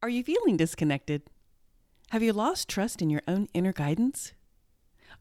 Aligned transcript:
Are 0.00 0.08
you 0.08 0.22
feeling 0.22 0.56
disconnected? 0.56 1.22
Have 2.10 2.22
you 2.22 2.32
lost 2.32 2.68
trust 2.68 3.02
in 3.02 3.10
your 3.10 3.22
own 3.26 3.48
inner 3.52 3.72
guidance? 3.72 4.32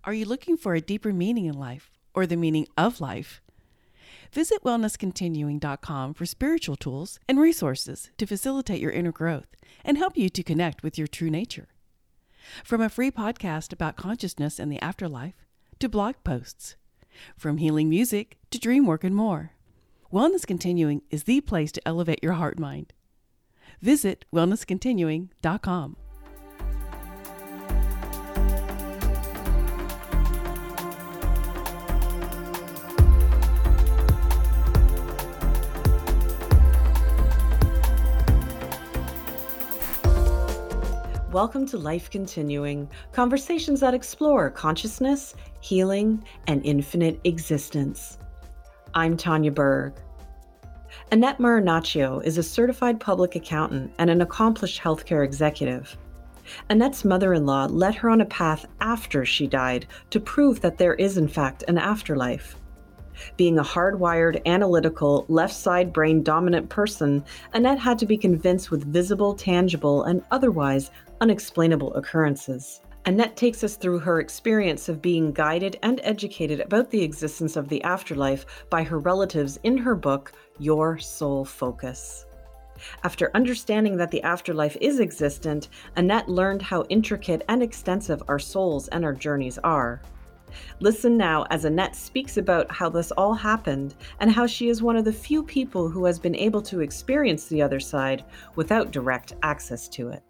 Are 0.03 0.13
you 0.13 0.25
looking 0.25 0.55
for 0.55 0.75
a 0.75 0.81
deeper 0.81 1.11
meaning 1.11 1.45
in 1.45 1.57
life 1.57 1.89
or 2.13 2.27
the 2.27 2.35
meaning 2.35 2.67
of 2.77 3.01
life? 3.01 3.41
Visit 4.31 4.63
wellnesscontinuing.com 4.63 6.13
for 6.13 6.27
spiritual 6.27 6.75
tools 6.75 7.19
and 7.27 7.39
resources 7.39 8.11
to 8.19 8.27
facilitate 8.27 8.79
your 8.79 8.91
inner 8.91 9.11
growth 9.11 9.47
and 9.83 9.97
help 9.97 10.15
you 10.15 10.29
to 10.29 10.43
connect 10.43 10.83
with 10.83 10.95
your 10.95 11.07
true 11.07 11.31
nature. 11.31 11.69
From 12.63 12.79
a 12.79 12.87
free 12.87 13.09
podcast 13.09 13.73
about 13.73 13.97
consciousness 13.97 14.59
and 14.59 14.71
the 14.71 14.81
afterlife 14.83 15.47
to 15.79 15.89
blog 15.89 16.17
posts, 16.23 16.75
from 17.35 17.57
healing 17.57 17.89
music 17.89 18.37
to 18.51 18.59
dream 18.59 18.85
work 18.85 19.03
and 19.03 19.15
more, 19.15 19.53
Wellness 20.13 20.45
Continuing 20.45 21.01
is 21.09 21.23
the 21.23 21.41
place 21.41 21.71
to 21.71 21.87
elevate 21.87 22.19
your 22.21 22.33
heart 22.33 22.59
mind. 22.59 22.93
Visit 23.81 24.25
wellnesscontinuing.com. 24.33 25.97
Welcome 41.31 41.67
to 41.67 41.77
Life 41.77 42.09
Continuing, 42.09 42.89
conversations 43.11 43.81
that 43.81 43.93
explore 43.93 44.49
consciousness, 44.49 45.35
healing, 45.59 46.23
and 46.47 46.65
infinite 46.65 47.19
existence. 47.25 48.17
I'm 48.95 49.15
Tanya 49.15 49.51
Berg. 49.51 49.93
Annette 51.09 51.39
Marinaccio 51.39 52.21
is 52.25 52.37
a 52.37 52.43
certified 52.43 52.99
public 52.99 53.35
accountant 53.35 53.93
and 53.97 54.09
an 54.09 54.19
accomplished 54.19 54.81
healthcare 54.81 55.23
executive. 55.23 55.95
Annette's 56.69 57.05
mother 57.05 57.33
in 57.33 57.45
law 57.45 57.65
led 57.67 57.95
her 57.95 58.09
on 58.09 58.19
a 58.19 58.25
path 58.25 58.65
after 58.81 59.23
she 59.23 59.47
died 59.47 59.85
to 60.09 60.19
prove 60.19 60.59
that 60.59 60.77
there 60.77 60.95
is, 60.95 61.17
in 61.17 61.29
fact, 61.29 61.63
an 61.69 61.77
afterlife. 61.77 62.57
Being 63.37 63.57
a 63.57 63.63
hardwired, 63.63 64.45
analytical, 64.45 65.25
left 65.29 65.53
side 65.53 65.93
brain 65.93 66.23
dominant 66.23 66.67
person, 66.67 67.23
Annette 67.53 67.79
had 67.79 67.97
to 67.99 68.05
be 68.05 68.17
convinced 68.17 68.69
with 68.69 68.91
visible, 68.91 69.33
tangible, 69.33 70.03
and 70.03 70.21
otherwise 70.29 70.91
unexplainable 71.21 71.93
occurrences. 71.95 72.81
Annette 73.07 73.37
takes 73.37 73.63
us 73.63 73.77
through 73.77 73.99
her 73.99 74.19
experience 74.19 74.89
of 74.89 75.01
being 75.01 75.31
guided 75.31 75.79
and 75.81 76.01
educated 76.03 76.59
about 76.59 76.91
the 76.91 77.01
existence 77.01 77.55
of 77.55 77.69
the 77.69 77.81
afterlife 77.83 78.45
by 78.69 78.83
her 78.83 78.99
relatives 78.99 79.57
in 79.63 79.77
her 79.77 79.95
book, 79.95 80.33
Your 80.59 80.97
Soul 80.97 81.45
Focus. 81.45 82.25
After 83.05 83.31
understanding 83.33 83.95
that 83.95 84.11
the 84.11 84.21
afterlife 84.23 84.75
is 84.81 84.99
existent, 84.99 85.69
Annette 85.95 86.27
learned 86.27 86.61
how 86.61 86.83
intricate 86.89 87.43
and 87.47 87.63
extensive 87.63 88.21
our 88.27 88.39
souls 88.39 88.89
and 88.89 89.05
our 89.05 89.13
journeys 89.13 89.57
are. 89.59 90.01
Listen 90.81 91.15
now 91.15 91.45
as 91.49 91.63
Annette 91.63 91.95
speaks 91.95 92.35
about 92.35 92.69
how 92.69 92.89
this 92.89 93.11
all 93.11 93.33
happened 93.33 93.95
and 94.19 94.29
how 94.29 94.45
she 94.45 94.67
is 94.67 94.83
one 94.83 94.97
of 94.97 95.05
the 95.05 95.13
few 95.13 95.43
people 95.43 95.87
who 95.87 96.03
has 96.03 96.19
been 96.19 96.35
able 96.35 96.61
to 96.63 96.81
experience 96.81 97.45
the 97.45 97.61
other 97.61 97.79
side 97.79 98.25
without 98.57 98.91
direct 98.91 99.33
access 99.43 99.87
to 99.87 100.09
it. 100.09 100.26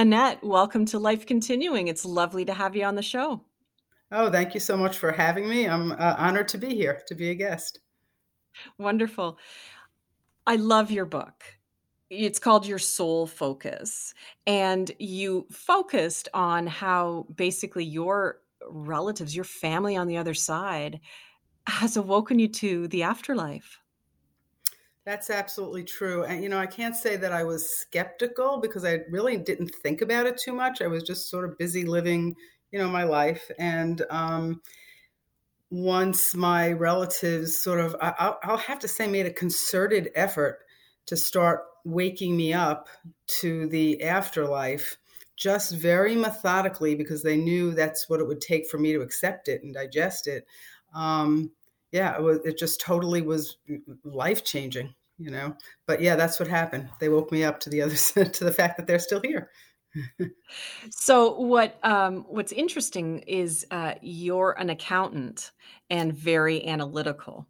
Annette, 0.00 0.42
welcome 0.42 0.86
to 0.86 0.98
Life 0.98 1.26
Continuing. 1.26 1.88
It's 1.88 2.06
lovely 2.06 2.46
to 2.46 2.54
have 2.54 2.74
you 2.74 2.86
on 2.86 2.94
the 2.94 3.02
show. 3.02 3.42
Oh, 4.10 4.30
thank 4.30 4.54
you 4.54 4.60
so 4.60 4.74
much 4.74 4.96
for 4.96 5.12
having 5.12 5.46
me. 5.46 5.68
I'm 5.68 5.92
uh, 5.92 6.14
honored 6.16 6.48
to 6.48 6.56
be 6.56 6.74
here, 6.74 7.02
to 7.06 7.14
be 7.14 7.28
a 7.28 7.34
guest. 7.34 7.80
Wonderful. 8.78 9.36
I 10.46 10.56
love 10.56 10.90
your 10.90 11.04
book. 11.04 11.44
It's 12.08 12.38
called 12.38 12.66
Your 12.66 12.78
Soul 12.78 13.26
Focus. 13.26 14.14
And 14.46 14.90
you 14.98 15.46
focused 15.50 16.30
on 16.32 16.66
how 16.66 17.26
basically 17.34 17.84
your 17.84 18.38
relatives, 18.70 19.36
your 19.36 19.44
family 19.44 19.98
on 19.98 20.06
the 20.06 20.16
other 20.16 20.32
side, 20.32 21.00
has 21.66 21.98
awoken 21.98 22.38
you 22.38 22.48
to 22.48 22.88
the 22.88 23.02
afterlife. 23.02 23.79
That's 25.10 25.28
absolutely 25.28 25.82
true. 25.82 26.22
And, 26.22 26.40
you 26.40 26.48
know, 26.48 26.60
I 26.60 26.66
can't 26.68 26.94
say 26.94 27.16
that 27.16 27.32
I 27.32 27.42
was 27.42 27.68
skeptical 27.68 28.60
because 28.60 28.84
I 28.84 29.00
really 29.10 29.36
didn't 29.36 29.74
think 29.82 30.02
about 30.02 30.26
it 30.26 30.38
too 30.38 30.52
much. 30.52 30.80
I 30.80 30.86
was 30.86 31.02
just 31.02 31.28
sort 31.28 31.44
of 31.50 31.58
busy 31.58 31.84
living, 31.84 32.36
you 32.70 32.78
know, 32.78 32.88
my 32.88 33.02
life. 33.02 33.50
And 33.58 34.00
um, 34.08 34.62
once 35.70 36.32
my 36.32 36.70
relatives 36.70 37.60
sort 37.60 37.80
of, 37.80 37.96
I, 38.00 38.34
I'll 38.44 38.56
have 38.56 38.78
to 38.78 38.88
say, 38.88 39.08
made 39.08 39.26
a 39.26 39.32
concerted 39.32 40.10
effort 40.14 40.60
to 41.06 41.16
start 41.16 41.62
waking 41.84 42.36
me 42.36 42.52
up 42.52 42.86
to 43.40 43.66
the 43.66 44.04
afterlife 44.04 44.96
just 45.36 45.74
very 45.74 46.14
methodically 46.14 46.94
because 46.94 47.24
they 47.24 47.36
knew 47.36 47.72
that's 47.72 48.08
what 48.08 48.20
it 48.20 48.28
would 48.28 48.40
take 48.40 48.68
for 48.68 48.78
me 48.78 48.92
to 48.92 49.00
accept 49.00 49.48
it 49.48 49.64
and 49.64 49.74
digest 49.74 50.28
it. 50.28 50.46
Um, 50.94 51.50
yeah, 51.90 52.14
it 52.16 52.22
was. 52.22 52.38
It 52.44 52.56
just 52.56 52.80
totally 52.80 53.22
was 53.22 53.56
life 54.04 54.44
changing, 54.44 54.94
you 55.20 55.30
know. 55.30 55.54
But 55.86 56.00
yeah, 56.00 56.16
that's 56.16 56.40
what 56.40 56.48
happened. 56.48 56.88
They 56.98 57.08
woke 57.08 57.30
me 57.30 57.44
up 57.44 57.60
to 57.60 57.70
the 57.70 57.82
other 57.82 57.94
to 58.24 58.44
the 58.44 58.52
fact 58.52 58.76
that 58.78 58.86
they're 58.86 58.98
still 58.98 59.20
here. 59.20 59.50
so 60.90 61.38
what 61.40 61.78
um, 61.84 62.24
what's 62.28 62.52
interesting 62.52 63.18
is 63.20 63.66
uh, 63.70 63.94
you're 64.00 64.52
an 64.58 64.70
accountant 64.70 65.52
and 65.90 66.12
very 66.12 66.66
analytical. 66.66 67.46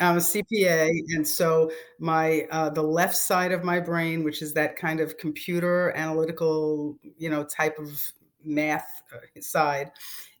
I'm 0.00 0.16
a 0.16 0.20
CPA, 0.20 0.90
and 1.10 1.26
so 1.26 1.70
my 2.00 2.46
uh, 2.50 2.70
the 2.70 2.82
left 2.82 3.16
side 3.16 3.52
of 3.52 3.62
my 3.62 3.78
brain, 3.80 4.24
which 4.24 4.42
is 4.42 4.52
that 4.54 4.76
kind 4.76 5.00
of 5.00 5.16
computer 5.18 5.92
analytical, 5.96 6.98
you 7.16 7.30
know, 7.30 7.44
type 7.44 7.78
of 7.78 8.12
math 8.44 8.88
uh, 9.14 9.40
side, 9.40 9.92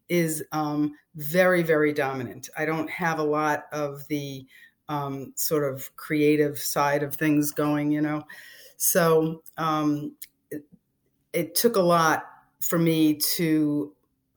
is 0.08 0.42
um, 0.50 0.92
very 1.14 1.62
very 1.62 1.92
dominant. 1.92 2.48
I 2.58 2.64
don't 2.64 2.90
have 2.90 3.20
a 3.20 3.24
lot 3.24 3.66
of 3.72 4.06
the 4.08 4.44
um, 4.88 5.32
sort 5.36 5.64
of 5.64 5.94
creative 5.96 6.58
side 6.58 7.02
of 7.02 7.14
things 7.14 7.50
going, 7.50 7.90
you 7.90 8.00
know. 8.00 8.22
So 8.76 9.42
um, 9.56 10.14
it, 10.50 10.64
it 11.32 11.54
took 11.54 11.76
a 11.76 11.82
lot 11.82 12.24
for 12.60 12.78
me 12.78 13.14
to 13.36 13.92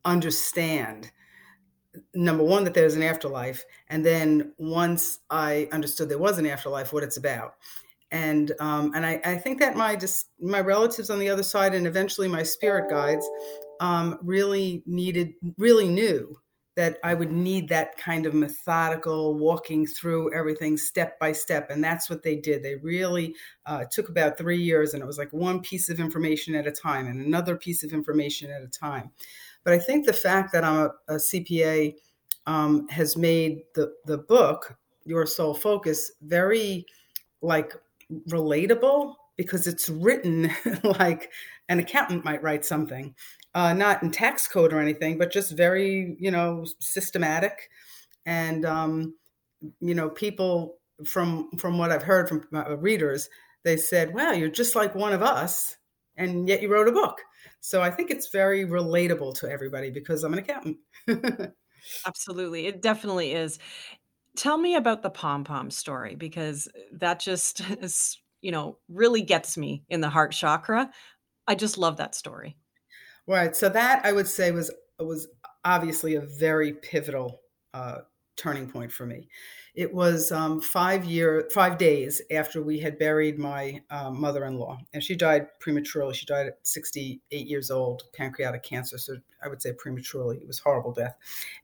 understand 0.05 1.11
number 2.13 2.43
one 2.43 2.63
that 2.63 2.73
there's 2.73 2.95
an 2.95 3.01
afterlife 3.01 3.65
and 3.87 4.05
then 4.05 4.53
once 4.59 5.19
i 5.31 5.67
understood 5.71 6.07
there 6.07 6.19
was 6.19 6.37
an 6.37 6.45
afterlife 6.45 6.93
what 6.93 7.01
it's 7.01 7.17
about 7.17 7.55
and 8.11 8.53
um, 8.59 8.91
and 8.95 9.05
I, 9.05 9.19
I 9.25 9.35
think 9.35 9.59
that 9.59 9.75
my 9.75 9.95
just 9.95 10.29
my 10.39 10.61
relatives 10.61 11.09
on 11.09 11.19
the 11.19 11.29
other 11.29 11.43
side 11.43 11.73
and 11.73 11.85
eventually 11.85 12.27
my 12.27 12.43
spirit 12.43 12.89
guides 12.89 13.27
um, 13.79 14.17
really 14.21 14.81
needed 14.85 15.33
really 15.57 15.89
knew 15.89 16.39
that 16.77 16.99
I 17.03 17.15
would 17.15 17.31
need 17.31 17.67
that 17.69 17.97
kind 17.97 18.27
of 18.27 18.35
methodical 18.35 19.33
walking 19.33 19.87
through 19.87 20.31
everything 20.31 20.77
step 20.77 21.19
by 21.19 21.31
step. 21.31 21.71
And 21.71 21.83
that's 21.83 22.07
what 22.07 22.21
they 22.21 22.35
did. 22.35 22.61
They 22.61 22.75
really 22.75 23.33
uh, 23.65 23.85
took 23.91 24.09
about 24.09 24.37
three 24.37 24.61
years, 24.61 24.93
and 24.93 25.01
it 25.01 25.07
was 25.07 25.17
like 25.17 25.33
one 25.33 25.59
piece 25.59 25.89
of 25.89 25.99
information 25.99 26.53
at 26.53 26.67
a 26.67 26.71
time 26.71 27.07
and 27.07 27.19
another 27.19 27.57
piece 27.57 27.83
of 27.83 27.93
information 27.93 28.51
at 28.51 28.61
a 28.61 28.67
time. 28.67 29.09
But 29.63 29.73
I 29.73 29.79
think 29.79 30.05
the 30.05 30.13
fact 30.13 30.53
that 30.53 30.63
I'm 30.63 30.91
a, 31.07 31.15
a 31.15 31.15
CPA 31.15 31.95
um, 32.45 32.87
has 32.89 33.17
made 33.17 33.63
the 33.73 33.93
the 34.05 34.19
book 34.19 34.77
Your 35.03 35.25
Soul 35.25 35.55
Focus 35.55 36.11
very 36.21 36.85
like 37.41 37.73
relatable 38.29 39.15
because 39.35 39.65
it's 39.65 39.89
written 39.89 40.51
like 40.83 41.31
an 41.69 41.79
accountant 41.79 42.23
might 42.23 42.43
write 42.43 42.65
something, 42.65 43.15
uh, 43.57 43.73
not 43.73 44.03
in 44.03 44.11
tax 44.11 44.47
code 44.47 44.71
or 44.71 44.79
anything, 44.79 45.17
but 45.17 45.31
just 45.31 45.57
very 45.57 46.15
you 46.19 46.31
know 46.31 46.65
systematic, 46.79 47.69
and 48.25 48.65
um, 48.65 49.15
you 49.81 49.95
know 49.95 50.09
people 50.09 50.77
from 51.05 51.49
from 51.57 51.77
what 51.77 51.91
I've 51.91 52.03
heard 52.03 52.29
from 52.29 52.47
uh, 52.53 52.77
readers, 52.77 53.29
they 53.63 53.75
said, 53.77 54.13
"Wow, 54.13 54.31
you're 54.31 54.49
just 54.49 54.75
like 54.75 54.93
one 54.95 55.13
of 55.13 55.23
us." 55.23 55.77
and 56.17 56.47
yet 56.47 56.61
you 56.61 56.71
wrote 56.71 56.87
a 56.87 56.91
book. 56.91 57.21
So 57.61 57.81
I 57.81 57.91
think 57.91 58.09
it's 58.09 58.29
very 58.29 58.65
relatable 58.65 59.39
to 59.39 59.49
everybody 59.49 59.91
because 59.91 60.23
I'm 60.23 60.33
an 60.33 60.39
accountant. 60.39 60.77
Absolutely. 62.05 62.65
It 62.65 62.81
definitely 62.81 63.33
is. 63.33 63.59
Tell 64.35 64.57
me 64.57 64.75
about 64.75 65.03
the 65.03 65.09
pom 65.09 65.43
pom 65.43 65.71
story 65.71 66.15
because 66.15 66.67
that 66.93 67.19
just 67.19 67.61
is, 67.81 68.19
you 68.41 68.51
know, 68.51 68.79
really 68.89 69.21
gets 69.21 69.57
me 69.57 69.83
in 69.89 70.01
the 70.01 70.09
heart 70.09 70.31
chakra. 70.31 70.89
I 71.47 71.55
just 71.55 71.77
love 71.77 71.97
that 71.97 72.15
story. 72.15 72.57
Right. 73.27 73.55
So 73.55 73.67
that 73.69 74.05
I 74.05 74.13
would 74.13 74.27
say 74.27 74.51
was 74.51 74.71
was 74.99 75.27
obviously 75.65 76.15
a 76.15 76.21
very 76.21 76.73
pivotal 76.73 77.41
uh, 77.73 77.99
turning 78.37 78.69
point 78.69 78.91
for 78.91 79.05
me. 79.05 79.27
It 79.75 79.93
was 79.93 80.31
um, 80.31 80.61
five 80.61 81.05
year, 81.05 81.47
five 81.53 81.77
days 81.77 82.21
after 82.31 82.63
we 82.63 82.79
had 82.79 82.97
buried 82.97 83.37
my 83.37 83.81
um, 83.91 84.19
mother-in-law, 84.19 84.79
and 84.93 85.03
she 85.03 85.15
died 85.15 85.47
prematurely. 85.59 86.15
She 86.15 86.25
died 86.25 86.47
at 86.47 86.57
68 86.63 87.45
years 87.45 87.69
old, 87.69 88.03
pancreatic 88.13 88.63
cancer. 88.63 88.97
So 88.97 89.17
I 89.43 89.49
would 89.49 89.61
say 89.61 89.73
prematurely. 89.73 90.37
It 90.37 90.47
was 90.47 90.57
horrible 90.57 90.93
death. 90.93 91.15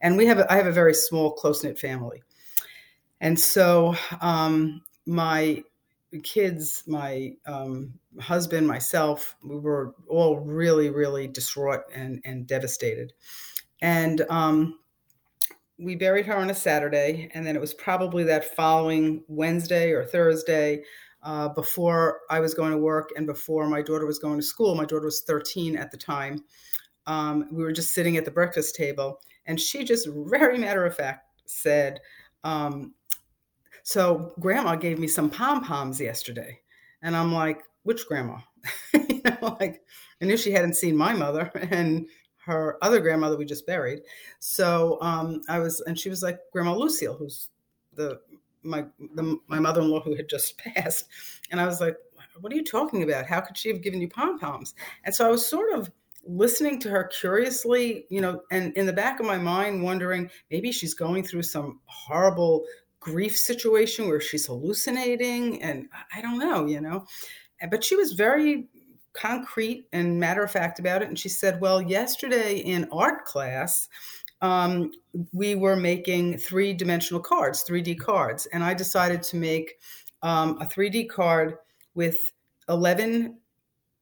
And 0.01 0.15
we 0.15 0.27
have, 0.27 0.37
a, 0.37 0.51
I 0.51 0.57
have 0.57 0.67
a 0.67 0.71
very 0.71 0.93
small, 0.93 1.31
close 1.31 1.63
knit 1.63 1.79
family, 1.79 2.21
and 3.19 3.39
so 3.39 3.95
um, 4.21 4.83
my 5.05 5.63
kids, 6.21 6.83
my 6.87 7.33
um, 7.45 7.93
husband, 8.19 8.67
myself, 8.67 9.35
we 9.43 9.57
were 9.57 9.95
all 10.07 10.39
really, 10.39 10.89
really 10.89 11.27
distraught 11.27 11.81
and, 11.93 12.21
and 12.25 12.45
devastated. 12.45 13.13
And 13.81 14.21
um, 14.29 14.79
we 15.79 15.95
buried 15.95 16.25
her 16.25 16.35
on 16.35 16.49
a 16.49 16.55
Saturday, 16.55 17.29
and 17.33 17.45
then 17.45 17.55
it 17.55 17.59
was 17.59 17.73
probably 17.73 18.23
that 18.25 18.55
following 18.55 19.23
Wednesday 19.27 19.91
or 19.91 20.05
Thursday 20.05 20.83
uh, 21.23 21.49
before 21.49 22.19
I 22.29 22.39
was 22.39 22.53
going 22.53 22.71
to 22.71 22.77
work 22.77 23.09
and 23.15 23.25
before 23.25 23.67
my 23.67 23.81
daughter 23.81 24.05
was 24.05 24.19
going 24.19 24.37
to 24.37 24.45
school. 24.45 24.75
My 24.75 24.85
daughter 24.85 25.05
was 25.05 25.21
13 25.21 25.75
at 25.75 25.91
the 25.91 25.97
time. 25.97 26.43
Um, 27.07 27.47
we 27.51 27.63
were 27.63 27.71
just 27.71 27.93
sitting 27.93 28.17
at 28.17 28.25
the 28.25 28.31
breakfast 28.31 28.75
table, 28.75 29.19
and 29.45 29.59
she 29.59 29.83
just 29.83 30.07
very 30.11 30.57
matter 30.57 30.85
of 30.85 30.95
fact 30.95 31.27
said, 31.45 31.99
um, 32.43 32.93
So, 33.83 34.33
grandma 34.39 34.75
gave 34.75 34.99
me 34.99 35.07
some 35.07 35.29
pom 35.29 35.63
poms 35.63 35.99
yesterday. 35.99 36.59
And 37.01 37.15
I'm 37.15 37.33
like, 37.33 37.63
Which 37.83 38.07
grandma? 38.07 38.37
you 38.93 39.21
know, 39.25 39.57
like, 39.59 39.81
I 40.21 40.25
knew 40.25 40.37
she 40.37 40.51
hadn't 40.51 40.75
seen 40.75 40.95
my 40.95 41.13
mother 41.13 41.51
and 41.71 42.07
her 42.45 42.77
other 42.81 42.99
grandmother 42.99 43.37
we 43.37 43.45
just 43.45 43.67
buried. 43.67 44.01
So 44.39 44.97
um, 45.01 45.41
I 45.47 45.59
was, 45.59 45.81
and 45.81 45.97
she 45.97 46.09
was 46.09 46.21
like, 46.21 46.39
Grandma 46.51 46.75
Lucille, 46.75 47.15
who's 47.15 47.49
the 47.93 48.19
my 48.63 48.85
the, 49.15 49.37
my 49.47 49.59
mother-in-law 49.59 50.01
who 50.01 50.15
had 50.15 50.29
just 50.29 50.57
passed 50.75 51.07
and 51.51 51.59
i 51.59 51.65
was 51.65 51.79
like 51.81 51.97
what 52.41 52.51
are 52.51 52.55
you 52.55 52.63
talking 52.63 53.03
about 53.03 53.25
how 53.25 53.39
could 53.39 53.57
she 53.57 53.69
have 53.69 53.81
given 53.81 54.01
you 54.01 54.09
pom-poms 54.09 54.73
and 55.03 55.13
so 55.13 55.27
i 55.27 55.29
was 55.29 55.45
sort 55.45 55.73
of 55.73 55.91
listening 56.25 56.79
to 56.79 56.89
her 56.89 57.03
curiously 57.05 58.05
you 58.09 58.21
know 58.21 58.41
and 58.49 58.75
in 58.77 58.85
the 58.85 58.93
back 58.93 59.19
of 59.19 59.25
my 59.25 59.37
mind 59.37 59.83
wondering 59.83 60.29
maybe 60.49 60.71
she's 60.71 60.93
going 60.93 61.21
through 61.21 61.43
some 61.43 61.79
horrible 61.85 62.63
grief 63.03 63.37
situation 63.37 64.07
where 64.07 64.21
she's 64.21 64.45
hallucinating 64.45 65.61
and 65.61 65.87
i 66.15 66.21
don't 66.21 66.39
know 66.39 66.65
you 66.65 66.81
know 66.81 67.05
but 67.69 67.83
she 67.83 67.95
was 67.95 68.13
very 68.13 68.67
concrete 69.13 69.85
and 69.93 70.19
matter 70.19 70.43
of 70.43 70.51
fact 70.51 70.79
about 70.79 71.01
it 71.01 71.07
and 71.07 71.19
she 71.19 71.29
said 71.29 71.61
well 71.61 71.81
yesterday 71.81 72.57
in 72.57 72.87
art 72.91 73.25
class 73.25 73.87
um, 74.43 74.91
we 75.31 75.55
were 75.55 75.77
making 75.77 76.37
three 76.37 76.73
dimensional 76.73 77.23
cards, 77.23 77.63
3D 77.63 77.97
cards. 77.97 78.45
And 78.47 78.61
I 78.61 78.73
decided 78.73 79.23
to 79.23 79.37
make 79.37 79.75
um, 80.21 80.57
a 80.61 80.65
3D 80.65 81.09
card 81.09 81.55
with 81.95 82.17
11 82.67 83.37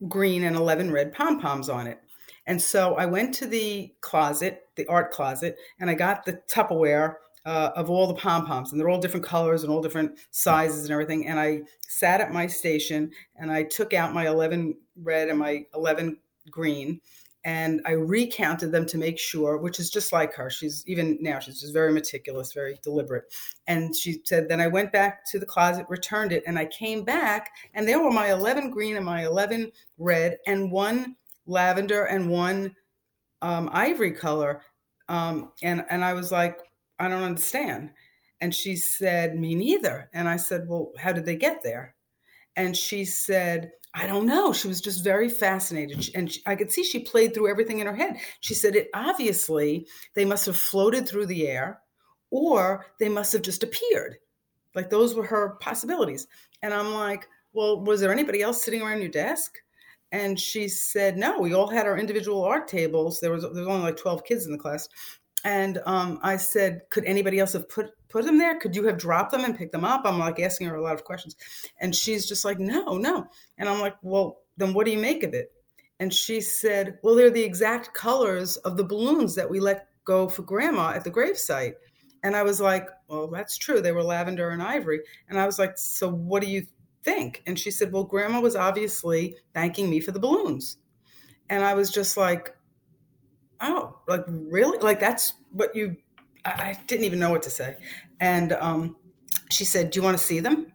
green 0.08 0.44
and 0.44 0.56
11 0.56 0.92
red 0.92 1.14
pom 1.14 1.40
poms 1.40 1.70
on 1.70 1.86
it. 1.86 2.00
And 2.48 2.60
so 2.60 2.96
I 2.96 3.06
went 3.06 3.36
to 3.36 3.46
the 3.46 3.94
closet, 4.02 4.64
the 4.76 4.88
art 4.88 5.12
closet, 5.12 5.58
and 5.80 5.92
I 5.92 5.94
got 5.94 6.26
the 6.26 6.42
Tupperware 6.52 7.16
uh, 7.46 7.72
of 7.76 7.90
all 7.90 8.08
the 8.08 8.14
pom 8.14 8.46
poms, 8.46 8.72
and 8.72 8.80
they're 8.80 8.90
all 8.90 9.00
different 9.00 9.26
colors 9.26 9.64
and 9.64 9.72
all 9.72 9.82
different 9.82 10.18
sizes 10.32 10.84
and 10.84 10.92
everything. 10.92 11.28
And 11.28 11.40
I 11.40 11.62
sat 11.82 12.22
at 12.22 12.32
my 12.32 12.48
station 12.48 13.12
and 13.36 13.52
I 13.52 13.64
took 13.64 13.94
out 13.94 14.14
my 14.14 14.28
11 14.28 14.76
red 14.96 15.30
and 15.30 15.40
my 15.40 15.66
11 15.74 16.18
green, 16.50 17.02
and 17.44 17.82
I 17.86 17.92
recounted 17.92 18.72
them 18.72 18.86
to 18.88 18.98
make 18.98 19.18
sure, 19.18 19.58
which 19.58 19.80
is 19.80 19.90
just 19.90 20.14
like 20.14 20.34
her. 20.36 20.50
She's 20.52 20.84
even 20.86 21.18
now, 21.22 21.40
she's 21.40 21.62
just 21.62 21.74
very 21.74 21.92
meticulous, 21.92 22.54
very 22.54 22.80
deliberate. 22.84 23.24
And 23.66 23.96
she 23.96 24.22
said, 24.26 24.48
then 24.48 24.62
I 24.62 24.68
went 24.68 24.92
back 24.92 25.26
to 25.32 25.40
the 25.40 25.46
closet, 25.46 25.88
returned 25.90 26.32
it, 26.32 26.44
and 26.46 26.60
I 26.60 26.66
came 26.66 27.04
back, 27.04 27.50
and 27.74 27.88
there 27.88 28.02
were 28.02 28.12
my 28.12 28.32
11 28.32 28.70
green 28.70 28.96
and 28.96 29.06
my 29.06 29.26
11 29.26 29.72
red, 29.98 30.38
and 30.46 30.72
one 30.72 31.16
lavender 31.48 32.04
and 32.04 32.30
one 32.30 32.76
um, 33.42 33.70
ivory 33.74 34.12
color. 34.12 34.62
Um, 35.10 35.52
and, 35.64 35.84
and 35.90 36.06
I 36.06 36.14
was 36.14 36.32
like, 36.32 36.60
I 37.02 37.08
don't 37.08 37.24
understand. 37.24 37.92
And 38.40 38.54
she 38.54 38.76
said, 38.76 39.40
Me 39.40 39.56
neither. 39.56 40.10
And 40.14 40.30
I 40.30 40.38
said, 40.38 40.68
Well, 40.68 40.92
how 40.98 41.12
did 41.12 41.26
they 41.26 41.36
get 41.36 41.64
there? 41.64 41.96
And 42.56 42.78
she 42.78 43.06
said, 43.06 43.72
I 43.94 44.08
don't 44.08 44.26
know. 44.26 44.54
She 44.54 44.68
was 44.68 44.82
just 44.82 45.04
very 45.04 45.28
fascinated. 45.28 46.10
And 46.16 46.32
she, 46.32 46.42
I 46.46 46.56
could 46.56 46.72
see 46.72 46.84
she 46.84 47.00
played 47.00 47.34
through 47.34 47.50
everything 47.50 47.80
in 47.80 47.88
her 47.88 47.96
head. 47.96 48.18
She 48.40 48.54
said 48.54 48.76
it 48.76 48.90
obviously 48.94 49.88
they 50.16 50.26
must 50.26 50.46
have 50.46 50.56
floated 50.56 51.08
through 51.08 51.26
the 51.26 51.48
air 51.48 51.82
or 52.30 52.86
they 53.00 53.10
must 53.10 53.34
have 53.34 53.42
just 53.42 53.64
appeared. 53.64 54.18
Like 54.76 54.90
those 54.90 55.14
were 55.14 55.26
her 55.26 55.58
possibilities. 55.60 56.28
And 56.62 56.74
I'm 56.74 56.94
like, 56.94 57.28
well, 57.52 57.82
was 57.84 58.00
there 58.00 58.14
anybody 58.14 58.42
else 58.42 58.64
sitting 58.64 58.82
around 58.82 59.02
your 59.02 59.10
desk? 59.10 59.58
And 60.14 60.40
she 60.40 60.68
said, 60.68 61.18
no, 61.18 61.40
we 61.40 61.54
all 61.54 61.68
had 61.68 61.86
our 61.86 61.98
individual 61.98 62.44
art 62.44 62.68
tables. 62.68 63.20
There 63.20 63.32
was, 63.32 63.44
there 63.44 63.52
was 63.52 63.68
only 63.68 63.84
like 63.84 63.98
12 63.98 64.24
kids 64.24 64.46
in 64.46 64.52
the 64.52 64.58
class. 64.58 64.88
And 65.44 65.80
um, 65.86 66.20
I 66.22 66.38
said, 66.38 66.82
could 66.90 67.06
anybody 67.06 67.40
else 67.40 67.54
have 67.54 67.68
put 67.70 67.92
put 68.10 68.26
them 68.26 68.38
there? 68.38 68.60
Could 68.60 68.76
you 68.76 68.86
have 68.86 68.98
dropped 68.98 69.32
them 69.32 69.44
and 69.44 69.58
picked 69.58 69.72
them 69.72 69.86
up? 69.86 70.02
I'm 70.06 70.20
like 70.20 70.40
asking 70.40 70.68
her 70.68 70.76
a 70.76 70.82
lot 70.82 70.96
of 70.96 71.04
questions. 71.04 71.36
And 71.80 71.96
she's 71.96 72.28
just 72.28 72.46
like, 72.46 72.60
no, 72.60 72.98
no. 72.98 73.26
And 73.58 73.70
I'm 73.70 73.80
like, 73.80 73.96
well, 74.02 74.40
then 74.58 74.74
what 74.74 74.86
do 74.86 74.92
you 74.92 75.00
make 75.00 75.24
of 75.24 75.34
it? 75.34 75.52
And 76.00 76.14
she 76.14 76.42
said, 76.42 77.00
well, 77.04 77.16
they're 77.16 77.30
the 77.30 77.44
exact 77.44 77.94
colors 77.94 78.58
of 78.58 78.76
the 78.76 78.84
balloons 78.84 79.36
that 79.36 79.50
we 79.50 79.60
let 79.60 79.88
go 80.04 80.28
for 80.28 80.42
grandma 80.42 80.90
at 80.90 81.04
the 81.04 81.12
gravesite. 81.12 81.74
And 82.24 82.36
I 82.36 82.44
was 82.44 82.60
like, 82.60 82.88
well, 83.08 83.28
that's 83.28 83.58
true. 83.58 83.82
They 83.82 83.92
were 83.92 84.04
lavender 84.04 84.50
and 84.50 84.62
ivory. 84.62 85.02
And 85.30 85.40
I 85.40 85.46
was 85.46 85.58
like, 85.58 85.78
so 85.78 86.10
what 86.10 86.42
do 86.42 86.50
you 86.50 86.68
think? 87.04 87.42
And 87.48 87.58
she 87.58 87.72
said, 87.72 87.92
well, 87.92 88.04
grandma 88.04 88.42
was 88.42 88.56
obviously 88.56 89.36
thanking 89.54 89.90
me 89.90 90.00
for 90.00 90.12
the 90.12 90.20
balloons. 90.20 90.78
And 91.50 91.64
I 91.64 91.74
was 91.74 91.90
just 91.92 92.18
like, 92.18 92.56
oh, 93.62 94.00
like 94.08 94.24
really? 94.28 94.78
Like 94.80 95.00
that's 95.00 95.34
what 95.52 95.76
you 95.76 95.98
I 96.46 96.78
didn't 96.88 97.06
even 97.06 97.20
know 97.20 97.30
what 97.30 97.44
to 97.44 97.50
say. 97.50 97.78
And 98.20 98.54
um, 98.54 98.96
she 99.50 99.66
said, 99.66 99.92
Do 99.92 100.00
you 100.00 100.04
want 100.04 100.18
to 100.18 100.24
see 100.24 100.40
them? 100.40 100.68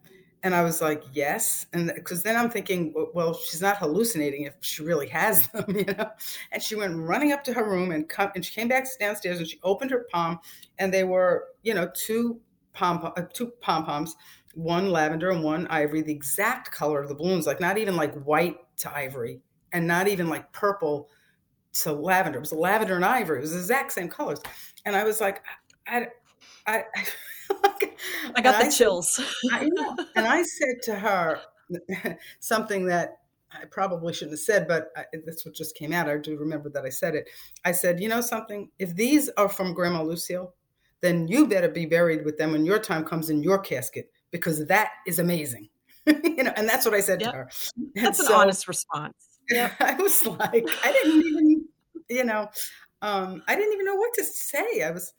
And 0.43 0.55
I 0.55 0.63
was 0.63 0.81
like, 0.81 1.03
Yes. 1.13 1.67
And 1.73 1.93
because 1.95 2.23
then 2.23 2.37
I'm 2.37 2.51
thinking, 2.51 2.95
Well, 3.15 3.35
she's 3.35 3.63
not 3.63 3.79
hallucinating 3.79 4.43
if 4.43 4.55
she 4.61 4.83
really 4.83 5.09
has 5.09 5.49
them, 5.53 5.65
you 5.77 5.85
know? 5.85 6.11
And 6.53 6.63
she 6.63 6.77
went 6.77 6.97
running 6.97 7.33
up 7.33 7.43
to 7.45 7.53
her 7.53 7.69
room 7.69 7.91
and, 7.91 8.09
come, 8.09 8.31
and 8.35 8.45
she 8.45 8.55
came 8.55 8.69
back 8.69 8.87
downstairs 8.99 9.39
and 9.39 9.49
she 9.49 9.59
opened 9.63 9.91
her 9.91 10.07
palm 10.13 10.39
and 10.79 10.93
they 10.93 11.05
were, 11.05 11.47
you 11.63 11.75
know, 11.75 11.91
two 11.95 12.41
pom 12.73 13.13
uh, 13.17 13.23
two 13.33 13.53
pom 13.61 13.85
poms, 13.85 14.15
one 14.55 14.91
lavender 14.91 15.31
and 15.31 15.43
one 15.43 15.67
ivory, 15.69 16.03
the 16.03 16.13
exact 16.13 16.71
color 16.71 17.01
of 17.01 17.09
the 17.09 17.15
balloons, 17.15 17.47
like 17.47 17.61
not 17.61 17.79
even 17.79 17.97
like 17.97 18.15
white 18.23 18.57
to 18.79 18.95
ivory 18.95 19.41
and 19.73 19.87
not 19.87 20.09
even 20.09 20.29
like 20.29 20.53
purple 20.53 21.09
to 21.85 21.93
lavender. 21.93 22.39
It 22.39 22.43
was 22.43 22.53
lavender 22.53 22.97
and 22.97 23.05
ivory. 23.05 23.39
It 23.39 23.43
was 23.43 23.53
the 23.53 23.59
exact 23.59 23.93
same 23.93 24.09
colors. 24.09 24.41
And 24.85 24.97
I 24.97 25.05
was 25.05 25.21
like, 25.21 25.43
I, 25.87 26.09
I, 26.67 26.85
I 28.35 28.41
got 28.41 28.61
the 28.61 28.67
I 28.67 28.71
chills. 28.71 29.15
Said, 29.15 29.27
I 29.53 29.69
and 30.17 30.27
I 30.27 30.43
said 30.43 30.83
to 30.85 30.95
her 30.95 31.41
something 32.41 32.87
that 32.87 33.19
I 33.53 33.65
probably 33.67 34.13
shouldn't 34.13 34.33
have 34.33 34.41
said, 34.41 34.69
but 34.69 34.89
I, 34.97 35.05
that's 35.25 35.45
what 35.45 35.55
just 35.55 35.77
came 35.77 35.93
out. 35.93 36.09
I 36.09 36.17
do 36.19 36.37
remember 36.37 36.69
that 36.71 36.85
I 36.85 36.91
said 36.91 37.15
it. 37.15 37.29
I 37.65 37.73
said, 37.73 38.01
you 38.01 38.09
know 38.09 38.21
something? 38.21 38.71
If 38.79 38.95
these 38.95 39.31
are 39.37 39.49
from 39.49 39.75
Grandma 39.75 40.03
Lucille, 40.03 40.55
then 41.01 41.29
you 41.29 41.47
better 41.47 41.69
be 41.69 41.87
buried 41.87 42.25
with 42.25 42.39
them 42.39 42.53
when 42.53 42.65
your 42.65 42.79
time 42.79 43.05
comes 43.05 43.31
in 43.31 43.43
your 43.43 43.59
casket 43.59 44.11
because 44.31 44.67
that 44.67 44.91
is 45.07 45.19
amazing. 45.19 45.69
you 46.07 46.43
know, 46.43 46.53
and 46.57 46.69
that's 46.69 46.85
what 46.85 46.95
I 46.95 47.01
said 47.01 47.21
yep. 47.21 47.31
to 47.31 47.37
her. 47.37 47.51
And 47.77 48.07
that's 48.07 48.19
so, 48.19 48.35
an 48.35 48.41
honest 48.41 48.69
response. 48.69 49.15
Yeah, 49.51 49.73
I 49.81 49.95
was 49.95 50.27
like, 50.27 50.67
I 50.85 50.93
didn't 50.93 51.25
even, 51.25 51.46
you 52.09 52.25
know, 52.25 52.49
um, 53.03 53.43
I 53.47 53.55
didn't 53.57 53.73
even 53.75 53.87
know 53.87 53.97
what 53.97 54.15
to 54.15 54.25
say. 54.25 54.83
I 54.83 54.91
was 54.91 55.13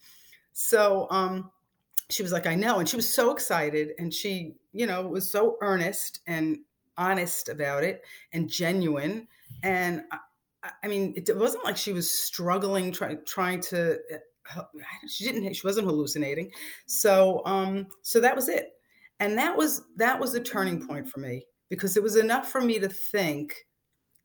so 0.54 1.08
um, 1.12 1.52
she 2.10 2.24
was 2.24 2.32
like, 2.32 2.48
I 2.48 2.56
know. 2.56 2.80
And 2.80 2.88
she 2.88 2.96
was 2.96 3.12
so 3.12 3.32
excited. 3.32 3.92
And 4.00 4.14
she, 4.14 4.56
you 4.72 4.88
know, 4.88 5.08
was 5.08 5.30
so 5.30 5.58
earnest 5.62 6.22
and 6.28 6.60
honest 6.98 7.50
about 7.50 7.84
it 7.84 8.04
and 8.34 8.50
genuine. 8.50 9.28
And 9.64 10.04
I, 10.12 10.72
I 10.84 10.88
mean, 10.88 11.14
it, 11.16 11.36
wasn't 11.38 11.66
like 11.66 11.78
she 11.78 11.94
was 11.94 12.10
struggling, 12.10 12.92
try, 12.92 13.16
trying 13.26 13.62
to, 13.62 13.98
uh, 14.56 14.64
she 15.08 15.26
didn't, 15.26 15.54
she 15.54 15.68
wasn't 15.68 15.88
hallucinating. 15.88 16.52
So, 16.86 17.42
um, 17.46 17.88
so 18.02 18.20
that 18.22 18.36
was 18.36 18.48
it. 18.48 18.72
And 19.20 19.38
that 19.38 19.56
was, 19.58 19.84
that 19.98 20.20
was 20.20 20.32
the 20.32 20.40
turning 20.40 20.88
point 20.88 21.10
for 21.10 21.20
me 21.20 21.46
because 21.70 21.98
it 21.98 22.04
was 22.04 22.16
enough 22.16 22.50
for 22.50 22.62
me 22.62 22.80
to 22.80 22.88
think 22.88 23.66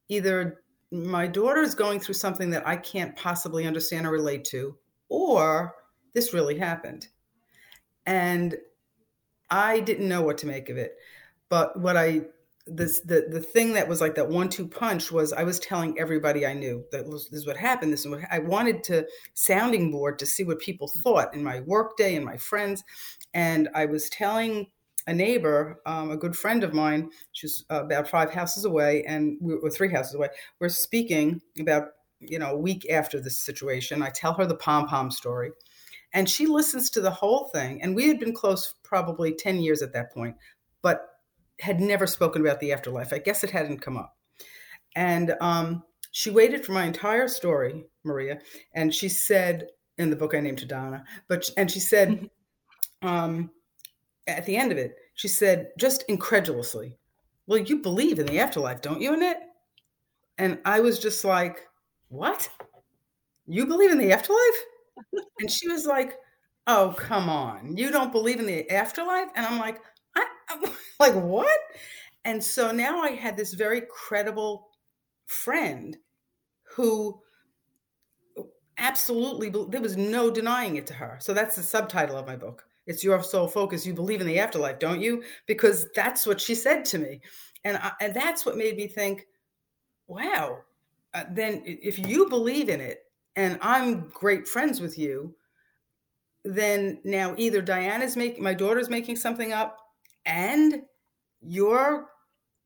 either 0.09 0.63
my 0.93 1.27
daughter 1.27 1.63
is 1.63 1.75
going 1.75 2.01
through 2.01 2.15
something 2.15 2.51
that 2.51 2.67
I 2.69 2.77
can't 2.77 3.17
possibly 3.17 3.67
understand 3.67 4.07
or 4.07 4.11
relate 4.11 4.45
to, 4.47 4.77
or 5.09 5.75
this 6.13 6.35
really 6.35 6.59
happened. 6.59 7.09
And 8.05 8.57
I 9.51 9.81
didn't 9.81 10.09
know 10.09 10.23
what 10.23 10.39
to 10.39 10.47
make 10.47 10.69
of 10.69 10.77
it. 10.77 10.97
But 11.49 11.79
what 11.81 11.97
I 11.97 12.23
this 12.67 13.01
the 13.01 13.27
the 13.29 13.41
thing 13.41 13.73
that 13.73 13.89
was 13.89 14.01
like 14.01 14.15
that 14.15 14.29
one 14.29 14.49
two 14.49 14.69
punch 14.69 15.11
was 15.11 15.33
I 15.33 15.43
was 15.43 15.59
telling 15.59 15.99
everybody 15.99 16.47
I 16.47 16.55
knew 16.55 16.85
that 16.93 17.07
was, 17.07 17.29
this 17.29 17.41
is 17.41 17.47
what 17.47 17.57
happened. 17.57 17.93
This 17.93 18.05
is 18.05 18.09
what 18.09 18.21
I 18.31 18.39
wanted 18.39 18.85
to 18.85 19.07
sounding 19.35 19.91
board 19.91 20.19
to 20.21 20.27
see 20.27 20.45
what 20.45 20.61
people 20.61 20.91
thought 21.03 21.35
in 21.35 21.43
my 21.43 21.61
workday 21.61 22.15
and 22.17 22.25
my 22.25 22.37
friends, 22.37 22.85
and 23.35 23.69
I 23.75 23.87
was 23.87 24.09
telling 24.11 24.69
a 25.07 25.13
neighbor, 25.13 25.81
um, 25.87 26.11
a 26.11 26.17
good 26.17 26.37
friend 26.37 26.63
of 26.65 26.73
mine, 26.73 27.11
she's 27.33 27.65
about 27.71 28.09
five 28.09 28.33
houses 28.33 28.65
away, 28.65 29.05
and 29.05 29.37
we 29.41 29.57
were 29.57 29.71
three 29.71 29.91
houses 29.91 30.15
away. 30.15 30.29
We're 30.61 30.69
speaking 30.69 31.41
about 31.59 31.89
you 32.21 32.39
know 32.39 32.53
a 32.53 32.59
week 32.59 32.89
after 32.91 33.21
this 33.21 33.39
situation. 33.39 34.03
I 34.03 34.11
tell 34.11 34.35
her 34.35 34.47
the 34.47 34.57
pom 34.57 34.87
pom 34.87 35.11
story, 35.11 35.51
and 36.13 36.29
she 36.29 36.47
listens 36.47 36.91
to 36.91 37.01
the 37.01 37.11
whole 37.11 37.49
thing 37.49 37.83
and 37.83 37.97
we 37.97 38.07
had 38.07 38.21
been 38.21 38.35
close 38.35 38.75
probably 38.83 39.33
10 39.33 39.61
years 39.61 39.83
at 39.83 39.93
that 39.95 40.13
point 40.13 40.37
but 40.83 41.09
had 41.61 41.81
never 41.81 42.07
spoken 42.07 42.43
about 42.43 42.61
the 42.61 42.73
afterlife. 42.73 43.13
I 43.13 43.19
guess 43.19 43.45
it 43.45 43.51
hadn't 43.51 43.81
come 43.81 43.97
up. 43.97 44.17
And 44.97 45.35
um, 45.41 45.85
she 46.11 46.31
waited 46.31 46.67
for 46.67 46.73
my 46.73 46.85
entire 46.85 47.29
story, 47.29 47.87
Maria, 48.05 48.41
and 48.75 48.93
she 48.93 49.09
said 49.09 49.69
in 49.97 50.11
the 50.11 50.17
book 50.17 50.35
I 50.35 50.41
named 50.41 50.59
to 50.59 50.67
Donna, 50.67 51.05
but 51.29 51.49
and 51.57 51.71
she 51.71 51.81
said 51.81 52.29
um, 53.03 53.51
at 54.27 54.47
the 54.47 54.57
end 54.57 54.73
of 54.73 54.79
it, 54.79 54.97
she 55.15 55.29
said 55.29 55.71
just 55.79 56.05
incredulously, 56.09 56.99
"Well, 57.47 57.59
you 57.59 57.79
believe 57.79 58.19
in 58.19 58.27
the 58.27 58.41
afterlife, 58.41 58.81
don't 58.81 59.01
you, 59.01 59.15
Annette?" 59.15 59.43
And 60.39 60.59
I 60.65 60.81
was 60.81 60.99
just 60.99 61.25
like, 61.25 61.67
"What? 62.09 62.49
You 63.47 63.67
believe 63.67 63.91
in 63.91 63.99
the 63.99 64.13
afterlife?" 64.13 64.65
and 65.41 65.51
she 65.51 65.69
was 65.69 65.87
like, 65.87 66.19
"Oh, 66.67 66.95
come 66.97 67.29
on, 67.29 67.77
you 67.77 67.91
don't 67.91 68.13
believe 68.13 68.41
in 68.41 68.47
the 68.47 68.71
afterlife?" 68.71 69.29
And 69.37 69.47
I'm 69.47 69.59
like, 69.59 69.81
I, 70.17 70.27
I'm 70.49 70.63
like 71.01 71.15
what?" 71.15 71.59
And 72.25 72.43
so 72.43 72.71
now 72.71 73.01
I 73.01 73.11
had 73.11 73.37
this 73.37 73.55
very 73.55 73.83
credible 73.83 74.69
friend 75.27 75.97
who 76.77 77.21
absolutely 78.79 79.51
there 79.69 79.81
was 79.81 79.97
no 79.97 80.31
denying 80.31 80.77
it 80.77 80.87
to 80.87 80.95
her 80.95 81.19
so 81.21 81.33
that's 81.35 81.57
the 81.57 81.63
subtitle 81.63 82.17
of 82.17 82.27
my 82.27 82.37
book 82.37 82.65
it's 82.87 83.05
your 83.05 83.23
Soul 83.23 83.49
Focus 83.49 83.87
you 83.87 83.95
believe 83.95 84.21
in 84.21 84.27
the 84.27 84.39
afterlife 84.39 84.79
don't 84.79 85.01
you 85.01 85.23
because 85.47 85.89
that's 85.95 86.27
what 86.27 86.41
she 86.41 86.55
said 86.55 86.85
to 86.87 86.99
me 86.99 87.21
and 87.65 87.77
I, 87.77 87.93
and 88.01 88.15
that's 88.15 88.45
what 88.45 88.57
made 88.57 88.77
me 88.77 88.87
think 88.87 89.27
wow 90.07 90.59
uh, 91.15 91.25
then 91.31 91.63
if 91.65 91.99
you 91.99 92.29
believe 92.29 92.69
in 92.69 92.81
it 92.81 93.05
and 93.37 93.59
i'm 93.63 94.09
great 94.11 94.47
friends 94.47 94.81
with 94.81 94.99
you 94.99 95.35
then 96.45 97.01
now 97.05 97.35
either 97.39 97.63
diana's 97.63 98.17
making 98.17 98.43
my 98.43 98.55
daughter's 98.55 98.91
making 98.91 99.17
something 99.17 99.53
up 99.53 99.79
and 100.27 100.83
you're 101.41 102.09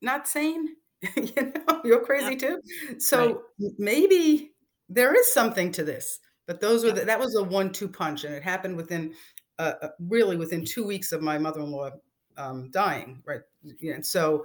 not 0.00 0.26
sane 0.26 0.76
you 1.16 1.32
know, 1.36 1.80
you're 1.84 2.04
crazy 2.04 2.32
yeah. 2.32 2.48
too. 2.48 2.60
So 2.98 3.26
right. 3.60 3.72
maybe 3.78 4.52
there 4.88 5.14
is 5.14 5.32
something 5.32 5.72
to 5.72 5.84
this. 5.84 6.18
But 6.46 6.60
those 6.60 6.84
were 6.84 6.92
the, 6.92 7.04
that 7.04 7.18
was 7.18 7.34
a 7.34 7.42
one-two 7.42 7.88
punch, 7.88 8.22
and 8.22 8.32
it 8.32 8.42
happened 8.42 8.76
within 8.76 9.14
uh, 9.58 9.72
uh, 9.82 9.88
really 10.00 10.36
within 10.36 10.64
two 10.64 10.86
weeks 10.86 11.12
of 11.12 11.22
my 11.22 11.38
mother-in-law 11.38 11.90
um, 12.36 12.70
dying. 12.70 13.22
Right, 13.24 13.40
and 13.82 14.04
so 14.04 14.44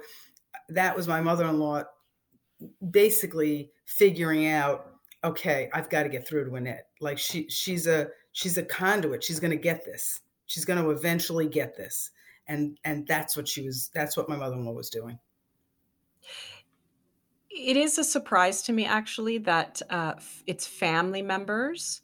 that 0.68 0.96
was 0.96 1.08
my 1.08 1.20
mother-in-law 1.20 1.84
basically 2.90 3.72
figuring 3.86 4.46
out 4.46 4.86
okay 5.24 5.68
i've 5.74 5.90
got 5.90 6.04
to 6.04 6.08
get 6.08 6.26
through 6.26 6.48
to 6.48 6.54
annette 6.54 6.86
like 7.00 7.18
she 7.18 7.48
she's 7.48 7.88
a 7.88 8.06
she's 8.30 8.56
a 8.56 8.62
conduit 8.62 9.22
she's 9.24 9.40
going 9.40 9.50
to 9.50 9.56
get 9.56 9.84
this 9.84 10.20
she's 10.46 10.64
going 10.64 10.80
to 10.80 10.90
eventually 10.90 11.48
get 11.48 11.76
this 11.76 12.12
and 12.46 12.78
and 12.84 13.04
that's 13.08 13.36
what 13.36 13.48
she 13.48 13.66
was 13.66 13.90
that's 13.92 14.16
what 14.16 14.28
my 14.28 14.36
mother-in-law 14.36 14.70
was 14.70 14.90
doing 14.90 15.18
it 17.54 17.76
is 17.76 17.98
a 17.98 18.04
surprise 18.04 18.62
to 18.62 18.72
me, 18.72 18.86
actually, 18.86 19.38
that 19.38 19.82
uh, 19.90 20.14
it's 20.46 20.66
family 20.66 21.22
members 21.22 22.00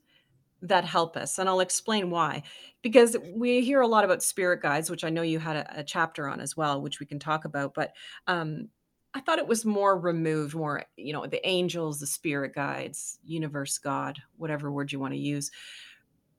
that 0.61 0.85
help 0.85 1.17
us. 1.17 1.39
And 1.39 1.49
I'll 1.49 1.61
explain 1.61 2.11
why. 2.11 2.43
Because 2.83 3.17
we 3.35 3.61
hear 3.63 3.81
a 3.81 3.87
lot 3.87 4.05
about 4.05 4.23
spirit 4.23 4.63
guides, 4.63 4.89
which 4.89 5.05
I 5.05 5.11
know 5.11 5.23
you 5.23 5.39
had 5.39 5.57
a, 5.57 5.81
a 5.81 5.85
chapter 5.85 6.29
on 6.29 6.41
as 6.41 6.57
well, 6.57 6.81
which 6.81 7.01
we 7.01 7.07
can 7.07 7.19
talk 7.19 7.45
about. 7.45 7.75
But 7.75 7.93
um, 8.27 8.69
I 9.15 9.21
thought 9.21 9.39
it 9.39 9.49
was 9.49 9.65
more 9.65 9.99
removed, 9.99 10.55
more, 10.55 10.85
you 10.97 11.13
know, 11.13 11.27
the 11.27 11.47
angels, 11.47 11.99
the 11.99 12.07
spirit 12.07 12.55
guides, 12.55 13.19
universe, 13.25 13.79
God, 13.79 14.19
whatever 14.37 14.71
word 14.71 14.93
you 14.93 15.01
want 15.01 15.13
to 15.15 15.19
use. 15.19 15.51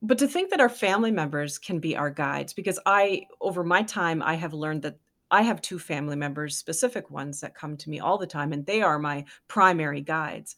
But 0.02 0.16
to 0.18 0.26
think 0.26 0.48
that 0.50 0.60
our 0.60 0.70
family 0.70 1.10
members 1.10 1.58
can 1.58 1.78
be 1.78 1.94
our 1.94 2.08
guides, 2.08 2.54
because 2.54 2.78
I, 2.86 3.26
over 3.42 3.62
my 3.62 3.82
time, 3.82 4.22
I 4.22 4.34
have 4.34 4.54
learned 4.54 4.82
that 4.82 4.96
I 5.30 5.42
have 5.42 5.60
two 5.60 5.78
family 5.78 6.16
members, 6.16 6.56
specific 6.56 7.10
ones 7.10 7.40
that 7.40 7.54
come 7.54 7.76
to 7.76 7.90
me 7.90 8.00
all 8.00 8.16
the 8.16 8.26
time, 8.26 8.54
and 8.54 8.64
they 8.64 8.80
are 8.80 8.98
my 8.98 9.26
primary 9.46 10.00
guides, 10.00 10.56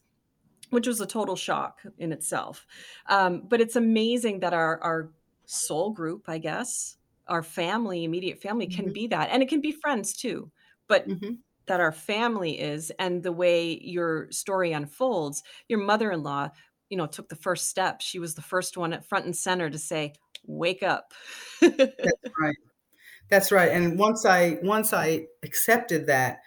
which 0.69 0.87
was 0.87 1.01
a 1.01 1.05
total 1.05 1.35
shock 1.35 1.81
in 1.97 2.13
itself. 2.13 2.65
Um, 3.07 3.43
but 3.49 3.59
it's 3.59 3.75
amazing 3.75 4.39
that 4.39 4.53
our, 4.53 4.79
our 4.81 5.09
soul 5.45 5.91
group, 5.91 6.23
I 6.27 6.37
guess, 6.37 6.97
our 7.27 7.43
family, 7.43 8.03
immediate 8.03 8.41
family 8.41 8.67
can 8.67 8.85
mm-hmm. 8.85 8.93
be 8.93 9.07
that. 9.07 9.29
And 9.31 9.41
it 9.41 9.49
can 9.49 9.61
be 9.61 9.71
friends 9.71 10.13
too. 10.13 10.51
But 10.87 11.07
mm-hmm. 11.07 11.35
that 11.67 11.79
our 11.79 11.91
family 11.91 12.59
is, 12.59 12.91
and 12.99 13.23
the 13.23 13.31
way 13.31 13.79
your 13.81 14.29
story 14.31 14.73
unfolds, 14.73 15.43
your 15.67 15.79
mother 15.79 16.11
in 16.11 16.23
law, 16.23 16.49
you 16.89 16.97
know, 16.97 17.07
took 17.07 17.29
the 17.29 17.35
first 17.35 17.69
step. 17.69 18.01
She 18.01 18.19
was 18.19 18.35
the 18.35 18.41
first 18.41 18.77
one 18.77 18.93
at 18.93 19.07
front 19.07 19.25
and 19.25 19.35
center 19.35 19.69
to 19.69 19.79
say, 19.79 20.13
wake 20.45 20.83
up. 20.83 21.13
That's 21.61 21.79
right. 22.39 22.55
That's 23.29 23.51
right. 23.51 23.71
And 23.71 23.97
once 23.97 24.25
I 24.25 24.59
once 24.61 24.93
I 24.93 25.25
accepted 25.41 26.07
that, 26.07 26.39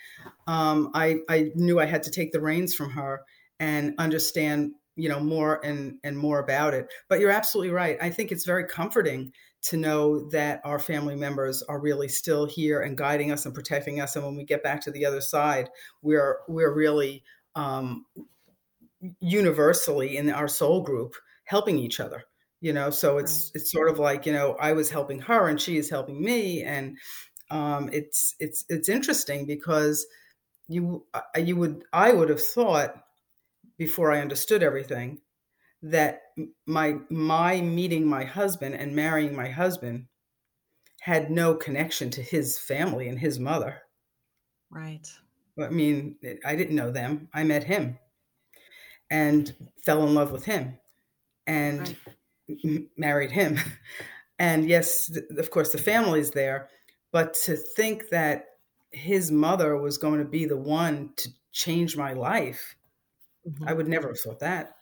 um, 0.47 0.91
I 0.95 1.17
I 1.29 1.50
knew 1.55 1.81
I 1.81 1.87
had 1.87 2.03
to 2.05 2.11
take 2.11 2.33
the 2.33 2.41
reins 2.41 2.75
from 2.75 2.91
her 2.91 3.23
and 3.59 3.95
understand, 3.99 4.73
you 4.97 5.09
know, 5.09 5.21
more 5.21 5.65
and 5.65 5.99
and 6.03 6.19
more 6.19 6.38
about 6.38 6.75
it. 6.75 6.88
But 7.09 7.21
you're 7.21 7.31
absolutely 7.31 7.73
right. 7.73 7.97
I 8.00 8.11
think 8.11 8.33
it's 8.33 8.45
very 8.45 8.67
comforting 8.67 9.33
to 9.62 9.76
know 9.76 10.29
that 10.31 10.61
our 10.65 10.79
family 10.79 11.17
members 11.17 11.62
are 11.62 11.81
really 11.81 12.09
still 12.09 12.47
here 12.47 12.81
and 12.81 12.97
guiding 12.97 13.33
us 13.33 13.47
and 13.47 13.55
protecting 13.55 14.00
us. 14.00 14.17
And 14.17 14.25
when 14.25 14.37
we 14.37 14.45
get 14.45 14.62
back 14.62 14.81
to 14.83 14.91
the 14.91 15.07
other 15.07 15.21
side, 15.21 15.69
we're 16.03 16.38
we're 16.49 16.73
really 16.73 17.23
um, 17.55 18.05
universally 19.21 20.17
in 20.17 20.31
our 20.31 20.49
soul 20.49 20.83
group 20.83 21.15
helping 21.45 21.79
each 21.79 22.00
other 22.00 22.25
you 22.61 22.73
know 22.73 22.91
so 22.91 23.19
it's 23.19 23.47
right. 23.55 23.61
it's 23.61 23.71
sort 23.71 23.88
of 23.88 23.99
like 23.99 24.26
you 24.26 24.33
know 24.33 24.57
i 24.61 24.73
was 24.73 24.91
helping 24.91 25.21
her 25.21 25.49
and 25.49 25.61
she 25.61 25.76
is 25.76 25.91
helping 25.91 26.21
me 26.21 26.62
and 26.62 26.97
um, 27.49 27.88
it's 27.93 28.35
it's 28.41 28.65
it's 28.69 28.88
interesting 28.88 29.47
because 29.47 30.07
you 30.69 31.05
you 31.37 31.55
would 31.55 31.85
i 31.93 32.12
would 32.12 32.29
have 32.29 32.43
thought 32.43 33.06
before 33.78 34.12
i 34.12 34.21
understood 34.21 34.62
everything 34.62 35.18
that 35.83 36.23
my 36.66 36.97
my 37.11 37.61
meeting 37.61 38.06
my 38.06 38.25
husband 38.25 38.75
and 38.75 38.95
marrying 38.95 39.35
my 39.35 39.49
husband 39.49 40.06
had 41.00 41.30
no 41.30 41.54
connection 41.54 42.11
to 42.11 42.23
his 42.23 42.59
family 42.59 43.09
and 43.09 43.18
his 43.18 43.38
mother 43.38 43.83
right 44.71 45.09
i 45.61 45.68
mean 45.68 46.16
i 46.45 46.56
didn't 46.56 46.76
know 46.76 46.90
them 46.90 47.28
i 47.33 47.45
met 47.45 47.64
him 47.64 47.99
and 49.11 49.54
fell 49.85 50.06
in 50.06 50.14
love 50.14 50.33
with 50.33 50.45
him 50.45 50.78
and 51.47 51.80
right 51.80 51.97
married 52.97 53.30
him. 53.30 53.59
And 54.38 54.68
yes, 54.68 55.11
of 55.38 55.50
course, 55.50 55.71
the 55.71 55.78
family's 55.78 56.33
there. 56.33 56.68
But 57.11 57.33
to 57.45 57.56
think 57.56 58.11
that 58.11 58.45
his 58.90 59.33
mother 59.33 59.78
was 59.78 59.97
going 59.97 60.18
to 60.18 60.26
be 60.26 60.45
the 60.45 60.59
one 60.59 61.14
to 61.16 61.30
change 61.52 61.97
my 61.97 62.12
life, 62.12 62.75
mm-hmm. 63.49 63.69
I 63.69 63.73
would 63.73 63.88
never 63.88 64.09
have 64.09 64.21
thought 64.21 64.41
that. 64.41 64.76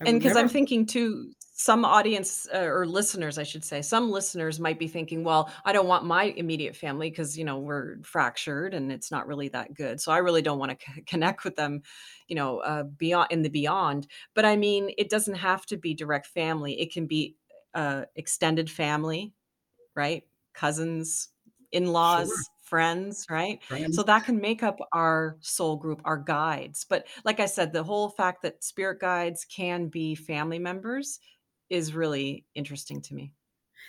I 0.00 0.08
and 0.08 0.18
because 0.18 0.34
never... 0.34 0.40
I'm 0.40 0.48
thinking 0.48 0.86
too, 0.86 1.32
some 1.52 1.84
audience 1.84 2.48
uh, 2.54 2.60
or 2.60 2.86
listeners, 2.86 3.36
I 3.36 3.42
should 3.42 3.64
say, 3.64 3.82
some 3.82 4.10
listeners 4.10 4.58
might 4.58 4.78
be 4.78 4.88
thinking, 4.88 5.24
well, 5.24 5.50
I 5.66 5.74
don't 5.74 5.86
want 5.86 6.06
my 6.06 6.24
immediate 6.24 6.74
family 6.74 7.10
because, 7.10 7.36
you 7.36 7.44
know, 7.44 7.58
we're 7.58 7.98
fractured 8.02 8.72
and 8.72 8.90
it's 8.90 9.10
not 9.10 9.26
really 9.26 9.48
that 9.48 9.74
good. 9.74 10.00
So 10.00 10.10
I 10.10 10.18
really 10.18 10.40
don't 10.40 10.58
want 10.58 10.70
to 10.70 10.92
c- 10.94 11.02
connect 11.02 11.44
with 11.44 11.56
them, 11.56 11.82
you 12.28 12.34
know, 12.34 12.60
uh, 12.60 12.84
beyond 12.84 13.30
in 13.30 13.42
the 13.42 13.50
beyond. 13.50 14.06
But 14.34 14.46
I 14.46 14.56
mean, 14.56 14.90
it 14.96 15.10
doesn't 15.10 15.34
have 15.34 15.66
to 15.66 15.76
be 15.76 15.92
direct 15.92 16.28
family. 16.28 16.80
It 16.80 16.94
can 16.94 17.06
be 17.06 17.36
uh, 17.74 18.04
extended 18.16 18.70
family, 18.70 19.34
right? 19.94 20.22
Cousins, 20.54 21.28
in-laws, 21.72 22.28
sure. 22.28 22.36
Friends, 22.70 23.26
right? 23.28 23.62
Friends. 23.64 23.96
So 23.96 24.02
that 24.04 24.24
can 24.24 24.40
make 24.40 24.62
up 24.62 24.78
our 24.92 25.36
soul 25.40 25.76
group, 25.76 26.00
our 26.04 26.16
guides. 26.16 26.86
But 26.88 27.06
like 27.24 27.40
I 27.40 27.46
said, 27.46 27.72
the 27.72 27.82
whole 27.82 28.08
fact 28.08 28.42
that 28.42 28.64
spirit 28.64 29.00
guides 29.00 29.44
can 29.44 29.88
be 29.88 30.14
family 30.14 30.60
members 30.60 31.18
is 31.68 31.94
really 31.94 32.46
interesting 32.54 33.02
to 33.02 33.14
me. 33.14 33.32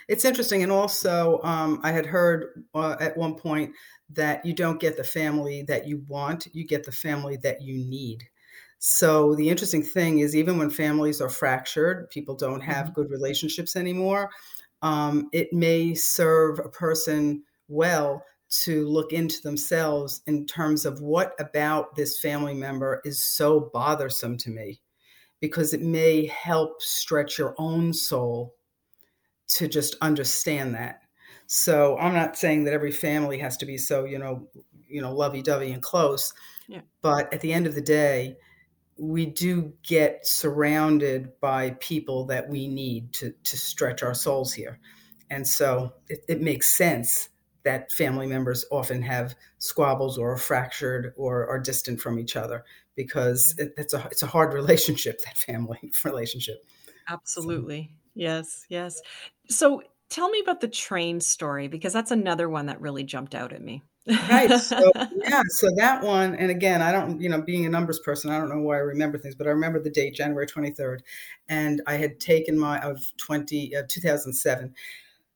It's 0.08 0.26
interesting. 0.26 0.64
And 0.64 0.72
also, 0.72 1.40
um, 1.44 1.80
I 1.84 1.92
had 1.92 2.06
heard 2.06 2.66
uh, 2.74 2.98
at 3.00 3.16
one 3.16 3.36
point 3.36 3.72
that 4.10 4.46
you 4.46 4.54
don't 4.54 4.80
get 4.80 4.98
the 4.98 5.04
family 5.04 5.64
that 5.68 5.88
you 5.88 6.04
want, 6.08 6.48
you 6.54 6.66
get 6.66 6.84
the 6.84 6.92
family 6.92 7.38
that 7.44 7.62
you 7.62 7.78
need. 7.78 8.24
So, 8.80 9.36
the 9.36 9.48
interesting 9.48 9.84
thing 9.84 10.20
is, 10.20 10.36
even 10.36 10.58
when 10.58 10.72
families 10.72 11.22
are 11.22 11.30
fractured, 11.30 12.10
people 12.10 12.36
don't 12.36 12.62
have 12.62 12.86
mm-hmm. 12.88 12.94
good 12.94 13.12
relationships 13.12 13.76
anymore, 13.76 14.32
um, 14.82 15.30
it 15.32 15.54
may 15.54 15.94
serve 15.94 16.58
a 16.58 16.70
person 16.70 17.44
well 17.68 18.24
to 18.52 18.88
look 18.88 19.14
into 19.14 19.42
themselves 19.42 20.22
in 20.28 20.46
terms 20.46 20.86
of 20.86 21.02
what 21.02 21.34
about 21.40 21.96
this 21.96 22.20
family 22.20 22.54
member 22.54 23.02
is 23.06 23.24
so 23.24 23.70
bothersome 23.74 24.38
to 24.38 24.50
me 24.50 24.82
because 25.40 25.74
it 25.74 25.82
may 25.82 26.28
help 26.28 26.82
stretch 26.82 27.38
your 27.38 27.56
own 27.58 27.94
soul 27.94 28.54
to 29.48 29.68
just 29.68 29.96
understand 30.02 30.76
that. 30.76 31.02
So 31.48 31.98
I'm 31.98 32.14
not 32.14 32.38
saying 32.38 32.66
that 32.66 32.74
every 32.74 32.92
family 32.92 33.38
has 33.40 33.58
to 33.58 33.66
be 33.66 33.78
so, 33.78 34.06
you 34.06 34.20
know, 34.20 34.48
you 34.88 35.02
know, 35.02 35.14
lovey-dovey 35.14 35.72
and 35.72 35.82
close. 35.82 36.34
Yeah. 36.68 36.82
But 37.02 37.34
at 37.34 37.42
the 37.42 37.54
end 37.54 37.68
of 37.68 37.76
the 37.76 37.82
day, 37.82 38.38
we 38.98 39.26
do 39.26 39.74
get 39.84 40.26
surrounded 40.26 41.40
by 41.40 41.72
people 41.80 42.26
that 42.28 42.48
we 42.48 42.68
need 42.68 43.14
to 43.14 43.34
to 43.44 43.58
stretch 43.58 44.04
our 44.04 44.14
souls 44.14 44.54
here. 44.54 44.80
And 45.30 45.48
so 45.48 45.94
it, 46.08 46.20
it 46.28 46.42
makes 46.42 46.68
sense 46.68 47.30
that 47.64 47.92
family 47.92 48.28
members 48.28 48.66
often 48.72 49.02
have 49.02 49.36
squabbles 49.60 50.18
or 50.18 50.34
are 50.34 50.38
fractured 50.38 51.14
or 51.16 51.48
are 51.48 51.60
distant 51.60 52.00
from 52.00 52.20
each 52.20 52.36
other 52.36 52.64
because 52.96 53.56
it, 53.58 53.74
it's 53.78 53.94
a 53.94 54.08
it's 54.12 54.24
a 54.24 54.28
hard 54.28 54.54
relationship 54.62 55.22
that 55.22 55.38
family 55.38 55.80
relationship. 56.04 56.66
Absolutely. 57.10 57.90
So. 57.92 57.98
yes 58.16 58.66
yes. 58.70 59.02
So 59.50 59.84
tell 60.10 60.30
me 60.30 60.40
about 60.42 60.62
the 60.62 60.68
train 60.68 61.22
story 61.22 61.68
because 61.68 61.94
that's 61.94 62.12
another 62.12 62.50
one 62.50 62.68
that 62.68 62.82
really 62.82 63.04
jumped 63.04 63.36
out 63.36 63.54
at 63.54 63.62
me. 63.62 63.84
Right 64.08 64.60
so 64.60 64.92
yeah 65.16 65.44
so 65.48 65.70
that 65.76 66.02
one 66.02 66.34
and 66.34 66.50
again 66.50 66.82
i 66.82 66.92
don't 66.92 67.22
you 67.22 67.30
know 67.30 67.40
being 67.40 67.68
a 67.68 67.70
numbers 67.70 68.00
person 68.00 68.32
i 68.32 68.40
don't 68.40 68.50
know 68.50 68.60
why 68.60 68.78
i 68.78 68.80
remember 68.80 69.20
things 69.20 69.36
but 69.36 69.46
i 69.46 69.52
remember 69.52 69.80
the 69.80 69.92
date 69.92 70.16
january 70.16 70.48
23rd 70.48 71.02
and 71.50 71.84
i 71.86 71.98
had 71.98 72.20
taken 72.20 72.58
my 72.58 72.80
of 72.80 73.00
20 73.18 73.76
uh, 73.76 73.84
2007 73.88 74.74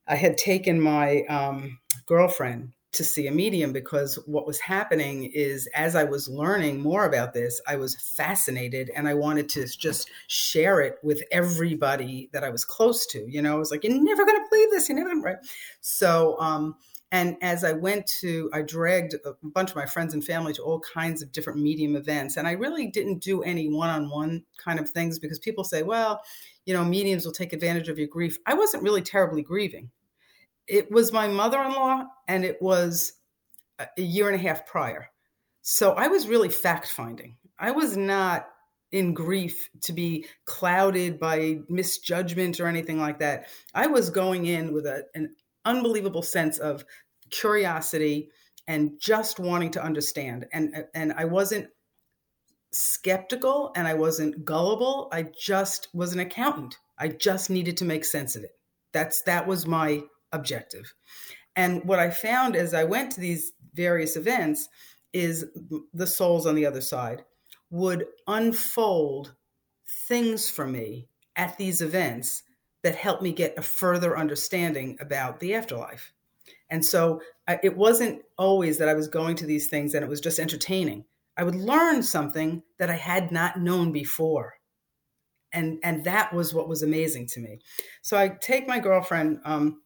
i 0.07 0.15
had 0.15 0.37
taken 0.37 0.79
my 0.79 1.23
um, 1.23 1.77
girlfriend 2.05 2.71
to 2.95 3.03
see 3.03 3.27
a 3.27 3.31
medium 3.31 3.73
because 3.73 4.15
what 4.25 4.47
was 4.47 4.59
happening 4.59 5.25
is 5.33 5.67
as 5.75 5.95
I 5.97 6.05
was 6.05 6.29
learning 6.29 6.81
more 6.81 7.05
about 7.05 7.33
this, 7.33 7.61
I 7.67 7.75
was 7.75 7.95
fascinated 7.95 8.89
and 8.95 9.05
I 9.07 9.13
wanted 9.13 9.49
to 9.49 9.67
just 9.67 10.09
share 10.27 10.79
it 10.79 10.95
with 11.03 11.21
everybody 11.29 12.29
that 12.31 12.43
I 12.43 12.49
was 12.49 12.63
close 12.63 13.05
to. 13.07 13.29
You 13.29 13.41
know, 13.41 13.53
I 13.53 13.59
was 13.59 13.69
like, 13.69 13.83
you're 13.83 14.01
never 14.01 14.25
going 14.25 14.37
to 14.37 14.47
believe 14.49 14.71
this. 14.71 14.87
You're 14.87 14.97
never 14.97 15.09
going 15.09 15.23
right. 15.23 15.35
So, 15.81 16.39
um, 16.39 16.75
and 17.11 17.35
as 17.41 17.63
I 17.63 17.73
went 17.73 18.07
to, 18.21 18.49
I 18.53 18.61
dragged 18.61 19.15
a 19.25 19.33
bunch 19.43 19.69
of 19.69 19.75
my 19.75 19.85
friends 19.85 20.13
and 20.13 20.23
family 20.23 20.53
to 20.53 20.63
all 20.63 20.79
kinds 20.79 21.21
of 21.21 21.31
different 21.31 21.59
medium 21.59 21.95
events. 21.95 22.37
And 22.37 22.47
I 22.47 22.53
really 22.53 22.87
didn't 22.87 23.21
do 23.21 23.43
any 23.43 23.69
one 23.69 23.89
on 23.89 24.09
one 24.09 24.43
kind 24.57 24.79
of 24.79 24.89
things 24.89 25.19
because 25.19 25.37
people 25.37 25.63
say, 25.63 25.83
well, 25.83 26.21
you 26.65 26.73
know, 26.73 26.83
mediums 26.83 27.25
will 27.25 27.33
take 27.33 27.53
advantage 27.53 27.89
of 27.89 27.99
your 27.99 28.07
grief. 28.07 28.37
I 28.45 28.53
wasn't 28.53 28.83
really 28.83 29.01
terribly 29.01 29.43
grieving 29.43 29.91
it 30.67 30.91
was 30.91 31.11
my 31.11 31.27
mother-in-law 31.27 32.05
and 32.27 32.43
it 32.45 32.61
was 32.61 33.13
a 33.79 34.01
year 34.01 34.27
and 34.27 34.35
a 34.35 34.43
half 34.43 34.65
prior. 34.65 35.09
So 35.61 35.93
i 35.93 36.07
was 36.07 36.27
really 36.27 36.49
fact 36.49 36.87
finding 36.91 37.37
i 37.57 37.71
was 37.71 37.97
not 37.97 38.47
in 38.95 39.13
grief 39.13 39.69
to 39.81 39.91
be 39.91 40.25
clouded 40.45 41.19
by 41.19 41.59
misjudgment 41.67 42.61
or 42.61 42.67
anything 42.67 42.97
like 42.97 43.19
that. 43.19 43.47
I 43.73 43.87
was 43.87 44.09
going 44.09 44.45
in 44.45 44.73
with 44.73 44.85
a, 44.85 45.03
an 45.13 45.35
unbelievable 45.65 46.21
sense 46.21 46.59
of 46.59 46.85
curiosity 47.29 48.29
and 48.67 48.91
just 48.99 49.39
wanting 49.39 49.71
to 49.71 49.83
understand. 49.83 50.45
And 50.53 50.85
and 50.93 51.13
i 51.13 51.25
wasn't 51.25 51.67
skeptical 52.71 53.71
and 53.75 53.87
i 53.87 53.93
wasn't 53.93 54.45
gullible. 54.45 55.09
I 55.11 55.23
just 55.37 55.89
was 55.93 56.13
an 56.13 56.19
accountant. 56.19 56.77
I 56.97 57.09
just 57.09 57.49
needed 57.49 57.77
to 57.77 57.85
make 57.85 58.05
sense 58.05 58.35
of 58.35 58.43
it. 58.43 58.51
That's 58.93 59.23
that 59.23 59.45
was 59.45 59.67
my 59.67 60.03
objective. 60.35 60.93
And 61.55 61.83
what 61.85 61.99
I 61.99 62.09
found 62.09 62.55
as 62.55 62.73
I 62.73 62.83
went 62.83 63.11
to 63.13 63.21
these 63.21 63.53
various 63.73 64.15
events 64.15 64.67
is 65.13 65.45
the 65.93 66.07
souls 66.07 66.45
on 66.45 66.55
the 66.55 66.65
other 66.65 66.81
side 66.81 67.23
would 67.71 68.05
unfold 68.27 69.33
things 70.07 70.49
for 70.49 70.67
me 70.67 71.07
at 71.35 71.57
these 71.57 71.81
events 71.81 72.43
that 72.83 72.95
helped 72.95 73.23
me 73.23 73.31
get 73.31 73.57
a 73.57 73.61
further 73.61 74.17
understanding 74.17 74.97
about 74.99 75.39
the 75.39 75.55
afterlife. 75.55 76.13
And 76.69 76.85
so 76.85 77.21
I, 77.47 77.59
it 77.63 77.75
wasn't 77.75 78.21
always 78.37 78.77
that 78.77 78.89
I 78.89 78.93
was 78.93 79.07
going 79.07 79.35
to 79.37 79.45
these 79.45 79.67
things 79.67 79.93
and 79.93 80.03
it 80.03 80.09
was 80.09 80.21
just 80.21 80.39
entertaining. 80.39 81.05
I 81.37 81.43
would 81.43 81.55
learn 81.55 82.03
something 82.03 82.63
that 82.79 82.89
I 82.89 82.95
had 82.95 83.31
not 83.31 83.59
known 83.59 83.91
before. 83.91 84.53
And, 85.51 85.79
and 85.83 86.03
that 86.03 86.33
was 86.33 86.53
what 86.53 86.67
was 86.67 86.83
amazing 86.83 87.27
to 87.27 87.39
me. 87.39 87.59
So 88.01 88.17
I 88.17 88.29
take 88.29 88.67
my 88.67 88.79
girlfriend 88.79 89.39
um, 89.45 89.81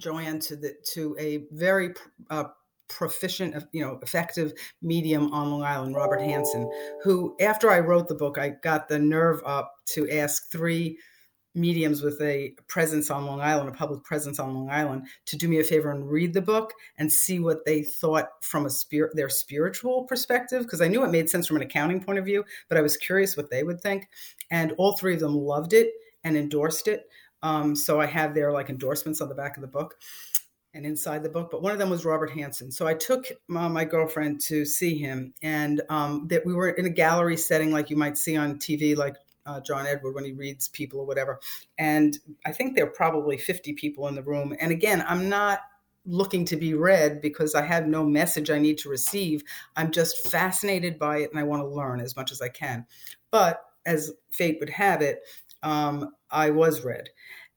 Joanne 0.00 0.40
to 0.40 0.56
the 0.56 0.74
to 0.94 1.16
a 1.18 1.44
very 1.52 1.94
uh, 2.30 2.44
proficient, 2.88 3.64
you 3.72 3.82
know, 3.82 3.98
effective 4.02 4.52
medium 4.82 5.32
on 5.32 5.50
Long 5.50 5.62
Island, 5.62 5.94
Robert 5.94 6.20
Hansen, 6.20 6.70
who 7.02 7.36
after 7.40 7.70
I 7.70 7.78
wrote 7.78 8.08
the 8.08 8.14
book, 8.14 8.36
I 8.36 8.50
got 8.62 8.88
the 8.88 8.98
nerve 8.98 9.40
up 9.46 9.72
to 9.94 10.10
ask 10.10 10.50
three 10.50 10.98
mediums 11.54 12.02
with 12.02 12.20
a 12.20 12.54
presence 12.68 13.10
on 13.10 13.26
Long 13.26 13.40
Island, 13.40 13.68
a 13.68 13.72
public 13.72 14.04
presence 14.04 14.38
on 14.38 14.54
Long 14.54 14.70
Island, 14.70 15.06
to 15.26 15.36
do 15.36 15.48
me 15.48 15.58
a 15.58 15.64
favor 15.64 15.90
and 15.90 16.08
read 16.08 16.32
the 16.32 16.40
book 16.40 16.72
and 16.98 17.12
see 17.12 17.40
what 17.40 17.64
they 17.64 17.82
thought 17.82 18.28
from 18.42 18.66
a 18.66 18.70
spirit 18.70 19.16
their 19.16 19.28
spiritual 19.28 20.04
perspective 20.04 20.62
because 20.62 20.80
I 20.80 20.88
knew 20.88 21.04
it 21.04 21.10
made 21.10 21.28
sense 21.28 21.46
from 21.46 21.56
an 21.56 21.62
accounting 21.62 22.02
point 22.02 22.18
of 22.18 22.24
view, 22.24 22.44
but 22.68 22.78
I 22.78 22.82
was 22.82 22.96
curious 22.96 23.36
what 23.36 23.50
they 23.50 23.64
would 23.64 23.80
think. 23.80 24.08
And 24.50 24.72
all 24.78 24.96
three 24.96 25.14
of 25.14 25.20
them 25.20 25.34
loved 25.34 25.72
it 25.72 25.90
and 26.22 26.36
endorsed 26.36 26.86
it. 26.86 27.06
Um, 27.42 27.74
so 27.74 28.00
I 28.00 28.06
have 28.06 28.34
their 28.34 28.52
like 28.52 28.70
endorsements 28.70 29.20
on 29.20 29.28
the 29.28 29.34
back 29.34 29.56
of 29.56 29.60
the 29.62 29.68
book 29.68 29.96
and 30.74 30.86
inside 30.86 31.22
the 31.22 31.28
book. 31.28 31.50
But 31.50 31.62
one 31.62 31.72
of 31.72 31.78
them 31.78 31.90
was 31.90 32.04
Robert 32.04 32.30
Hansen. 32.30 32.70
So 32.70 32.86
I 32.86 32.94
took 32.94 33.26
my, 33.48 33.66
my 33.68 33.84
girlfriend 33.84 34.40
to 34.42 34.64
see 34.64 34.96
him, 34.98 35.34
and 35.42 35.82
um, 35.88 36.26
that 36.28 36.46
we 36.46 36.54
were 36.54 36.70
in 36.70 36.86
a 36.86 36.90
gallery 36.90 37.36
setting 37.36 37.72
like 37.72 37.90
you 37.90 37.96
might 37.96 38.16
see 38.16 38.36
on 38.36 38.58
TV, 38.58 38.96
like 38.96 39.16
uh, 39.46 39.60
John 39.60 39.86
Edward 39.86 40.14
when 40.14 40.24
he 40.24 40.32
reads 40.32 40.68
people 40.68 41.00
or 41.00 41.06
whatever. 41.06 41.40
And 41.78 42.18
I 42.46 42.52
think 42.52 42.74
there 42.74 42.84
are 42.84 42.90
probably 42.90 43.36
50 43.36 43.72
people 43.74 44.06
in 44.08 44.14
the 44.14 44.22
room. 44.22 44.54
And 44.60 44.70
again, 44.70 45.04
I'm 45.08 45.28
not 45.28 45.60
looking 46.06 46.44
to 46.46 46.56
be 46.56 46.74
read 46.74 47.20
because 47.20 47.54
I 47.54 47.62
have 47.62 47.86
no 47.86 48.04
message 48.04 48.50
I 48.50 48.58
need 48.58 48.78
to 48.78 48.88
receive. 48.88 49.42
I'm 49.76 49.90
just 49.90 50.28
fascinated 50.28 50.98
by 50.98 51.18
it 51.18 51.30
and 51.30 51.38
I 51.38 51.42
want 51.42 51.62
to 51.62 51.68
learn 51.68 52.00
as 52.00 52.16
much 52.16 52.32
as 52.32 52.40
I 52.40 52.48
can. 52.48 52.86
But 53.30 53.62
as 53.86 54.12
fate 54.30 54.58
would 54.60 54.70
have 54.70 55.02
it, 55.02 55.20
um, 55.62 56.14
I 56.30 56.50
was 56.50 56.84
read, 56.84 57.10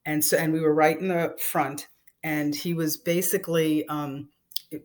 and 0.05 0.23
so 0.23 0.37
and 0.37 0.53
we 0.53 0.61
were 0.61 0.73
right 0.73 0.99
in 0.99 1.07
the 1.07 1.35
front, 1.39 1.87
and 2.23 2.55
he 2.55 2.73
was 2.73 2.97
basically. 2.97 3.87
Um, 3.87 4.29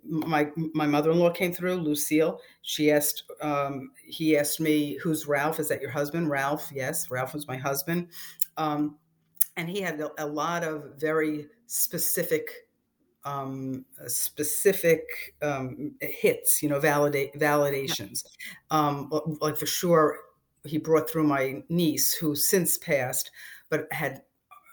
my 0.04 0.50
my 0.74 0.86
mother-in-law 0.86 1.30
came 1.30 1.52
through 1.52 1.76
lucille. 1.76 2.40
She 2.62 2.90
asked 2.90 3.24
um, 3.40 3.90
he 4.04 4.36
asked 4.36 4.60
me 4.60 4.98
who's 5.02 5.26
ralph? 5.26 5.60
Is 5.60 5.68
that 5.68 5.80
your 5.80 5.90
husband? 5.90 6.28
Ralph 6.28 6.70
yes 6.74 7.10
ralph 7.10 7.34
was 7.34 7.48
my 7.48 7.56
husband. 7.56 8.08
Um, 8.56 8.96
and 9.56 9.68
he 9.68 9.80
had 9.80 10.00
a, 10.00 10.10
a, 10.18 10.26
lot 10.26 10.62
of 10.62 10.94
very 10.98 11.46
specific 11.66 12.50
um, 13.24 13.84
specific 14.06 15.02
um, 15.42 15.94
hits 16.00 16.62
you 16.62 16.68
know 16.68 16.80
validate 16.80 17.34
validations. 17.34 18.24
Um, 18.70 19.10
like 19.40 19.56
for 19.56 19.66
sure 19.66 20.18
he 20.64 20.78
brought 20.78 21.08
through 21.08 21.24
my 21.24 21.62
niece 21.68 22.12
who 22.14 22.34
since 22.34 22.78
passed 22.78 23.30
but 23.70 23.86
had 23.92 24.22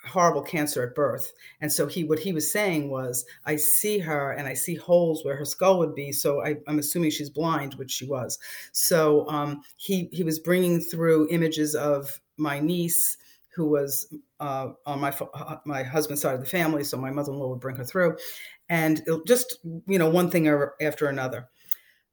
horrible 0.06 0.42
cancer 0.42 0.84
at 0.84 0.96
birth. 0.96 1.34
And 1.62 1.72
so 1.72 1.88
he 1.88 2.04
what 2.04 2.20
he 2.20 2.34
was 2.34 2.52
saying 2.52 2.90
was 2.90 3.26
i 3.46 3.56
see 3.56 3.98
her 4.00 4.32
and 4.32 4.48
i 4.48 4.54
see 4.54 4.76
holes 4.76 5.26
where 5.26 5.36
her 5.36 5.46
skull 5.46 5.80
would 5.80 5.96
be 5.96 6.12
so 6.12 6.46
I, 6.46 6.58
am 6.68 6.80
assuming 6.80 7.12
she's 7.12 7.30
blind 7.30 7.74
which 7.76 7.92
she 7.92 8.06
was. 8.06 8.38
So 8.72 9.28
um, 9.28 9.62
he 9.78 10.10
he 10.12 10.24
was 10.24 10.40
bringing 10.40 10.80
through 10.80 11.28
images 11.32 11.76
of 11.76 12.20
my 12.38 12.60
niece 12.60 13.18
who 13.56 13.70
was 13.70 14.14
uh, 14.40 14.70
on 14.86 15.00
my 15.00 15.14
uh, 15.34 15.58
my 15.66 15.82
husband's 15.84 16.22
side 16.22 16.36
of 16.36 16.42
the 16.42 16.46
family 16.46 16.84
so 16.84 16.98
my 16.98 17.12
mother-in-law 17.12 17.50
would 17.50 17.60
bring 17.60 17.78
her 17.78 17.86
through. 17.86 18.18
And 18.70 19.02
just 19.26 19.60
you 19.88 20.00
know 20.00 20.10
one 20.10 20.30
thing 20.30 20.48
after 20.82 21.08
another 21.08 21.50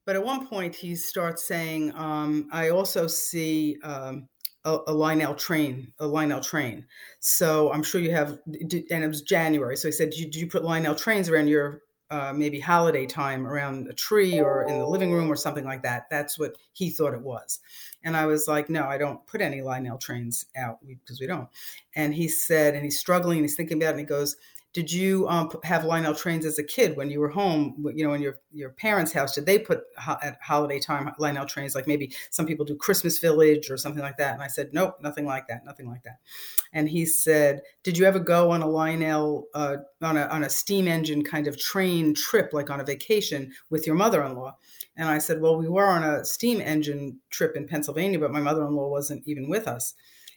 but 0.04 0.16
at 0.16 0.24
one 0.24 0.46
point, 0.46 0.74
he 0.74 0.96
starts 0.96 1.46
saying, 1.46 1.92
um, 1.94 2.48
I 2.52 2.70
also 2.70 3.06
see 3.06 3.78
um, 3.82 4.28
a, 4.64 4.78
a 4.88 4.92
Lionel 4.92 5.34
train, 5.34 5.92
a 5.98 6.06
Lionel 6.06 6.40
train. 6.40 6.86
So 7.20 7.72
I'm 7.72 7.82
sure 7.82 8.00
you 8.00 8.12
have, 8.12 8.38
and 8.46 9.04
it 9.04 9.08
was 9.08 9.22
January. 9.22 9.76
So 9.76 9.88
he 9.88 9.92
said, 9.92 10.10
"Do 10.10 10.18
you, 10.18 10.24
did 10.24 10.36
you 10.36 10.46
put 10.46 10.64
Lionel 10.64 10.94
trains 10.94 11.28
around 11.28 11.48
your 11.48 11.82
uh, 12.10 12.32
maybe 12.34 12.60
holiday 12.60 13.06
time 13.06 13.46
around 13.46 13.88
a 13.88 13.94
tree 13.94 14.38
or 14.38 14.64
in 14.64 14.78
the 14.78 14.86
living 14.86 15.12
room 15.12 15.30
or 15.30 15.36
something 15.36 15.64
like 15.64 15.82
that? 15.82 16.10
That's 16.10 16.38
what 16.38 16.56
he 16.72 16.90
thought 16.90 17.14
it 17.14 17.22
was. 17.22 17.60
And 18.04 18.16
I 18.16 18.26
was 18.26 18.46
like, 18.46 18.68
No, 18.68 18.84
I 18.84 18.98
don't 18.98 19.26
put 19.26 19.40
any 19.40 19.62
Lionel 19.62 19.98
trains 19.98 20.46
out 20.56 20.78
because 20.86 21.20
we 21.20 21.26
don't. 21.26 21.48
And 21.96 22.14
he 22.14 22.28
said, 22.28 22.74
and 22.74 22.84
he's 22.84 22.98
struggling 22.98 23.38
and 23.38 23.44
he's 23.44 23.56
thinking 23.56 23.78
about 23.78 23.90
it 23.90 23.92
and 23.92 24.00
he 24.00 24.06
goes, 24.06 24.36
did 24.72 24.90
you 24.90 25.28
um, 25.28 25.50
have 25.64 25.84
Lionel 25.84 26.14
trains 26.14 26.46
as 26.46 26.58
a 26.58 26.64
kid 26.64 26.96
when 26.96 27.10
you 27.10 27.20
were 27.20 27.28
home, 27.28 27.84
you 27.94 28.06
know, 28.06 28.14
in 28.14 28.22
your, 28.22 28.40
your 28.52 28.70
parents' 28.70 29.12
house? 29.12 29.34
Did 29.34 29.44
they 29.44 29.58
put 29.58 29.82
ho- 29.98 30.16
at 30.22 30.38
holiday 30.40 30.80
time 30.80 31.12
Lionel 31.18 31.44
trains? 31.44 31.74
Like 31.74 31.86
maybe 31.86 32.14
some 32.30 32.46
people 32.46 32.64
do 32.64 32.74
Christmas 32.74 33.18
Village 33.18 33.70
or 33.70 33.76
something 33.76 34.02
like 34.02 34.16
that. 34.16 34.32
And 34.32 34.42
I 34.42 34.46
said, 34.46 34.70
nope, 34.72 34.96
nothing 35.02 35.26
like 35.26 35.46
that, 35.48 35.66
nothing 35.66 35.88
like 35.88 36.02
that. 36.04 36.20
And 36.72 36.88
he 36.88 37.04
said, 37.04 37.60
did 37.82 37.98
you 37.98 38.06
ever 38.06 38.18
go 38.18 38.50
on 38.50 38.62
a 38.62 38.66
Lionel, 38.66 39.46
uh, 39.54 39.76
on, 40.00 40.16
a, 40.16 40.22
on 40.28 40.44
a 40.44 40.50
steam 40.50 40.88
engine 40.88 41.22
kind 41.22 41.46
of 41.46 41.58
train 41.58 42.14
trip, 42.14 42.54
like 42.54 42.70
on 42.70 42.80
a 42.80 42.84
vacation 42.84 43.52
with 43.68 43.86
your 43.86 43.96
mother 43.96 44.24
in 44.24 44.34
law? 44.34 44.56
And 44.96 45.08
I 45.08 45.18
said, 45.18 45.42
well, 45.42 45.56
we 45.56 45.68
were 45.68 45.86
on 45.86 46.02
a 46.02 46.24
steam 46.24 46.62
engine 46.62 47.18
trip 47.28 47.56
in 47.56 47.66
Pennsylvania, 47.66 48.18
but 48.18 48.32
my 48.32 48.40
mother 48.40 48.66
in 48.66 48.74
law 48.74 48.88
wasn't 48.88 49.26
even 49.26 49.50
with 49.50 49.68
us. 49.68 49.94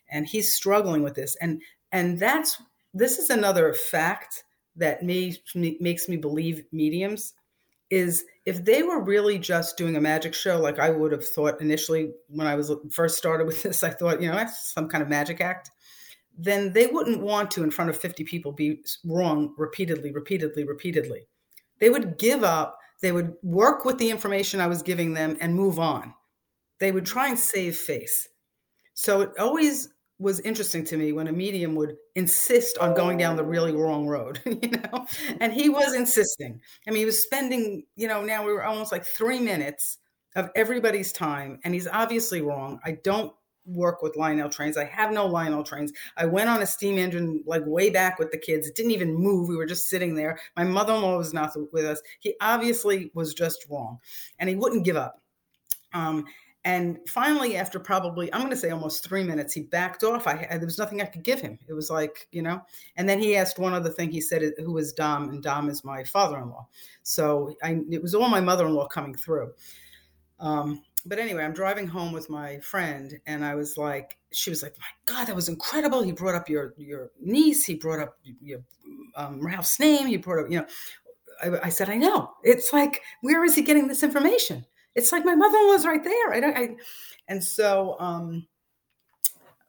And 0.09 0.27
he's 0.27 0.53
struggling 0.53 1.03
with 1.03 1.15
this. 1.15 1.35
And 1.41 1.61
and 1.91 2.19
that's 2.19 2.61
this 2.95 3.19
is 3.19 3.29
another 3.29 3.73
fact 3.73 4.45
that 4.77 5.03
makes 5.03 6.09
me 6.09 6.17
believe 6.17 6.63
mediums 6.71 7.33
is 7.91 8.25
if 8.47 8.65
they 8.65 8.83
were 8.83 9.03
really 9.03 9.37
just 9.37 9.77
doing 9.77 9.95
a 9.95 10.01
magic 10.01 10.33
show 10.33 10.59
like 10.59 10.79
i 10.79 10.89
would 10.89 11.11
have 11.11 11.27
thought 11.27 11.61
initially 11.61 12.11
when 12.29 12.47
i 12.47 12.55
was 12.55 12.71
first 12.91 13.17
started 13.17 13.45
with 13.47 13.61
this 13.63 13.83
i 13.83 13.91
thought 13.91 14.21
you 14.21 14.29
know 14.29 14.35
that's 14.35 14.73
some 14.73 14.89
kind 14.89 15.03
of 15.03 15.09
magic 15.09 15.41
act 15.41 15.71
then 16.37 16.73
they 16.73 16.87
wouldn't 16.87 17.21
want 17.21 17.51
to 17.51 17.63
in 17.63 17.71
front 17.71 17.89
of 17.89 17.97
50 17.97 18.23
people 18.25 18.51
be 18.53 18.81
wrong 19.05 19.53
repeatedly 19.57 20.11
repeatedly 20.11 20.63
repeatedly 20.65 21.27
They 21.79 21.89
would 21.89 22.17
give 22.17 22.43
up, 22.43 22.79
they 23.01 23.11
would 23.11 23.35
work 23.43 23.85
with 23.85 23.97
the 23.99 24.09
information 24.09 24.61
I 24.61 24.67
was 24.67 24.81
giving 24.83 25.13
them 25.13 25.37
and 25.41 25.55
move 25.55 25.79
on. 25.79 26.13
They 26.79 26.91
would 26.93 27.05
try 27.05 27.29
and 27.29 27.39
save 27.39 27.77
face. 27.77 28.29
So 28.93 29.21
it 29.21 29.31
always 29.39 29.89
was 30.17 30.39
interesting 30.41 30.85
to 30.85 30.97
me 30.97 31.11
when 31.11 31.27
a 31.27 31.31
medium 31.31 31.75
would 31.75 31.97
insist 32.15 32.77
on 32.77 32.95
going 32.95 33.17
down 33.17 33.35
the 33.35 33.43
really 33.43 33.73
wrong 33.73 34.07
road, 34.07 34.39
you 34.45 34.69
know, 34.69 35.05
and 35.41 35.51
he 35.51 35.69
was 35.69 35.93
insisting. 35.93 36.61
I 36.87 36.91
mean, 36.91 36.99
he 36.99 37.05
was 37.05 37.21
spending, 37.21 37.83
you 37.95 38.07
know, 38.07 38.23
now 38.23 38.45
we 38.45 38.53
were 38.53 38.63
almost 38.63 38.91
like 38.91 39.05
three 39.05 39.39
minutes 39.39 39.97
of 40.35 40.49
everybody's 40.55 41.11
time, 41.11 41.59
and 41.63 41.73
he's 41.73 41.87
obviously 41.87 42.41
wrong. 42.41 42.79
I 42.85 42.97
don't 43.03 43.33
work 43.65 44.01
with 44.01 44.15
Lionel 44.15 44.49
trains. 44.49 44.77
I 44.77 44.85
have 44.85 45.11
no 45.11 45.25
Lionel 45.25 45.63
trains. 45.63 45.91
I 46.17 46.25
went 46.25 46.49
on 46.49 46.61
a 46.61 46.67
steam 46.67 46.97
engine 46.97 47.43
like 47.45 47.63
way 47.65 47.89
back 47.89 48.19
with 48.19 48.31
the 48.31 48.37
kids. 48.37 48.67
It 48.67 48.75
didn't 48.75 48.91
even 48.91 49.15
move. 49.15 49.49
We 49.49 49.55
were 49.55 49.65
just 49.65 49.89
sitting 49.89 50.15
there. 50.15 50.39
My 50.55 50.63
mother 50.63 50.93
in 50.93 51.01
law 51.01 51.17
was 51.17 51.33
not 51.33 51.55
with 51.73 51.85
us. 51.85 52.01
He 52.19 52.35
obviously 52.41 53.11
was 53.13 53.33
just 53.33 53.65
wrong, 53.69 53.99
and 54.39 54.49
he 54.49 54.55
wouldn't 54.55 54.85
give 54.85 54.95
up. 54.95 55.21
Um, 55.93 56.25
and 56.65 56.97
finally, 57.07 57.57
after 57.57 57.79
probably, 57.79 58.33
I'm 58.33 58.41
going 58.41 58.49
to 58.49 58.57
say 58.57 58.71
almost 58.71 59.03
three 59.03 59.23
minutes, 59.23 59.53
he 59.53 59.61
backed 59.61 60.03
off. 60.03 60.25
I, 60.25 60.47
there 60.49 60.65
was 60.65 60.79
nothing 60.79 60.99
I 60.99 61.05
could 61.05 61.21
give 61.21 61.39
him. 61.39 61.59
It 61.67 61.73
was 61.73 61.91
like, 61.91 62.27
you 62.31 62.41
know, 62.41 62.59
and 62.97 63.07
then 63.07 63.19
he 63.19 63.35
asked 63.35 63.59
one 63.59 63.73
other 63.73 63.91
thing. 63.91 64.09
He 64.09 64.19
said, 64.19 64.41
"Who 64.57 64.75
is 64.79 64.91
Dom? 64.91 65.29
And 65.29 65.43
Dom 65.43 65.69
is 65.69 65.83
my 65.83 66.03
father 66.03 66.39
in 66.39 66.49
law. 66.49 66.67
So 67.03 67.55
I, 67.61 67.81
it 67.91 68.01
was 68.01 68.15
all 68.15 68.29
my 68.29 68.41
mother 68.41 68.65
in 68.65 68.73
law 68.73 68.87
coming 68.87 69.13
through. 69.13 69.53
Um, 70.39 70.81
but 71.05 71.19
anyway, 71.19 71.43
I'm 71.43 71.53
driving 71.53 71.85
home 71.85 72.11
with 72.11 72.31
my 72.31 72.57
friend, 72.61 73.13
and 73.27 73.45
I 73.45 73.53
was 73.53 73.77
like, 73.77 74.17
she 74.31 74.49
was 74.49 74.63
like, 74.63 74.73
"My 74.79 75.13
God, 75.13 75.27
that 75.27 75.35
was 75.35 75.49
incredible." 75.49 76.01
He 76.01 76.13
brought 76.13 76.33
up 76.33 76.49
your 76.49 76.73
your 76.77 77.11
niece. 77.21 77.63
He 77.63 77.75
brought 77.75 77.99
up 77.99 78.17
your 78.41 78.61
um, 79.15 79.39
Ralph's 79.39 79.79
name. 79.79 80.07
He 80.07 80.17
brought 80.17 80.45
up, 80.45 80.51
you 80.51 80.61
know. 80.61 80.65
I, 81.43 81.67
I, 81.67 81.69
said, 81.69 81.91
"I 81.91 81.97
know." 81.97 82.31
It's 82.43 82.73
like, 82.73 83.03
where 83.21 83.45
is 83.45 83.53
he 83.53 83.61
getting 83.61 83.87
this 83.87 84.01
information? 84.01 84.65
It's 84.95 85.11
like 85.11 85.25
my 85.25 85.35
mother 85.35 85.57
was 85.67 85.85
right 85.85 86.03
there. 86.03 86.33
I 86.33 86.39
don't, 86.39 86.57
I, 86.57 86.75
and 87.27 87.43
so 87.43 87.97
um, 87.99 88.47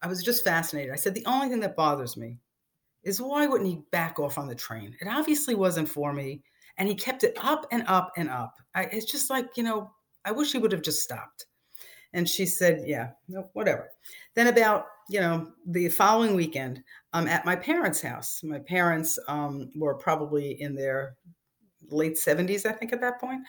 I 0.02 0.06
was 0.06 0.22
just 0.22 0.44
fascinated. 0.44 0.92
I 0.92 0.96
said, 0.96 1.14
the 1.14 1.26
only 1.26 1.48
thing 1.48 1.60
that 1.60 1.76
bothers 1.76 2.16
me 2.16 2.38
is 3.02 3.20
why 3.20 3.46
wouldn't 3.46 3.70
he 3.70 3.82
back 3.90 4.18
off 4.18 4.38
on 4.38 4.48
the 4.48 4.54
train? 4.54 4.96
It 5.00 5.08
obviously 5.08 5.54
wasn't 5.54 5.88
for 5.88 6.12
me. 6.12 6.42
And 6.78 6.88
he 6.88 6.94
kept 6.94 7.24
it 7.24 7.36
up 7.40 7.66
and 7.70 7.84
up 7.86 8.12
and 8.16 8.28
up. 8.28 8.54
I, 8.74 8.84
it's 8.84 9.10
just 9.10 9.30
like, 9.30 9.56
you 9.56 9.62
know, 9.62 9.90
I 10.24 10.32
wish 10.32 10.52
he 10.52 10.58
would 10.58 10.72
have 10.72 10.82
just 10.82 11.02
stopped. 11.02 11.46
And 12.12 12.28
she 12.28 12.46
said, 12.46 12.84
yeah, 12.86 13.10
no, 13.28 13.48
whatever. 13.54 13.88
Then 14.34 14.48
about, 14.48 14.86
you 15.08 15.20
know, 15.20 15.52
the 15.66 15.88
following 15.88 16.34
weekend, 16.34 16.82
I'm 17.12 17.28
at 17.28 17.46
my 17.46 17.56
parents' 17.56 18.00
house. 18.00 18.42
My 18.42 18.58
parents 18.58 19.18
um, 19.28 19.70
were 19.74 19.94
probably 19.94 20.60
in 20.60 20.74
their 20.74 21.16
late 21.90 22.16
70s, 22.16 22.66
I 22.66 22.72
think, 22.72 22.92
at 22.92 23.00
that 23.00 23.20
point. 23.20 23.42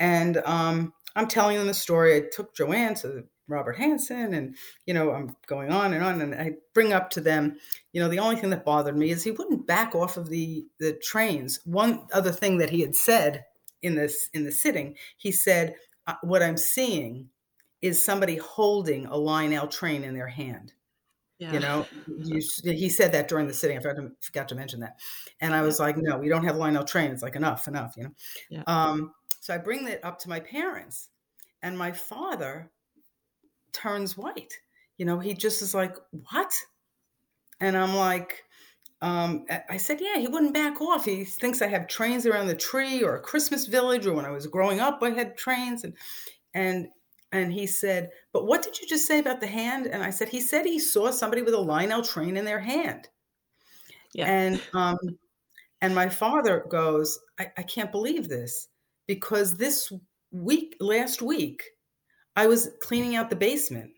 And 0.00 0.38
um, 0.44 0.92
I'm 1.16 1.28
telling 1.28 1.56
them 1.56 1.66
the 1.66 1.74
story. 1.74 2.16
I 2.16 2.22
took 2.30 2.54
Joanne 2.54 2.94
to 2.96 3.24
Robert 3.48 3.76
Hansen 3.76 4.34
and, 4.34 4.56
you 4.86 4.94
know, 4.94 5.10
I'm 5.10 5.34
going 5.46 5.72
on 5.72 5.94
and 5.94 6.04
on. 6.04 6.20
And 6.20 6.34
I 6.34 6.52
bring 6.74 6.92
up 6.92 7.10
to 7.10 7.20
them, 7.20 7.56
you 7.92 8.00
know, 8.00 8.08
the 8.08 8.18
only 8.18 8.36
thing 8.36 8.50
that 8.50 8.64
bothered 8.64 8.96
me 8.96 9.10
is 9.10 9.24
he 9.24 9.30
wouldn't 9.30 9.66
back 9.66 9.94
off 9.94 10.16
of 10.16 10.28
the, 10.28 10.66
the 10.78 10.92
trains. 10.92 11.60
One 11.64 12.06
other 12.12 12.30
thing 12.30 12.58
that 12.58 12.70
he 12.70 12.82
had 12.82 12.94
said 12.94 13.44
in 13.82 13.94
this, 13.94 14.28
in 14.34 14.44
the 14.44 14.52
sitting, 14.52 14.96
he 15.16 15.32
said, 15.32 15.74
uh, 16.06 16.14
what 16.22 16.42
I'm 16.42 16.56
seeing 16.56 17.30
is 17.80 18.04
somebody 18.04 18.36
holding 18.36 19.06
a 19.06 19.16
Lionel 19.16 19.66
train 19.66 20.04
in 20.04 20.14
their 20.14 20.28
hand. 20.28 20.72
Yeah. 21.38 21.52
You 21.52 21.60
know, 21.60 21.86
you, 22.18 22.42
he 22.64 22.88
said 22.88 23.12
that 23.12 23.28
during 23.28 23.46
the 23.46 23.54
sitting. 23.54 23.78
I 23.78 23.80
forgot 23.80 24.02
to, 24.02 24.10
forgot 24.20 24.48
to, 24.48 24.56
mention 24.56 24.80
that. 24.80 24.98
And 25.40 25.54
I 25.54 25.62
was 25.62 25.78
like, 25.78 25.96
no, 25.96 26.18
we 26.18 26.28
don't 26.28 26.44
have 26.44 26.56
Lionel 26.56 26.84
train. 26.84 27.12
It's 27.12 27.22
like 27.22 27.36
enough, 27.36 27.68
enough, 27.68 27.94
you 27.96 28.04
know. 28.04 28.10
Yeah. 28.50 28.62
Um, 28.66 29.12
so 29.48 29.54
I 29.54 29.56
bring 29.58 29.86
that 29.86 30.04
up 30.04 30.18
to 30.18 30.28
my 30.28 30.40
parents, 30.40 31.08
and 31.62 31.78
my 31.78 31.90
father 31.90 32.70
turns 33.72 34.14
white. 34.14 34.52
You 34.98 35.06
know, 35.06 35.18
he 35.18 35.32
just 35.32 35.62
is 35.62 35.72
like, 35.74 35.96
What? 36.30 36.52
And 37.58 37.74
I'm 37.74 37.94
like, 37.94 38.44
um, 39.00 39.46
I 39.70 39.78
said, 39.78 40.02
Yeah, 40.02 40.18
he 40.18 40.28
wouldn't 40.28 40.52
back 40.52 40.82
off. 40.82 41.06
He 41.06 41.24
thinks 41.24 41.62
I 41.62 41.68
have 41.68 41.88
trains 41.88 42.26
around 42.26 42.48
the 42.48 42.54
tree 42.54 43.02
or 43.02 43.16
a 43.16 43.22
Christmas 43.22 43.64
village, 43.64 44.06
or 44.06 44.12
when 44.12 44.26
I 44.26 44.30
was 44.32 44.46
growing 44.46 44.80
up, 44.80 44.98
I 45.00 45.12
had 45.12 45.38
trains. 45.38 45.82
And, 45.82 45.94
and, 46.52 46.88
and 47.32 47.50
he 47.50 47.66
said, 47.66 48.10
But 48.34 48.46
what 48.46 48.60
did 48.60 48.78
you 48.78 48.86
just 48.86 49.06
say 49.06 49.18
about 49.18 49.40
the 49.40 49.46
hand? 49.46 49.86
And 49.86 50.02
I 50.02 50.10
said, 50.10 50.28
He 50.28 50.42
said 50.42 50.66
he 50.66 50.78
saw 50.78 51.10
somebody 51.10 51.40
with 51.40 51.54
a 51.54 51.58
Lionel 51.58 52.02
train 52.02 52.36
in 52.36 52.44
their 52.44 52.60
hand. 52.60 53.08
Yeah. 54.12 54.26
And, 54.26 54.60
um, 54.74 54.98
and 55.80 55.94
my 55.94 56.10
father 56.10 56.66
goes, 56.68 57.18
I, 57.38 57.50
I 57.56 57.62
can't 57.62 57.90
believe 57.90 58.28
this 58.28 58.68
because 59.08 59.56
this 59.56 59.90
week, 60.30 60.76
last 60.78 61.20
week, 61.20 61.64
I 62.36 62.46
was 62.46 62.70
cleaning 62.80 63.16
out 63.16 63.30
the 63.30 63.36
basement 63.36 63.90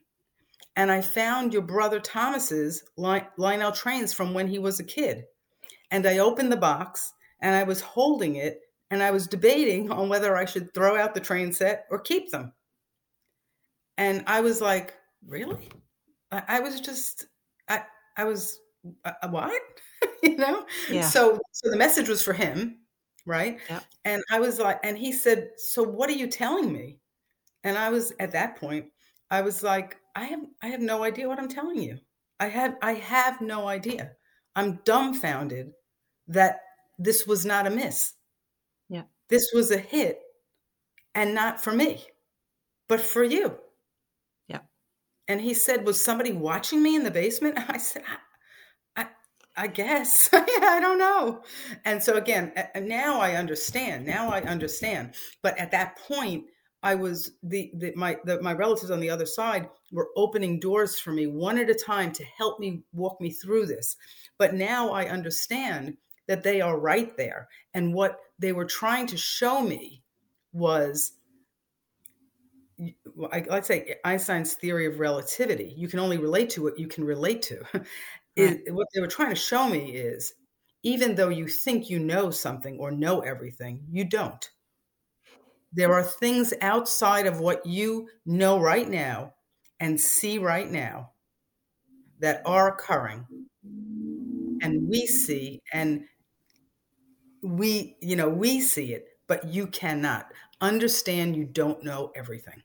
and 0.77 0.91
I 0.91 1.03
found 1.03 1.53
your 1.53 1.63
brother 1.63 2.01
Thomas's 2.01 2.83
Lionel 2.97 3.73
trains 3.73 4.15
from 4.15 4.33
when 4.33 4.49
he 4.49 4.59
was 4.59 4.81
a 4.81 4.85
kid. 4.85 5.25
And 5.91 6.07
I 6.07 6.19
opened 6.19 6.51
the 6.51 6.57
box 6.57 7.13
and 7.43 7.55
I 7.55 7.65
was 7.65 7.81
holding 7.81 8.37
it 8.37 8.61
and 8.91 9.03
I 9.03 9.11
was 9.11 9.27
debating 9.27 9.91
on 9.91 10.09
whether 10.09 10.37
I 10.37 10.45
should 10.45 10.73
throw 10.73 10.97
out 10.97 11.13
the 11.13 11.21
train 11.21 11.53
set 11.53 11.87
or 11.91 11.99
keep 11.99 12.31
them. 12.31 12.53
And 13.99 14.25
I 14.27 14.41
was 14.41 14.61
like, 14.61 14.95
really? 15.27 15.69
I, 16.31 16.43
I 16.49 16.61
was 16.61 16.81
just, 16.81 17.27
I, 17.69 17.83
I 18.17 18.25
was, 18.25 18.59
uh, 19.05 19.29
what? 19.29 19.61
you 20.23 20.37
know? 20.37 20.65
Yeah. 20.89 21.03
So, 21.03 21.39
so 21.53 21.71
the 21.71 21.77
message 21.77 22.09
was 22.09 22.23
for 22.23 22.33
him 22.33 22.79
right? 23.27 23.59
Yep. 23.69 23.85
And 24.05 24.23
I 24.31 24.41
was 24.41 24.59
like, 24.59 24.81
and 24.85 24.97
he 24.99 25.13
said, 25.13 25.51
"So 25.57 25.83
what 25.83 26.09
are 26.11 26.15
you 26.15 26.27
telling 26.29 26.73
me?" 26.73 26.99
And 27.65 27.79
I 27.79 27.91
was 27.91 28.13
at 28.21 28.33
that 28.33 28.57
point, 28.57 28.87
I 29.31 29.43
was 29.43 29.63
like, 29.63 29.99
"I 30.17 30.25
have 30.27 30.41
I 30.63 30.69
have 30.69 30.81
no 30.81 31.05
idea 31.05 31.29
what 31.29 31.39
I'm 31.41 31.49
telling 31.49 31.79
you. 31.83 31.99
I 32.41 32.49
have 32.49 32.77
I 32.83 32.95
have 32.95 33.41
no 33.41 33.69
idea. 33.69 34.13
I'm 34.57 34.81
dumbfounded 34.85 35.73
that 36.29 36.61
this 36.99 37.27
was 37.27 37.47
not 37.47 37.67
a 37.67 37.71
miss. 37.71 38.15
Yeah. 38.91 39.05
This 39.31 39.51
was 39.55 39.71
a 39.73 39.79
hit 39.79 40.21
and 41.15 41.35
not 41.35 41.61
for 41.61 41.73
me, 41.73 42.05
but 42.89 43.01
for 43.01 43.25
you." 43.25 43.59
Yeah. 44.49 44.61
And 45.29 45.41
he 45.41 45.55
said, 45.55 45.87
"Was 45.87 46.05
somebody 46.05 46.33
watching 46.33 46.83
me 46.83 46.97
in 46.97 47.05
the 47.05 47.11
basement?" 47.13 47.59
And 47.59 47.67
I 47.71 47.79
said, 47.79 48.05
I 49.61 49.67
guess. 49.67 50.31
I 50.33 50.79
don't 50.81 50.99
know. 50.99 51.43
And 51.85 52.03
so 52.03 52.15
again, 52.15 52.51
now 52.81 53.21
I 53.21 53.35
understand. 53.35 54.07
Now 54.07 54.31
I 54.31 54.41
understand. 54.41 55.15
But 55.43 55.59
at 55.59 55.71
that 55.73 55.99
point, 55.99 56.47
I 56.83 56.95
was 56.95 57.33
the, 57.43 57.71
the 57.75 57.93
my 57.95 58.17
the, 58.25 58.41
my 58.41 58.55
relatives 58.55 58.91
on 58.91 59.01
the 59.01 59.11
other 59.11 59.27
side 59.27 59.69
were 59.93 60.09
opening 60.17 60.61
doors 60.61 60.99
for 60.99 61.13
me 61.13 61.27
one 61.27 61.59
at 61.59 61.69
a 61.69 61.75
time 61.75 62.11
to 62.13 62.25
help 62.39 62.59
me 62.59 62.85
walk 62.95 63.21
me 63.21 63.33
through 63.33 63.67
this. 63.67 63.97
But 64.39 64.55
now 64.55 64.93
I 64.93 65.11
understand 65.11 65.99
that 66.27 66.43
they 66.43 66.63
are 66.63 66.79
right 66.79 67.15
there, 67.19 67.49
and 67.75 67.93
what 67.93 68.19
they 68.39 68.53
were 68.53 68.65
trying 68.65 69.09
to 69.09 69.19
show 69.19 69.61
me 69.61 70.03
was 70.55 71.13
I, 73.31 73.45
would 73.51 73.67
say 73.67 73.97
Einstein's 74.05 74.55
theory 74.55 74.87
of 74.87 75.01
relativity. 75.01 75.75
You 75.77 75.89
can 75.89 75.99
only 75.99 76.17
relate 76.17 76.51
to 76.51 76.63
what 76.63 76.79
you 76.79 76.89
can 76.89 77.05
relate 77.05 77.43
to. 77.43 77.63
Right. 78.37 78.61
what 78.73 78.89
they 78.95 79.01
were 79.01 79.07
trying 79.07 79.31
to 79.31 79.35
show 79.37 79.69
me 79.69 79.93
is 79.93 80.35
even 80.83 81.15
though 81.15 81.29
you 81.29 81.47
think 81.49 81.91
you 81.91 81.99
know 81.99 82.31
something 82.31 82.79
or 82.79 82.91
know 82.91 83.21
everything, 83.21 83.85
you 83.91 84.05
don't. 84.05 84.51
There 85.73 85.93
are 85.93 86.03
things 86.03 86.55
outside 86.61 87.27
of 87.27 87.41
what 87.41 87.67
you 87.67 88.09
know 88.27 88.59
right 88.61 88.89
now 88.89 89.35
and 89.81 90.01
see 90.01 90.39
right 90.39 90.71
now 90.71 91.13
that 92.21 92.43
are 92.45 92.69
occurring. 92.69 93.27
And 94.63 94.89
we 94.89 95.07
see, 95.07 95.63
and 95.73 96.05
we, 97.43 97.97
you 98.01 98.17
know, 98.17 98.29
we 98.29 98.61
see 98.61 98.93
it, 98.93 99.07
but 99.27 99.47
you 99.47 99.67
cannot 99.67 100.33
understand 100.61 101.37
you 101.37 101.45
don't 101.45 101.83
know 101.83 102.13
everything. 102.15 102.63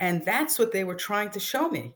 And 0.00 0.24
that's 0.24 0.58
what 0.58 0.72
they 0.72 0.84
were 0.84 0.94
trying 0.94 1.30
to 1.30 1.40
show 1.40 1.68
me 1.68 1.94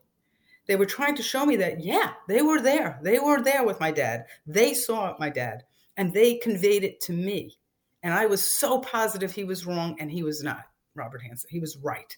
they 0.67 0.77
were 0.77 0.87
trying 0.87 1.15
to 1.17 1.23
show 1.23 1.47
me 1.47 1.57
that 1.57 1.83
yeah 1.83 2.13
they 2.29 2.43
were 2.43 2.61
there. 2.61 2.99
They 3.03 3.19
were 3.19 3.43
there 3.43 3.65
with 3.65 3.81
my 3.81 3.91
dad. 3.91 4.27
They 4.47 4.75
saw 4.75 5.15
my 5.19 5.31
dad 5.31 5.65
and 5.97 6.13
they 6.13 6.37
conveyed 6.37 6.85
it 6.85 7.01
to 7.03 7.13
me. 7.13 7.57
And 8.03 8.15
i 8.15 8.27
was 8.27 8.47
so 8.47 8.81
positive 8.81 9.33
he 9.33 9.45
was 9.45 9.67
wrong 9.67 9.97
and 9.99 10.11
he 10.11 10.23
was 10.23 10.43
not 10.43 10.65
robert 10.95 11.23
hansen 11.23 11.49
he 11.51 11.61
was 11.61 11.77
right. 11.79 12.17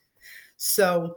So 0.56 1.16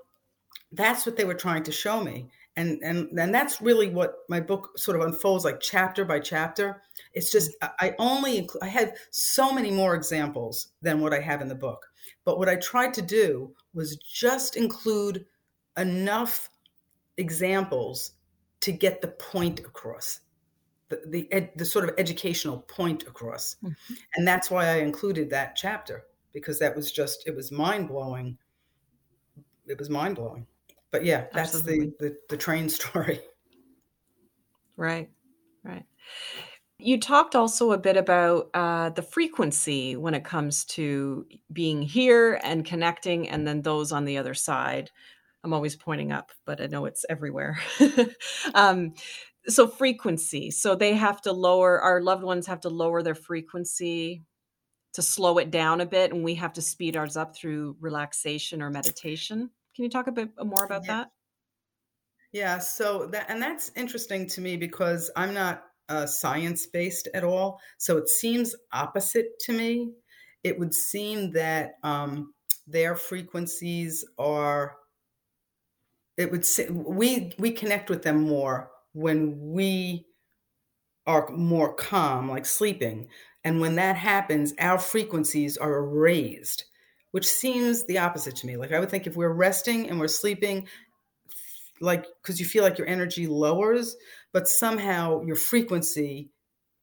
that's 0.71 1.05
what 1.05 1.17
they 1.17 1.25
were 1.25 1.33
trying 1.33 1.63
to 1.63 1.71
show 1.71 2.03
me. 2.03 2.29
And 2.57 2.79
and 2.83 3.07
and 3.17 3.33
that's 3.33 3.61
really 3.61 3.87
what 3.87 4.15
my 4.27 4.39
book 4.39 4.77
sort 4.77 4.99
of 4.99 5.05
unfolds 5.05 5.45
like 5.45 5.61
chapter 5.61 6.03
by 6.03 6.19
chapter. 6.19 6.81
It's 7.13 7.31
just 7.31 7.51
mm-hmm. 7.61 7.73
i 7.79 7.95
only 7.97 8.49
i 8.61 8.67
had 8.67 8.95
so 9.11 9.53
many 9.53 9.71
more 9.71 9.95
examples 9.95 10.67
than 10.81 10.99
what 10.99 11.13
i 11.13 11.19
have 11.19 11.41
in 11.41 11.47
the 11.47 11.55
book. 11.55 11.85
But 12.25 12.37
what 12.37 12.49
i 12.49 12.55
tried 12.57 12.93
to 12.95 13.01
do 13.01 13.53
was 13.73 13.95
just 13.97 14.57
include 14.57 15.25
enough 15.77 16.49
examples 17.21 18.11
to 18.61 18.71
get 18.71 19.01
the 19.01 19.07
point 19.07 19.59
across. 19.61 20.19
the 20.89 21.01
the, 21.07 21.31
ed, 21.31 21.51
the 21.55 21.65
sort 21.65 21.87
of 21.87 21.95
educational 21.97 22.59
point 22.67 23.03
across, 23.03 23.55
mm-hmm. 23.63 23.93
and 24.15 24.27
that's 24.27 24.51
why 24.51 24.67
I 24.67 24.77
included 24.77 25.29
that 25.29 25.55
chapter 25.55 26.03
because 26.33 26.59
that 26.59 26.75
was 26.75 26.91
just 26.91 27.27
it 27.27 27.35
was 27.35 27.51
mind 27.51 27.87
blowing. 27.87 28.37
It 29.67 29.79
was 29.79 29.89
mind 29.89 30.15
blowing, 30.15 30.47
but 30.91 31.05
yeah, 31.05 31.25
that's 31.33 31.61
the, 31.61 31.93
the 31.99 32.17
the 32.29 32.37
train 32.37 32.67
story. 32.69 33.21
Right, 34.77 35.09
right. 35.63 35.85
You 36.79 36.99
talked 36.99 37.35
also 37.35 37.71
a 37.71 37.77
bit 37.77 37.97
about 37.97 38.49
uh, 38.55 38.89
the 38.89 39.03
frequency 39.03 39.95
when 39.95 40.15
it 40.15 40.23
comes 40.23 40.65
to 40.65 41.27
being 41.53 41.83
here 41.83 42.39
and 42.43 42.65
connecting, 42.65 43.29
and 43.29 43.45
then 43.45 43.61
those 43.61 43.91
on 43.91 44.05
the 44.05 44.17
other 44.17 44.33
side. 44.33 44.89
I'm 45.43 45.53
always 45.53 45.75
pointing 45.75 46.11
up, 46.11 46.31
but 46.45 46.61
I 46.61 46.67
know 46.67 46.85
it's 46.85 47.05
everywhere. 47.09 47.59
um, 48.53 48.93
so 49.47 49.67
frequency 49.67 50.51
so 50.51 50.75
they 50.75 50.93
have 50.93 51.21
to 51.21 51.31
lower 51.31 51.81
our 51.81 52.01
loved 52.01 52.23
ones 52.23 52.47
have 52.47 52.61
to 52.61 52.69
lower 52.69 53.01
their 53.01 53.15
frequency 53.15 54.23
to 54.93 55.01
slow 55.01 55.37
it 55.37 55.49
down 55.49 55.81
a 55.81 55.85
bit 55.85 56.11
and 56.11 56.23
we 56.23 56.35
have 56.35 56.53
to 56.53 56.61
speed 56.61 56.95
ours 56.95 57.17
up 57.17 57.35
through 57.35 57.75
relaxation 57.79 58.61
or 58.61 58.69
meditation 58.69 59.49
can 59.75 59.83
you 59.83 59.89
talk 59.89 60.07
a 60.07 60.11
bit 60.11 60.29
more 60.43 60.63
about 60.63 60.83
yeah. 60.85 60.97
that 60.97 61.07
yeah 62.31 62.57
so 62.59 63.07
that 63.07 63.25
and 63.29 63.41
that's 63.41 63.71
interesting 63.75 64.27
to 64.27 64.41
me 64.41 64.55
because 64.57 65.09
i'm 65.15 65.33
not 65.33 65.63
uh, 65.89 66.05
science 66.05 66.67
based 66.67 67.09
at 67.13 67.23
all 67.23 67.59
so 67.77 67.97
it 67.97 68.07
seems 68.07 68.55
opposite 68.71 69.37
to 69.39 69.51
me 69.51 69.91
it 70.43 70.57
would 70.57 70.73
seem 70.73 71.31
that 71.31 71.73
um, 71.83 72.33
their 72.65 72.95
frequencies 72.95 74.05
are 74.17 74.77
it 76.17 76.31
would 76.31 76.45
say 76.45 76.69
we 76.69 77.33
we 77.37 77.51
connect 77.51 77.89
with 77.89 78.03
them 78.03 78.21
more 78.21 78.69
when 78.93 79.37
we 79.39 80.05
are 81.07 81.29
more 81.29 81.73
calm, 81.73 82.29
like 82.29 82.45
sleeping. 82.45 83.07
And 83.43 83.59
when 83.59 83.75
that 83.75 83.95
happens, 83.95 84.53
our 84.59 84.77
frequencies 84.77 85.57
are 85.57 85.83
raised, 85.83 86.65
which 87.11 87.25
seems 87.25 87.85
the 87.85 87.97
opposite 87.97 88.35
to 88.37 88.47
me. 88.47 88.55
Like 88.55 88.71
I 88.71 88.79
would 88.79 88.89
think 88.89 89.07
if 89.07 89.15
we're 89.15 89.33
resting 89.33 89.89
and 89.89 89.99
we're 89.99 90.07
sleeping, 90.07 90.67
like 91.79 92.05
because 92.21 92.39
you 92.39 92.45
feel 92.45 92.63
like 92.63 92.77
your 92.77 92.87
energy 92.87 93.25
lowers, 93.25 93.95
but 94.31 94.47
somehow 94.47 95.23
your 95.23 95.35
frequency 95.35 96.29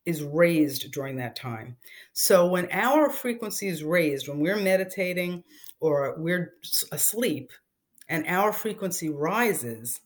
is 0.04 0.22
raised 0.22 0.90
during 0.90 1.16
that 1.16 1.36
time. 1.36 1.76
So 2.12 2.46
when 2.48 2.68
our 2.72 3.10
frequency 3.10 3.68
is 3.68 3.84
raised, 3.84 4.26
when 4.26 4.40
we're 4.40 4.56
meditating 4.56 5.44
or 5.80 6.16
we're 6.18 6.54
asleep 6.90 7.52
and 8.08 8.26
our 8.26 8.52
frequency 8.52 9.08
rises, 9.08 10.00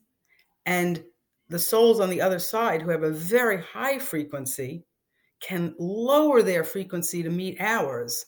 and 0.66 1.04
the 1.48 1.58
souls 1.58 2.00
on 2.00 2.10
the 2.10 2.20
other 2.20 2.38
side 2.38 2.82
who 2.82 2.90
have 2.90 3.02
a 3.02 3.10
very 3.10 3.60
high 3.60 3.98
frequency 3.98 4.84
can 5.40 5.74
lower 5.78 6.42
their 6.42 6.64
frequency 6.64 7.22
to 7.22 7.30
meet 7.30 7.60
ours. 7.60 8.26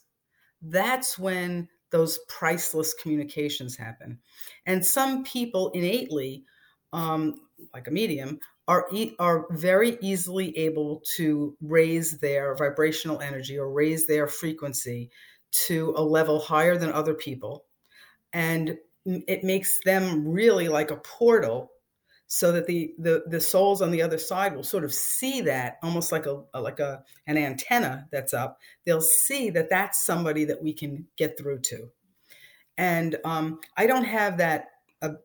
That's 0.60 1.18
when 1.18 1.68
those 1.90 2.18
priceless 2.28 2.92
communications 2.94 3.76
happen. 3.76 4.18
And 4.66 4.84
some 4.84 5.22
people 5.24 5.70
innately, 5.70 6.44
um, 6.92 7.34
like 7.72 7.86
a 7.86 7.92
medium, 7.92 8.40
are 8.66 8.86
e- 8.92 9.14
are 9.18 9.46
very 9.52 9.98
easily 10.00 10.56
able 10.58 11.02
to 11.16 11.56
raise 11.60 12.18
their 12.18 12.56
vibrational 12.56 13.20
energy 13.20 13.58
or 13.58 13.70
raise 13.70 14.06
their 14.06 14.26
frequency 14.26 15.10
to 15.66 15.94
a 15.96 16.02
level 16.02 16.40
higher 16.40 16.76
than 16.76 16.90
other 16.90 17.14
people, 17.14 17.66
and 18.32 18.78
it 19.04 19.44
makes 19.44 19.80
them 19.84 20.26
really 20.26 20.68
like 20.68 20.90
a 20.90 20.96
portal 20.96 21.70
so 22.26 22.50
that 22.52 22.66
the, 22.66 22.94
the 22.98 23.22
the 23.28 23.40
souls 23.40 23.82
on 23.82 23.90
the 23.90 24.02
other 24.02 24.18
side 24.18 24.56
will 24.56 24.62
sort 24.62 24.84
of 24.84 24.92
see 24.92 25.40
that 25.42 25.78
almost 25.82 26.10
like 26.10 26.26
a, 26.26 26.42
a 26.54 26.60
like 26.60 26.80
a 26.80 27.02
an 27.26 27.36
antenna 27.36 28.06
that's 28.10 28.34
up. 28.34 28.58
They'll 28.84 29.00
see 29.00 29.50
that 29.50 29.70
that's 29.70 30.04
somebody 30.04 30.44
that 30.46 30.62
we 30.62 30.72
can 30.72 31.06
get 31.16 31.38
through 31.38 31.60
to. 31.60 31.90
And 32.76 33.16
um, 33.24 33.60
i 33.76 33.86
don't 33.86 34.04
have 34.04 34.36
that 34.38 34.66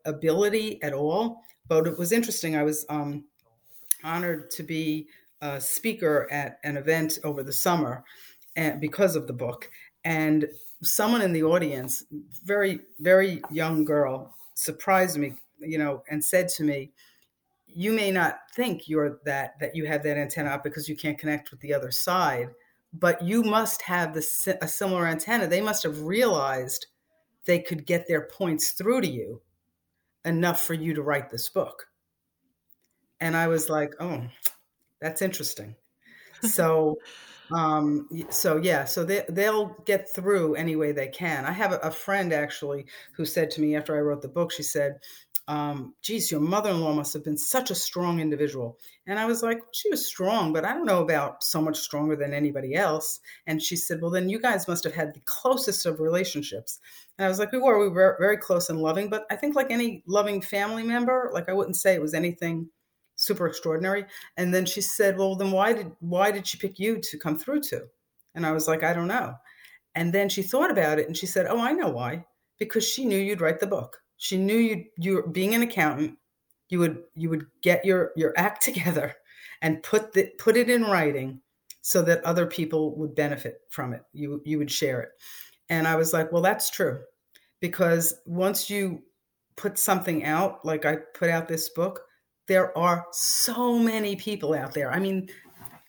ability 0.06 0.84
at 0.84 0.94
all 0.94 1.42
but 1.70 1.88
it 1.88 1.98
was 1.98 2.12
interesting. 2.12 2.58
I 2.58 2.64
was 2.64 2.86
um, 2.90 3.24
honored 4.04 4.50
to 4.52 4.64
be 4.64 5.08
a 5.42 5.62
speaker 5.62 6.28
at 6.32 6.60
an 6.64 6.76
event 6.76 7.20
over 7.24 7.44
the 7.44 7.54
summer 7.54 8.04
and 8.58 8.82
because 8.82 9.16
of 9.16 9.28
the 9.28 9.34
book. 9.34 9.70
And 10.04 10.48
someone 10.82 11.22
in 11.22 11.34
the 11.34 11.44
audience 11.44 12.06
very 12.44 12.80
very 13.00 13.42
young 13.52 13.84
girl 13.84 14.34
surprised 14.56 15.18
me 15.18 15.36
you 15.60 15.78
know, 15.78 16.04
and 16.10 16.24
said 16.24 16.48
to 16.50 16.64
me, 16.64 16.92
you 17.68 17.94
may 17.94 18.12
not 18.12 18.40
think 18.56 18.88
you're 18.88 19.20
that 19.26 19.60
that 19.60 19.76
you 19.76 19.86
have 19.86 20.04
that 20.04 20.18
antenna 20.18 20.50
up 20.50 20.64
because 20.64 20.90
you 20.90 20.96
can't 20.96 21.20
connect 21.20 21.52
with 21.52 21.60
the 21.60 21.74
other 21.74 21.92
side, 21.92 22.50
but 22.94 23.22
you 23.22 23.44
must 23.44 23.82
have 23.84 24.14
the, 24.14 24.58
a 24.62 24.68
similar 24.68 25.06
antenna. 25.06 25.48
They 25.48 25.62
must 25.62 25.84
have 25.84 26.02
realized 26.02 26.88
they 27.46 27.60
could 27.60 27.86
get 27.86 28.08
their 28.08 28.22
points 28.22 28.72
through 28.72 29.02
to 29.02 29.08
you 29.08 29.42
enough 30.26 30.62
for 30.62 30.74
you 30.74 30.94
to 30.96 31.04
write 31.04 31.30
this 31.30 31.50
book. 31.50 31.88
And 33.22 33.36
I 33.36 33.48
was 33.48 33.70
like, 33.70 33.94
oh, 34.00 34.24
that's 35.00 35.22
interesting. 35.22 35.76
So 36.42 36.98
um 37.52 38.08
so 38.30 38.58
yeah 38.58 38.86
so 38.86 39.04
they, 39.04 39.24
they'll 39.30 39.76
get 39.86 40.08
through 40.14 40.56
any 40.56 40.76
way 40.76 40.92
they 40.92 41.08
can 41.08 41.46
i 41.46 41.52
have 41.52 41.72
a, 41.72 41.78
a, 41.78 41.92
friend 41.92 42.32
actually 42.32 42.86
who 43.14 43.26
said 43.26 43.50
to 43.50 43.62
me 43.62 43.76
after 43.76 43.96
i 43.96 44.00
wrote 44.00 44.22
the 44.22 44.28
book 44.28 44.52
she 44.52 44.64
said 44.64 45.00
um, 45.50 45.96
geez, 46.04 46.30
your 46.30 46.42
mother 46.42 46.70
in 46.70 46.80
law 46.80 46.94
must 46.94 47.12
have 47.14 47.24
been 47.24 47.36
such 47.36 47.72
a 47.72 47.76
strong 47.76 48.20
individual. 48.20 48.78
And 49.08 49.18
I 49.18 49.26
was 49.26 49.42
like, 49.42 49.60
she 49.72 49.90
was 49.90 50.06
strong, 50.06 50.54
but 50.54 50.64
I 50.64 50.76
don't 50.76 50.86
know 50.86 51.02
about 51.02 51.44
so 51.44 51.60
much 51.60 51.80
stronger 51.80 52.16
than 52.16 52.36
anybody 52.36 52.76
else. 52.76 53.20
And 53.48 53.60
she 53.60 53.76
said, 53.76 54.00
well, 54.00 54.12
then 54.12 54.30
you 54.30 54.40
guys 54.40 54.68
must 54.68 54.84
have 54.84 54.94
had 54.94 55.12
the 55.12 55.22
closest 55.26 55.88
of 55.88 56.00
relationships. 56.00 56.80
And 57.18 57.26
I 57.26 57.30
was 57.30 57.40
like, 57.40 57.52
we 57.52 57.58
were, 57.58 57.80
we 57.80 57.90
were 57.90 58.16
very 58.20 58.38
close 58.38 58.70
and 58.70 58.80
loving, 58.80 59.10
but 59.10 59.26
I 59.32 59.36
think 59.38 59.56
like 59.56 59.72
any 59.72 60.04
loving 60.06 60.40
family 60.40 60.84
member, 60.84 61.32
like 61.34 61.50
I 61.50 61.54
wouldn't 61.54 61.78
say 61.78 61.96
it 61.96 62.02
was 62.02 62.14
anything 62.14 62.70
super 63.20 63.48
extraordinary. 63.48 64.06
And 64.38 64.54
then 64.54 64.66
she 64.66 64.82
said, 64.82 65.18
well, 65.18 65.36
then 65.36 65.52
why 65.52 65.74
did, 65.74 65.92
why 66.00 66.32
did 66.32 66.48
she 66.48 66.58
pick 66.58 66.80
you 66.80 67.00
to 67.02 67.18
come 67.18 67.38
through 67.38 67.62
to? 67.64 67.84
And 68.36 68.46
I 68.46 68.52
was 68.52 68.68
like, 68.68 68.84
I 68.84 68.94
don't 68.94 69.08
know. 69.08 69.36
And 69.96 70.14
then 70.14 70.30
she 70.30 70.42
thought 70.42 70.72
about 70.72 71.00
it 71.00 71.08
and 71.08 71.18
she 71.18 71.26
said, 71.26 71.48
oh, 71.48 71.60
I 71.60 71.74
know 71.74 71.90
why, 71.90 72.26
because 72.58 72.88
she 72.88 73.06
knew 73.06 73.18
you'd 73.18 73.42
write 73.42 73.60
the 73.60 73.68
book 73.68 73.98
she 74.20 74.38
knew 74.38 74.58
you 74.58 74.86
you 74.98 75.24
being 75.32 75.56
an 75.56 75.64
accountant, 75.64 76.18
you 76.68 76.80
would 76.80 77.04
you 77.16 77.30
would 77.30 77.48
get 77.64 77.84
your 77.84 78.12
your 78.16 78.34
act 78.38 78.62
together 78.64 79.16
and 79.64 79.82
put 79.82 80.14
the 80.14 80.30
put 80.38 80.56
it 80.56 80.70
in 80.70 80.84
writing 80.84 81.42
so 81.82 82.02
that 82.04 82.24
other 82.24 82.46
people 82.46 82.96
would 82.98 83.16
benefit 83.16 83.62
from 83.70 83.94
it. 83.94 84.04
You 84.14 84.42
you 84.46 84.60
would 84.60 84.70
share 84.70 85.02
it. 85.02 85.10
And 85.70 85.88
I 85.88 85.96
was 85.96 86.14
like, 86.14 86.32
well, 86.32 86.42
that's 86.42 86.70
true. 86.70 87.00
Because 87.62 88.14
once 88.26 88.70
you 88.70 89.02
put 89.56 89.78
something 89.78 90.24
out, 90.24 90.66
like 90.66 90.86
I 90.86 90.98
put 91.16 91.30
out 91.30 91.48
this 91.48 91.70
book, 91.70 92.02
there 92.50 92.78
are 92.78 93.06
so 93.12 93.80
many 93.80 94.18
people 94.18 94.54
out 94.54 94.74
there. 94.74 94.92
I 94.92 95.00
mean, 95.00 95.30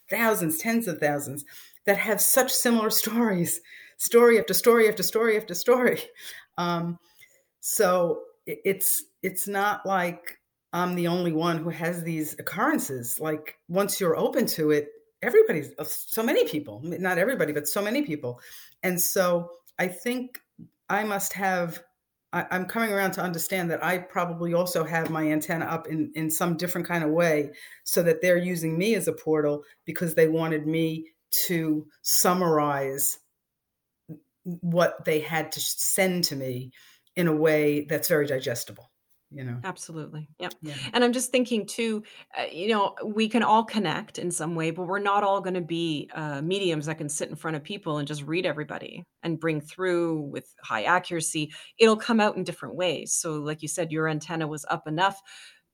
thousands, 0.09 0.59
tens 0.59 0.87
of 0.87 0.99
thousands 0.99 1.45
that 1.87 1.99
have 1.99 2.21
such 2.21 2.53
similar 2.53 2.91
stories, 3.03 3.61
story 3.97 4.39
after 4.39 4.55
story 4.55 4.89
after 4.89 5.03
story 5.03 5.37
after 5.37 5.55
story. 5.55 6.01
Um, 6.59 6.99
so 7.61 8.23
it's 8.47 9.05
it's 9.23 9.49
not 9.49 9.85
like 9.85 10.39
I'm 10.73 10.95
the 10.95 11.09
only 11.09 11.33
one 11.33 11.59
who 11.59 11.71
has 11.71 12.03
these 12.05 12.35
occurrences. 12.39 13.19
Like 13.19 13.57
once 13.69 13.99
you're 13.99 14.17
open 14.17 14.47
to 14.49 14.71
it, 14.71 14.89
everybody's 15.23 15.73
uh, 15.79 15.85
so 15.85 16.23
many 16.23 16.47
people, 16.47 16.81
not 16.85 17.19
everybody, 17.19 17.53
but 17.53 17.67
so 17.67 17.83
many 17.83 18.03
people. 18.03 18.41
And 18.83 19.01
so 19.01 19.51
I 19.79 19.89
think 19.89 20.39
I 20.89 21.05
must 21.05 21.33
have 21.33 21.83
I, 22.33 22.47
am 22.51 22.67
coming 22.67 22.93
around 22.93 23.13
to 23.13 23.23
understand 23.23 23.71
that 23.71 23.83
I 23.85 23.99
probably 23.99 24.55
also 24.55 24.85
have 24.85 25.11
my 25.11 25.31
antenna 25.31 25.65
up 25.65 25.89
in, 25.89 26.13
in 26.15 26.31
some 26.31 26.57
different 26.57 26.87
kind 26.87 27.03
of 27.03 27.11
way 27.11 27.51
so 27.85 28.03
that 28.03 28.23
they're 28.23 28.39
using 28.39 28.79
me 28.79 28.95
as 28.95 29.09
a 29.09 29.13
portal 29.13 29.65
because 29.85 30.15
they 30.15 30.29
wanted 30.29 30.67
me 30.67 31.07
to 31.47 31.87
summarize 32.03 33.19
what 34.45 35.05
they 35.05 35.21
had 35.21 35.53
to 35.53 35.61
send 35.61 36.25
to 36.25 36.37
me 36.37 36.73
in 37.17 37.27
a 37.27 37.35
way 37.35 37.87
that's 37.89 38.09
very 38.09 38.27
digestible 38.27 38.91
you 39.33 39.45
know 39.45 39.59
absolutely 39.65 40.29
yeah. 40.39 40.49
yeah 40.61 40.75
and 40.93 41.05
i'm 41.05 41.13
just 41.13 41.31
thinking 41.31 41.65
too 41.65 42.03
uh, 42.39 42.45
you 42.51 42.69
know 42.69 42.95
we 43.05 43.29
can 43.29 43.43
all 43.43 43.65
connect 43.65 44.19
in 44.19 44.31
some 44.31 44.55
way 44.55 44.71
but 44.71 44.87
we're 44.87 44.99
not 44.99 45.23
all 45.23 45.41
going 45.41 45.55
to 45.55 45.61
be 45.61 46.11
uh, 46.15 46.43
mediums 46.43 46.87
that 46.87 46.99
can 46.99 47.09
sit 47.09 47.29
in 47.29 47.37
front 47.37 47.57
of 47.57 47.63
people 47.63 47.99
and 47.99 48.09
just 48.09 48.23
read 48.25 48.45
everybody 48.45 49.05
and 49.23 49.39
bring 49.39 49.61
through 49.61 50.21
with 50.23 50.53
high 50.63 50.83
accuracy 50.83 51.53
it'll 51.79 51.97
come 51.97 52.21
out 52.21 52.37
in 52.37 52.45
different 52.45 52.75
ways 52.75 53.13
so 53.13 53.35
like 53.35 53.63
you 53.63 53.69
said 53.69 53.93
your 53.93 54.09
antenna 54.09 54.47
was 54.47 54.65
up 54.69 54.87
enough 54.89 55.21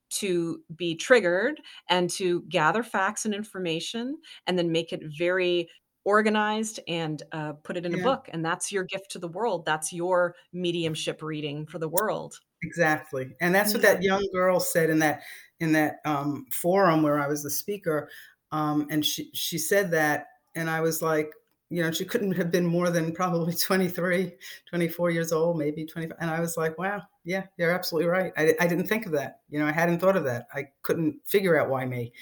to 0.09 0.61
be 0.77 0.95
triggered 0.95 1.61
and 1.89 2.11
to 2.11 2.43
gather 2.49 2.83
facts 2.83 3.25
and 3.25 3.35
information 3.35 4.17
and 4.47 4.59
then 4.59 4.71
make 4.71 4.93
it 4.93 5.03
very 5.19 5.69
organized 6.05 6.79
and 6.87 7.25
uh, 7.33 7.53
put 7.65 7.77
it 7.77 7.85
in 7.85 7.93
yeah. 7.93 7.99
a 7.99 8.03
book 8.03 8.29
and 8.33 8.45
that's 8.45 8.71
your 8.71 8.85
gift 8.85 9.11
to 9.11 9.19
the 9.19 9.29
world 9.29 9.65
that's 9.65 9.93
your 9.93 10.37
mediumship 10.53 11.21
reading 11.23 11.67
for 11.67 11.81
the 11.81 11.89
world 11.89 12.39
exactly 12.63 13.35
and 13.41 13.55
that's 13.55 13.73
what 13.73 13.83
that 13.83 14.03
young 14.03 14.27
girl 14.33 14.59
said 14.61 14.91
in 14.91 14.99
that 14.99 15.23
in 15.61 15.73
that 15.73 15.97
um, 16.05 16.47
forum 16.53 17.03
where 17.03 17.19
i 17.21 17.27
was 17.29 17.43
the 17.43 17.51
speaker 17.51 18.09
Um, 18.53 18.87
and 18.91 19.05
she 19.05 19.29
she 19.35 19.59
said 19.59 19.91
that, 19.91 20.29
and 20.55 20.71
I 20.71 20.81
was 20.81 21.03
like, 21.03 21.31
you 21.69 21.83
know, 21.83 21.91
she 21.91 22.05
couldn't 22.05 22.33
have 22.39 22.51
been 22.53 22.65
more 22.65 22.91
than 22.91 23.13
probably 23.13 23.55
23, 23.69 24.33
24 24.71 25.11
years 25.11 25.33
old, 25.33 25.59
maybe 25.59 25.85
25. 25.85 26.17
And 26.21 26.31
I 26.31 26.39
was 26.41 26.57
like, 26.57 26.79
wow, 26.79 27.03
yeah, 27.25 27.45
you're 27.59 27.73
absolutely 27.73 28.09
right. 28.09 28.33
I, 28.39 28.55
I 28.61 28.67
didn't 28.69 28.87
think 28.87 29.05
of 29.07 29.13
that. 29.13 29.41
You 29.51 29.59
know, 29.59 29.67
I 29.67 29.73
hadn't 29.73 29.99
thought 30.01 30.17
of 30.17 30.25
that. 30.25 30.47
I 30.55 30.69
couldn't 30.83 31.21
figure 31.27 31.59
out 31.61 31.69
why 31.69 31.85
me. 31.87 32.13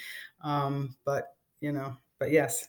Um, 0.43 0.97
but, 1.05 1.37
you 1.61 1.73
know, 1.73 1.97
but 2.19 2.31
yes. 2.33 2.69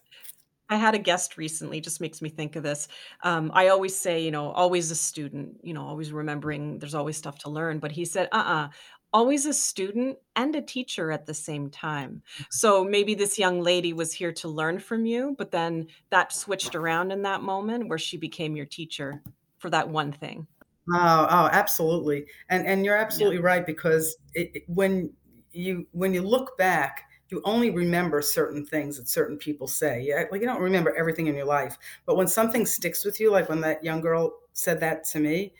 I 0.70 0.78
had 0.78 0.96
a 0.96 1.00
guest 1.00 1.38
recently, 1.38 1.80
just 1.80 2.02
makes 2.02 2.22
me 2.22 2.30
think 2.30 2.56
of 2.56 2.64
this. 2.64 2.88
Um, 3.24 3.52
I 3.54 3.68
always 3.68 3.96
say, 3.96 4.24
you 4.24 4.32
know, 4.32 4.52
always 4.52 4.90
a 4.90 4.96
student, 4.96 5.58
you 5.64 5.74
know, 5.74 5.86
always 5.86 6.12
remembering 6.12 6.80
there's 6.80 6.96
always 6.96 7.18
stuff 7.18 7.38
to 7.40 7.50
learn. 7.50 7.80
But 7.80 7.92
he 7.92 8.06
said, 8.06 8.30
uh 8.32 8.44
uh 8.46 8.70
always 9.14 9.46
a 9.46 9.54
student 9.54 10.18
and 10.36 10.58
a 10.58 10.62
teacher 10.62 11.10
at 11.10 11.26
the 11.26 11.34
same 11.34 11.70
time. 11.70 12.22
So 12.50 12.84
maybe 12.84 13.16
this 13.16 13.40
young 13.40 13.62
lady 13.62 13.94
was 13.94 14.12
here 14.12 14.34
to 14.34 14.50
learn 14.50 14.78
from 14.80 15.06
you, 15.06 15.36
but 15.38 15.52
then 15.52 15.88
that 16.10 16.34
switched 16.34 16.76
around 16.76 17.12
in 17.12 17.22
that 17.22 17.42
moment 17.42 17.88
where 17.88 17.98
she 17.98 18.18
became 18.18 18.58
your 18.58 18.66
teacher 18.66 19.24
for 19.58 19.70
that 19.70 19.88
one 19.88 20.12
thing. 20.12 20.48
Oh, 20.94 21.28
oh, 21.30 21.50
absolutely. 21.52 22.26
And 22.50 22.68
and 22.68 22.84
you're 22.84 22.98
absolutely 22.98 23.38
yeah. 23.38 23.46
right 23.46 23.66
because 23.66 24.18
it, 24.34 24.64
when 24.68 25.12
you 25.52 25.88
when 25.92 26.14
you 26.14 26.22
look 26.22 26.58
back, 26.58 27.06
you 27.30 27.42
only 27.44 27.72
remember 27.72 28.22
certain 28.22 28.66
things 28.66 28.98
that 28.98 29.08
certain 29.08 29.38
people 29.38 29.68
say. 29.68 30.02
Yeah, 30.02 30.26
like 30.32 30.42
you 30.42 30.48
don't 30.48 30.62
remember 30.62 30.96
everything 30.96 31.28
in 31.28 31.36
your 31.36 31.46
life, 31.46 31.78
but 32.06 32.18
when 32.18 32.28
something 32.28 32.66
sticks 32.66 33.04
with 33.04 33.20
you, 33.20 33.32
like 33.32 33.50
when 33.50 33.62
that 33.62 33.84
young 33.84 34.02
girl 34.02 34.34
said 34.54 34.80
that 34.82 35.04
to 35.06 35.20
me, 35.20 35.54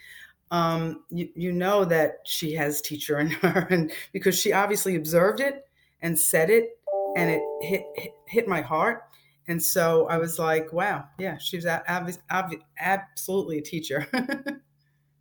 um, 0.52 1.04
you, 1.10 1.30
you 1.36 1.52
know 1.52 1.86
that 1.86 2.20
she 2.26 2.54
has 2.54 2.82
teacher 2.82 3.20
in 3.20 3.30
her 3.32 3.68
and 3.70 3.92
because 4.14 4.40
she 4.40 4.54
obviously 4.54 4.96
observed 4.96 5.40
it 5.40 5.68
and 6.02 6.20
said 6.20 6.50
it 6.50 6.78
and 7.16 7.30
it 7.30 7.42
hit, 7.62 7.84
hit, 7.96 8.12
hit 8.28 8.48
my 8.48 8.62
heart 8.62 9.04
and 9.48 9.62
so 9.62 10.08
i 10.08 10.18
was 10.18 10.38
like 10.38 10.72
wow 10.74 11.06
yeah 11.18 11.38
she's 11.38 11.66
ab- 11.66 11.84
ab- 12.30 12.64
absolutely 12.80 13.58
a 13.58 13.62
teacher 13.62 14.08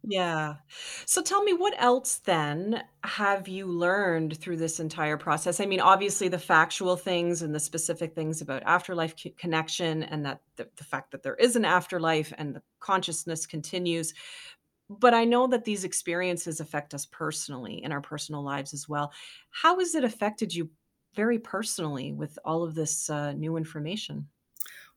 yeah 0.07 0.57
so 1.07 1.23
tell 1.23 1.43
me 1.43 1.55
what 1.55 1.75
else 1.79 2.17
then 2.17 2.83
have 3.05 3.49
you 3.49 3.67
learned 3.67 4.37
through 4.37 4.57
this 4.57 4.79
entire 4.79 5.17
process 5.17 5.61
i 5.61 5.67
mean 5.67 5.81
obviously 5.81 6.29
the 6.29 6.39
factual 6.39 6.95
things 6.95 7.41
and 7.41 7.55
the 7.55 7.61
specific 7.61 8.15
things 8.15 8.43
about 8.43 8.63
afterlife 8.65 9.15
connection 9.39 10.03
and 10.03 10.25
that 10.25 10.41
the, 10.57 10.69
the 10.77 10.85
fact 10.85 11.11
that 11.11 11.23
there 11.23 11.37
is 11.37 11.57
an 11.57 11.65
afterlife 11.65 12.33
and 12.37 12.55
the 12.55 12.63
consciousness 12.81 13.47
continues 13.47 14.13
but 14.91 15.15
I 15.15 15.25
know 15.25 15.47
that 15.47 15.65
these 15.65 15.85
experiences 15.85 16.61
affect 16.61 16.93
us 16.93 17.07
personally 17.07 17.83
in 17.83 17.91
our 17.91 18.03
personal 18.03 18.43
lives 18.43 18.75
as 18.75 18.89
well. 18.89 19.13
How 19.51 19.79
has 19.79 19.95
it 19.95 20.05
affected 20.05 20.55
you 20.55 20.69
very 21.15 21.39
personally 21.39 22.13
with 22.13 22.39
all 22.45 22.63
of 22.63 22.75
this 22.75 23.09
uh, 23.09 23.33
new 23.33 23.57
information? 23.57 24.29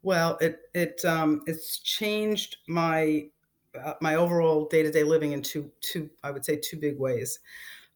Well, 0.04 0.38
it 0.42 0.60
it 0.74 1.04
um, 1.06 1.42
it's 1.48 1.80
changed 1.80 2.58
my 2.68 3.30
my 4.02 4.16
overall 4.16 4.68
day 4.68 4.84
to 4.84 4.92
day 4.92 5.04
living 5.04 5.32
in 5.32 5.42
two 5.42 5.72
two 5.82 6.10
I 6.24 6.32
would 6.32 6.46
say 6.46 6.58
two 6.58 6.78
big 6.78 7.00
ways. 7.00 7.40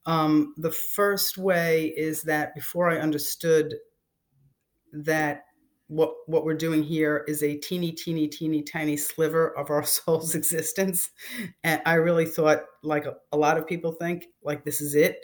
Um, 0.06 0.56
the 0.58 0.72
first 0.72 1.38
way 1.38 1.94
is 1.96 2.24
that 2.24 2.56
before 2.56 2.90
I 2.90 2.98
understood 2.98 3.76
that 4.94 5.46
what 5.92 6.14
what 6.26 6.46
we're 6.46 6.54
doing 6.54 6.84
here 6.84 7.26
is 7.28 7.44
a 7.44 7.58
teeny 7.58 7.92
teeny 7.92 8.26
teeny 8.26 8.64
tiny 8.64 8.96
sliver 8.96 9.56
of 9.58 9.70
our 9.70 9.84
soul's 9.86 10.36
existence 10.36 11.10
and 11.66 11.82
i 11.86 11.96
really 11.96 12.26
thought 12.26 12.62
like 12.82 13.06
a, 13.06 13.16
a 13.34 13.38
lot 13.38 13.58
of 13.58 13.68
people 13.68 13.92
think 13.92 14.28
like 14.42 14.64
this 14.64 14.80
is 14.80 14.96
it 14.96 15.18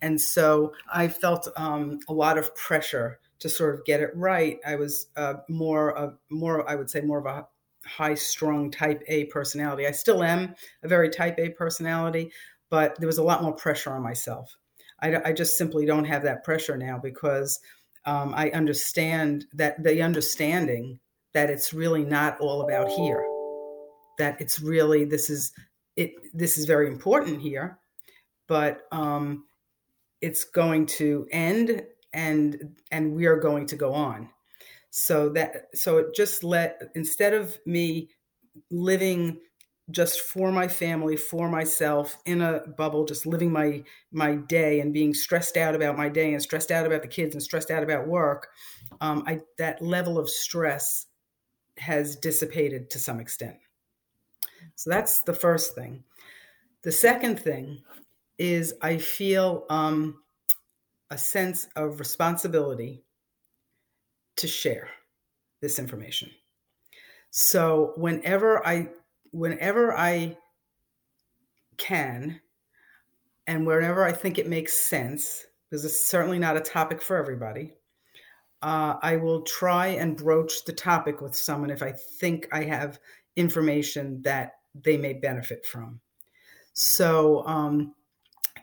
and 0.00 0.18
so 0.18 0.72
i 0.92 1.08
felt 1.08 1.46
um, 1.56 1.98
a 2.08 2.12
lot 2.12 2.38
of 2.38 2.54
pressure 2.56 3.20
to 3.38 3.50
sort 3.50 3.74
of 3.74 3.84
get 3.84 4.00
it 4.00 4.10
right 4.14 4.58
i 4.66 4.74
was 4.74 5.08
uh, 5.16 5.34
more 5.50 5.92
of 5.92 6.16
more 6.30 6.68
i 6.68 6.74
would 6.74 6.88
say 6.88 7.02
more 7.02 7.18
of 7.18 7.26
a 7.26 7.46
high 7.86 8.14
strung 8.14 8.70
type 8.70 9.02
a 9.08 9.24
personality 9.26 9.86
i 9.86 9.90
still 9.90 10.22
am 10.22 10.54
a 10.82 10.88
very 10.88 11.08
type 11.08 11.38
a 11.38 11.50
personality 11.50 12.30
but 12.70 12.98
there 12.98 13.06
was 13.06 13.18
a 13.18 13.22
lot 13.22 13.42
more 13.42 13.52
pressure 13.52 13.90
on 13.90 14.02
myself 14.02 14.56
I, 15.00 15.20
I 15.26 15.32
just 15.32 15.58
simply 15.58 15.84
don't 15.86 16.04
have 16.04 16.22
that 16.22 16.44
pressure 16.44 16.76
now 16.76 16.98
because 16.98 17.60
um, 18.06 18.34
I 18.34 18.50
understand 18.50 19.46
that 19.52 19.82
the 19.82 20.02
understanding 20.02 20.98
that 21.32 21.50
it's 21.50 21.72
really 21.74 22.04
not 22.04 22.40
all 22.40 22.62
about 22.62 22.88
here, 22.88 23.24
that 24.18 24.40
it's 24.40 24.60
really 24.60 25.04
this 25.04 25.30
is 25.30 25.52
it. 25.96 26.12
This 26.32 26.58
is 26.58 26.64
very 26.64 26.88
important 26.88 27.40
here, 27.40 27.78
but 28.46 28.82
um, 28.92 29.44
it's 30.20 30.44
going 30.44 30.86
to 30.86 31.26
end, 31.30 31.84
and 32.12 32.76
and 32.90 33.14
we 33.14 33.26
are 33.26 33.36
going 33.36 33.66
to 33.66 33.76
go 33.76 33.92
on. 33.92 34.30
So 34.96 35.28
that 35.30 35.76
so 35.76 35.98
it 35.98 36.14
just 36.14 36.44
let 36.44 36.80
instead 36.94 37.34
of 37.34 37.58
me 37.66 38.10
living 38.70 39.40
just 39.90 40.20
for 40.20 40.52
my 40.52 40.68
family, 40.68 41.16
for 41.16 41.48
myself, 41.48 42.16
in 42.26 42.40
a 42.40 42.60
bubble, 42.78 43.04
just 43.04 43.26
living 43.26 43.50
my 43.50 43.82
my 44.12 44.36
day 44.36 44.78
and 44.78 44.94
being 44.94 45.12
stressed 45.12 45.56
out 45.56 45.74
about 45.74 45.96
my 45.96 46.08
day 46.08 46.32
and 46.32 46.40
stressed 46.40 46.70
out 46.70 46.86
about 46.86 47.02
the 47.02 47.08
kids 47.08 47.34
and 47.34 47.42
stressed 47.42 47.72
out 47.72 47.82
about 47.82 48.06
work, 48.06 48.50
um, 49.00 49.24
I, 49.26 49.40
that 49.58 49.82
level 49.82 50.16
of 50.16 50.30
stress 50.30 51.06
has 51.76 52.14
dissipated 52.14 52.88
to 52.90 53.00
some 53.00 53.18
extent. 53.18 53.56
So 54.76 54.90
that's 54.90 55.22
the 55.22 55.34
first 55.34 55.74
thing. 55.74 56.04
The 56.84 56.92
second 56.92 57.40
thing 57.40 57.82
is 58.38 58.74
I 58.80 58.98
feel 58.98 59.66
um, 59.70 60.22
a 61.10 61.18
sense 61.18 61.66
of 61.74 61.98
responsibility 61.98 63.03
to 64.36 64.46
share 64.46 64.88
this 65.60 65.78
information. 65.78 66.30
So 67.30 67.92
whenever 67.96 68.64
I 68.66 68.88
whenever 69.32 69.96
I 69.96 70.36
can 71.76 72.40
and 73.46 73.66
whenever 73.66 74.04
I 74.04 74.12
think 74.12 74.38
it 74.38 74.46
makes 74.46 74.74
sense, 74.74 75.44
because 75.68 75.84
it's 75.84 76.06
certainly 76.06 76.38
not 76.38 76.56
a 76.56 76.60
topic 76.60 77.02
for 77.02 77.16
everybody, 77.16 77.72
uh, 78.62 78.96
I 79.02 79.16
will 79.16 79.42
try 79.42 79.88
and 79.88 80.16
broach 80.16 80.64
the 80.64 80.72
topic 80.72 81.20
with 81.20 81.34
someone 81.34 81.70
if 81.70 81.82
I 81.82 81.92
think 81.92 82.48
I 82.52 82.64
have 82.64 82.98
information 83.36 84.22
that 84.22 84.52
they 84.74 84.96
may 84.96 85.14
benefit 85.14 85.66
from. 85.66 86.00
So, 86.72 87.46
um, 87.46 87.94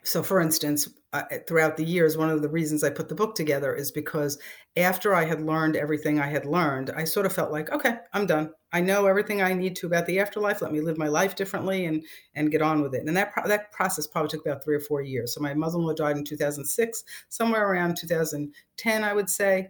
so 0.03 0.23
for 0.23 0.41
instance, 0.41 0.89
uh, 1.13 1.23
throughout 1.45 1.77
the 1.77 1.83
years, 1.83 2.17
one 2.17 2.29
of 2.29 2.41
the 2.41 2.49
reasons 2.49 2.83
I 2.83 2.89
put 2.89 3.09
the 3.09 3.15
book 3.15 3.35
together 3.35 3.75
is 3.75 3.91
because 3.91 4.39
after 4.77 5.13
I 5.13 5.25
had 5.25 5.41
learned 5.41 5.75
everything 5.75 6.19
I 6.19 6.27
had 6.27 6.45
learned, 6.45 6.89
I 6.89 7.03
sort 7.03 7.25
of 7.25 7.33
felt 7.33 7.51
like, 7.51 7.69
okay, 7.71 7.97
I'm 8.13 8.25
done. 8.25 8.51
I 8.71 8.79
know 8.79 9.05
everything 9.05 9.41
I 9.41 9.53
need 9.53 9.75
to 9.77 9.87
about 9.87 10.05
the 10.05 10.19
afterlife. 10.19 10.61
Let 10.61 10.71
me 10.71 10.79
live 10.79 10.97
my 10.97 11.09
life 11.09 11.35
differently 11.35 11.85
and 11.85 12.03
and 12.35 12.49
get 12.51 12.61
on 12.61 12.81
with 12.81 12.95
it. 12.95 13.05
And 13.05 13.15
that 13.17 13.33
pro- 13.33 13.47
that 13.47 13.71
process 13.71 14.07
probably 14.07 14.29
took 14.29 14.45
about 14.45 14.63
three 14.63 14.75
or 14.75 14.79
four 14.79 15.01
years. 15.01 15.35
So 15.35 15.41
my 15.41 15.53
mother-in-law 15.53 15.93
died 15.93 16.17
in 16.17 16.23
2006, 16.23 17.03
somewhere 17.27 17.69
around 17.69 17.97
2010, 17.97 19.03
I 19.03 19.13
would 19.13 19.29
say. 19.29 19.69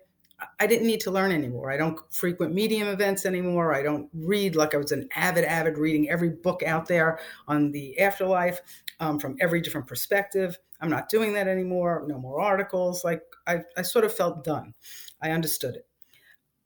I 0.60 0.68
didn't 0.68 0.88
need 0.88 1.02
to 1.02 1.12
learn 1.12 1.32
anymore. 1.32 1.72
I 1.72 1.78
don't 1.78 2.00
frequent 2.12 2.54
medium 2.54 2.88
events 2.88 3.26
anymore. 3.26 3.74
I 3.74 3.84
don't 3.84 4.10
read 4.14 4.56
like 4.56 4.74
I 4.74 4.78
was 4.78 4.92
an 4.92 5.08
avid, 5.16 5.46
avid 5.46 5.78
reading 5.78 6.10
every 6.10 6.30
book 6.30 6.64
out 6.64 6.88
there 6.88 7.20
on 7.48 7.72
the 7.72 8.00
afterlife 8.00 8.62
um, 9.00 9.20
from 9.20 9.36
every 9.40 9.62
different 9.62 9.88
perspective. 9.88 10.58
I'm 10.80 10.90
not 10.90 11.10
doing 11.10 11.34
that 11.34 11.48
anymore. 11.48 12.04
No 12.08 12.18
more 12.18 12.42
articles. 12.42 13.04
Like 13.04 13.22
I, 13.48 13.62
I 13.78 13.84
sort 13.84 14.06
of 14.06 14.14
felt 14.14 14.44
done. 14.44 14.74
I 15.22 15.32
understood 15.32 15.76
it. 15.76 15.88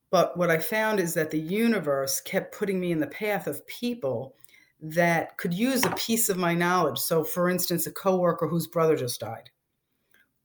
But 0.09 0.37
what 0.37 0.49
I 0.49 0.59
found 0.59 0.99
is 0.99 1.13
that 1.15 1.31
the 1.31 1.39
universe 1.39 2.21
kept 2.21 2.55
putting 2.55 2.79
me 2.79 2.91
in 2.91 2.99
the 2.99 3.07
path 3.07 3.47
of 3.47 3.67
people 3.67 4.35
that 4.81 5.37
could 5.37 5.53
use 5.53 5.83
a 5.83 5.91
piece 5.91 6.29
of 6.29 6.37
my 6.37 6.53
knowledge. 6.53 6.99
So, 6.99 7.23
for 7.23 7.49
instance, 7.49 7.87
a 7.87 7.91
coworker 7.91 8.47
whose 8.47 8.67
brother 8.67 8.95
just 8.95 9.19
died, 9.19 9.49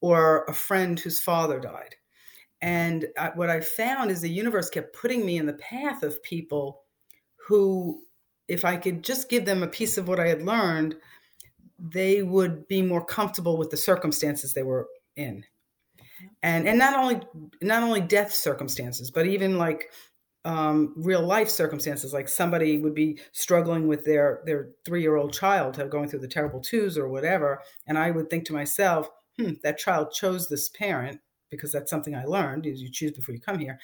or 0.01 0.45
a 0.49 0.55
friend 0.55 0.99
whose 0.99 1.21
father 1.21 1.61
died. 1.61 1.97
And 2.63 3.07
I, 3.19 3.31
what 3.35 3.51
I 3.51 3.61
found 3.61 4.11
is 4.11 4.21
the 4.21 4.29
universe 4.29 4.69
kept 4.69 4.95
putting 4.95 5.25
me 5.25 5.39
in 5.39 5.47
the 5.47 5.55
path 5.55 6.03
of 6.03 6.23
people 6.23 6.83
who, 7.37 8.03
if 8.49 8.65
I 8.65 8.77
could 8.77 9.03
just 9.03 9.31
give 9.31 9.45
them 9.45 9.63
a 9.63 9.69
piece 9.69 9.97
of 9.97 10.09
what 10.09 10.21
I 10.21 10.29
had 10.29 10.43
learned, 10.43 10.97
they 11.79 12.23
would 12.23 12.69
be 12.69 12.83
more 12.83 13.05
comfortable 13.05 13.57
with 13.57 13.71
the 13.71 13.77
circumstances 13.77 14.53
they 14.53 14.63
were 14.63 14.89
in. 15.17 15.45
And 16.43 16.69
and 16.69 16.79
not 16.79 16.99
only 16.99 17.21
not 17.63 17.83
only 17.83 18.03
death 18.03 18.33
circumstances 18.33 19.11
but 19.11 19.27
even 19.27 19.57
like 19.57 19.91
um, 20.45 20.95
real 20.97 21.23
life 21.23 21.49
circumstances 21.49 22.13
like 22.13 22.29
somebody 22.29 22.79
would 22.79 22.95
be 22.95 23.19
struggling 23.33 23.87
with 23.89 24.05
their 24.05 24.43
their 24.45 24.71
three 24.85 25.01
year 25.01 25.17
old 25.17 25.33
child 25.33 25.83
going 25.91 26.09
through 26.09 26.21
the 26.21 26.29
terrible 26.29 26.61
twos 26.61 26.99
or 26.99 27.09
whatever. 27.09 27.63
And 27.87 27.99
i 27.99 28.11
would 28.11 28.29
think 28.29 28.45
to 28.47 28.53
myself 28.53 29.09
hmm, 29.39 29.53
that 29.63 29.79
child 29.79 30.13
chose 30.13 30.49
this 30.49 30.69
parent 30.69 31.21
because 31.51 31.73
that's 31.73 31.91
something 31.91 32.15
i 32.15 32.25
learned 32.25 32.67
is 32.67 32.83
you 32.83 32.91
choose 32.91 33.13
before 33.13 33.35
you 33.35 33.41
come 33.41 33.59
here 33.59 33.79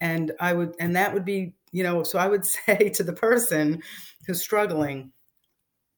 and 0.00 0.32
i 0.40 0.52
would 0.52 0.74
and 0.80 0.94
that 0.94 1.12
would 1.12 1.24
be 1.24 1.54
you 1.70 1.82
know 1.82 2.02
so 2.02 2.18
i 2.18 2.26
would 2.26 2.44
say 2.66 2.88
to 2.90 3.02
the 3.02 3.12
person 3.12 3.82
who's 4.26 4.40
struggling 4.40 5.12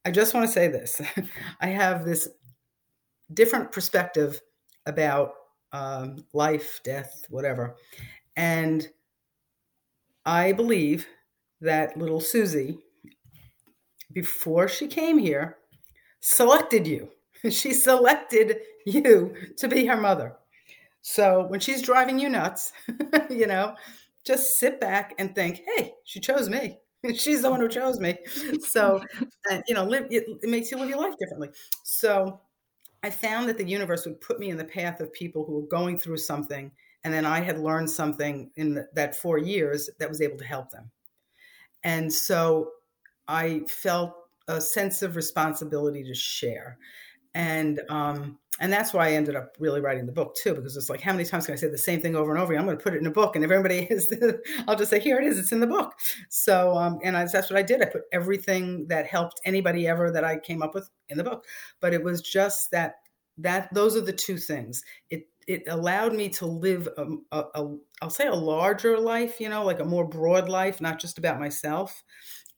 I 0.04 0.10
just 0.10 0.34
want 0.34 0.46
to 0.46 0.52
say 0.52 0.68
this. 0.68 1.00
I 1.60 1.68
have 1.68 2.04
this 2.04 2.28
different 3.32 3.72
perspective 3.72 4.40
about 4.86 5.32
um, 5.72 6.24
life, 6.34 6.80
death, 6.84 7.24
whatever. 7.30 7.76
And 8.36 8.86
I 10.26 10.52
believe 10.52 11.06
that 11.60 11.96
little 11.96 12.20
Susie, 12.20 12.78
before 14.12 14.68
she 14.68 14.86
came 14.86 15.18
here, 15.18 15.56
selected 16.20 16.86
you. 16.86 17.08
She 17.50 17.74
selected 17.74 18.56
you 18.86 19.34
to 19.58 19.68
be 19.68 19.84
her 19.84 19.98
mother. 19.98 20.34
So 21.06 21.44
when 21.48 21.60
she's 21.60 21.82
driving 21.82 22.18
you 22.18 22.30
nuts, 22.30 22.72
you 23.30 23.46
know, 23.46 23.76
just 24.24 24.58
sit 24.58 24.80
back 24.80 25.14
and 25.18 25.34
think, 25.34 25.60
hey, 25.76 25.92
she 26.04 26.18
chose 26.18 26.48
me. 26.48 26.78
she's 27.14 27.42
the 27.42 27.50
one 27.50 27.60
who 27.60 27.68
chose 27.68 28.00
me. 28.00 28.16
So, 28.60 29.04
and, 29.50 29.62
you 29.68 29.74
know, 29.74 29.84
live, 29.84 30.06
it, 30.10 30.24
it 30.42 30.48
makes 30.48 30.70
you 30.70 30.78
live 30.78 30.88
your 30.88 30.98
life 30.98 31.12
differently. 31.18 31.50
So 31.82 32.40
I 33.02 33.10
found 33.10 33.50
that 33.50 33.58
the 33.58 33.68
universe 33.68 34.06
would 34.06 34.18
put 34.22 34.40
me 34.40 34.48
in 34.48 34.56
the 34.56 34.64
path 34.64 35.00
of 35.00 35.12
people 35.12 35.44
who 35.44 35.60
were 35.60 35.68
going 35.68 35.98
through 35.98 36.16
something. 36.16 36.72
And 37.04 37.12
then 37.12 37.26
I 37.26 37.40
had 37.40 37.58
learned 37.58 37.90
something 37.90 38.50
in 38.56 38.72
the, 38.72 38.88
that 38.94 39.14
four 39.14 39.36
years 39.36 39.90
that 39.98 40.08
was 40.08 40.22
able 40.22 40.38
to 40.38 40.44
help 40.46 40.70
them. 40.70 40.90
And 41.82 42.10
so 42.10 42.70
I 43.28 43.60
felt 43.68 44.14
a 44.48 44.58
sense 44.58 45.02
of 45.02 45.16
responsibility 45.16 46.02
to 46.02 46.14
share. 46.14 46.78
And 47.34 47.80
um, 47.88 48.38
and 48.60 48.72
that's 48.72 48.94
why 48.94 49.08
I 49.08 49.12
ended 49.12 49.34
up 49.34 49.56
really 49.58 49.80
writing 49.80 50.06
the 50.06 50.12
book 50.12 50.36
too, 50.36 50.54
because 50.54 50.76
it's 50.76 50.88
like, 50.88 51.00
how 51.00 51.12
many 51.12 51.24
times 51.24 51.46
can 51.46 51.54
I 51.54 51.56
say 51.56 51.68
the 51.68 51.76
same 51.76 52.00
thing 52.00 52.14
over 52.14 52.30
and 52.30 52.40
over 52.40 52.52
again? 52.52 52.60
I'm 52.60 52.66
going 52.66 52.78
to 52.78 52.82
put 52.82 52.94
it 52.94 53.00
in 53.00 53.06
a 53.06 53.10
book, 53.10 53.34
and 53.34 53.44
if 53.44 53.50
everybody 53.50 53.78
is, 53.90 54.12
I'll 54.68 54.76
just 54.76 54.90
say, 54.90 55.00
here 55.00 55.18
it 55.18 55.26
is, 55.26 55.38
it's 55.38 55.50
in 55.50 55.60
the 55.60 55.66
book. 55.66 55.92
So, 56.28 56.76
um, 56.76 57.00
and 57.02 57.16
I, 57.16 57.26
that's 57.26 57.50
what 57.50 57.58
I 57.58 57.62
did. 57.62 57.82
I 57.82 57.86
put 57.86 58.02
everything 58.12 58.86
that 58.88 59.06
helped 59.06 59.40
anybody 59.44 59.88
ever 59.88 60.12
that 60.12 60.24
I 60.24 60.38
came 60.38 60.62
up 60.62 60.74
with 60.74 60.88
in 61.08 61.18
the 61.18 61.24
book. 61.24 61.46
But 61.80 61.94
it 61.94 62.04
was 62.04 62.22
just 62.22 62.70
that 62.70 62.94
that 63.38 63.68
those 63.74 63.96
are 63.96 64.00
the 64.00 64.12
two 64.12 64.38
things. 64.38 64.84
It 65.10 65.26
it 65.46 65.64
allowed 65.68 66.14
me 66.14 66.28
to 66.30 66.46
live 66.46 66.88
a, 66.96 67.06
a, 67.32 67.44
a 67.54 67.76
I'll 68.00 68.10
say 68.10 68.28
a 68.28 68.34
larger 68.34 68.98
life, 68.98 69.40
you 69.40 69.48
know, 69.48 69.64
like 69.64 69.80
a 69.80 69.84
more 69.84 70.06
broad 70.06 70.48
life, 70.48 70.80
not 70.80 71.00
just 71.00 71.18
about 71.18 71.40
myself. 71.40 72.02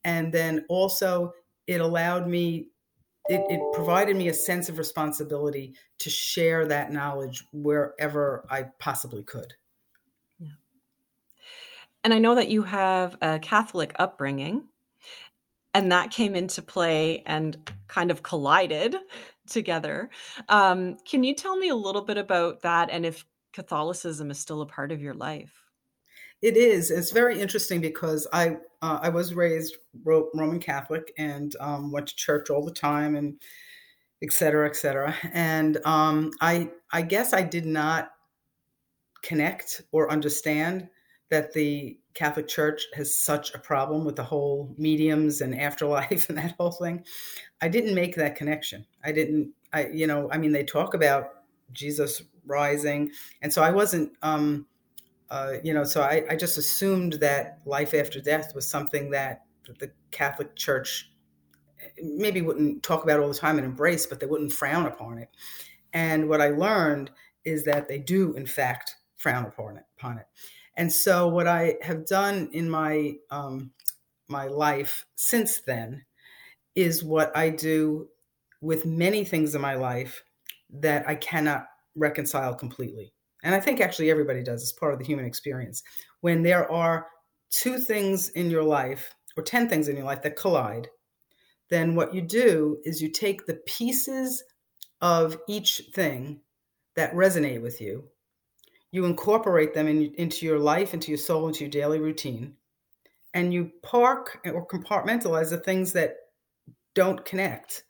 And 0.05 0.33
then 0.33 0.64
also 0.68 1.33
it 1.66 1.81
allowed 1.81 2.29
me 2.29 2.68
it, 3.29 3.45
it, 3.49 3.61
provided 3.72 4.16
me 4.16 4.29
a 4.29 4.35
sense 4.35 4.68
of 4.68 4.79
responsibility 4.79 5.74
to 5.99 6.11
share 6.11 6.66
that 6.66 6.93
knowledge 6.93 7.45
wherever 7.53 8.47
I 8.51 8.64
possibly 8.79 9.22
could. 9.22 9.55
Yeah. 10.39 10.53
And 12.05 12.14
I 12.14 12.18
know 12.18 12.35
that 12.35 12.49
you 12.49 12.62
have 12.62 13.16
a 13.20 13.39
Catholic 13.39 13.93
upbringing, 13.99 14.64
and 15.74 15.93
that 15.93 16.11
came 16.11 16.35
into 16.35 16.62
play 16.62 17.22
and 17.27 17.70
kind 17.89 18.11
of 18.11 18.22
collided 18.22 18.97
together. 19.47 20.11
Um, 20.49 20.97
can 21.09 21.22
you 21.22 21.35
tell 21.35 21.57
me 21.57 21.68
a 21.68 21.77
little 21.77 22.03
bit 22.03 22.18
about 22.18 22.62
that 22.62 22.91
and 22.91 23.05
if 23.05 23.24
Catholicism 23.53 24.31
is 24.31 24.39
still 24.39 24.62
a 24.62 24.66
part 24.66 24.93
of 24.93 25.01
your 25.01 25.14
life? 25.14 25.65
It 26.43 26.57
is. 26.57 26.91
It's 26.91 27.12
very 27.12 27.41
interesting 27.41 27.80
because 27.80 28.26
I 28.32 28.57
uh, 28.82 28.99
I 29.03 29.09
was 29.09 29.34
raised 29.34 29.76
Roman 30.05 30.61
Catholic 30.61 31.12
and 31.18 31.55
um, 31.61 31.91
went 31.91 32.07
to 32.09 32.16
church 32.16 32.51
all 32.51 32.64
the 32.64 32.72
time 32.72 33.16
and 33.16 33.41
et 34.22 34.32
cetera, 34.32 34.68
et 34.68 34.76
cetera. 34.76 35.14
And 35.32 35.78
um, 35.87 36.30
I 36.41 36.70
I 36.93 37.03
guess 37.03 37.32
I 37.32 37.43
did 37.43 37.66
not 37.66 38.11
connect 39.22 39.82
or 39.93 40.11
understand 40.11 40.89
that 41.30 41.53
the 41.53 41.99
Catholic 42.14 42.47
Church 42.47 42.87
has 42.95 43.18
such 43.18 43.55
a 43.55 43.59
problem 43.59 44.05
with 44.05 44.14
the 44.14 44.22
whole 44.22 44.74
mediums 44.78 45.41
and 45.41 45.59
afterlife 45.59 46.28
and 46.28 46.39
that 46.39 46.55
whole 46.59 46.70
thing. 46.72 47.05
I 47.61 47.68
didn't 47.68 47.95
make 47.95 48.14
that 48.16 48.37
connection. 48.37 48.87
I 49.05 49.12
didn't. 49.12 49.53
I 49.72 49.87
you 49.89 50.07
know 50.07 50.28
I 50.30 50.39
mean 50.39 50.53
they 50.53 50.64
talk 50.64 50.95
about 50.95 51.30
Jesus 51.72 52.22
rising, 52.47 53.11
and 53.41 53.53
so 53.53 53.62
I 53.62 53.70
wasn't. 53.70 54.12
Um, 54.22 54.66
uh, 55.31 55.55
you 55.64 55.74
know, 55.74 55.85
so 55.85 56.03
I, 56.03 56.24
I 56.31 56.37
just 56.37 56.59
assumed 56.59 57.14
that 57.14 57.61
life 57.64 57.95
after 57.95 58.20
death 58.20 58.55
was 58.55 58.66
something 58.66 59.11
that 59.11 59.43
the 59.79 59.91
Catholic 60.11 60.55
Church 60.55 61.11
maybe 62.01 62.43
wouldn't 62.43 62.83
talk 62.83 63.03
about 63.03 63.20
all 63.20 63.29
the 63.29 63.35
time 63.35 63.59
and 63.59 63.66
embrace, 63.66 64.07
but 64.07 64.20
they 64.20 64.27
wouldn't 64.27 64.53
frown 64.53 64.87
upon 64.87 65.18
it. 65.18 65.29
And 65.93 66.29
what 66.29 66.41
I 66.41 66.51
learned 66.51 67.11
is 67.45 67.64
that 67.64 67.89
they 67.89 67.99
do, 67.99 68.35
in 68.35 68.47
fact, 68.47 68.97
frown 69.16 69.45
upon 69.45 69.79
it. 69.79 69.85
Upon 69.99 70.18
it. 70.18 70.27
And 70.77 70.93
so, 70.93 71.27
what 71.29 71.47
I 71.47 71.77
have 71.83 72.07
done 72.07 72.51
in 72.53 72.68
my 72.68 73.14
um, 73.31 73.72
my 74.29 74.47
life 74.47 75.07
since 75.14 75.61
then 75.61 76.05
is 76.74 77.03
what 77.03 77.35
I 77.37 77.51
do 77.51 78.09
with 78.61 78.85
many 78.85 79.24
things 79.24 79.55
in 79.55 79.61
my 79.61 79.74
life 79.74 80.22
that 80.70 81.09
I 81.09 81.14
cannot 81.14 81.66
reconcile 81.95 82.55
completely 82.55 83.14
and 83.47 83.55
I 83.55 83.61
think 83.61 83.80
actually 83.80 84.11
everybody 84.11 84.42
does 84.42 84.61
as 84.61 84.72
part 84.72 84.92
of 84.92 84.99
the 84.99 85.05
human 85.05 85.24
experience. 85.24 85.84
When 86.20 86.42
there 86.42 86.68
are 86.70 87.07
two 87.51 87.78
things 87.78 88.30
in 88.30 88.51
your 88.51 88.64
life, 88.64 89.14
or 89.36 89.44
10 89.44 89.68
things 89.68 89.86
in 89.86 89.94
your 89.94 90.05
life 90.05 90.20
that 90.22 90.34
collide, 90.34 90.88
then 91.70 91.94
what 91.94 92.12
you 92.12 92.22
do 92.22 92.78
is 92.84 93.01
you 93.01 93.09
take 93.09 93.47
the 93.47 93.61
pieces 93.66 94.42
of 95.01 95.38
each 95.49 95.82
thing 95.94 96.40
that 96.97 97.14
resonate 97.14 97.62
with 97.62 97.80
you, 97.80 98.09
you 98.90 99.05
incorporate 99.05 99.74
them 99.74 99.86
in, 99.86 100.12
into 100.16 100.44
your 100.44 100.59
life, 100.59 100.92
into 100.92 101.12
your 101.12 101.18
soul, 101.18 101.47
into 101.47 101.61
your 101.61 101.70
daily 101.70 102.01
routine, 102.01 102.53
and 103.32 103.55
you 103.55 103.70
park 103.84 104.40
or 104.44 104.66
compartmentalize 104.66 105.51
the 105.51 105.59
things 105.59 105.92
that 105.92 106.16
don't 106.97 107.24
connect, 107.24 107.84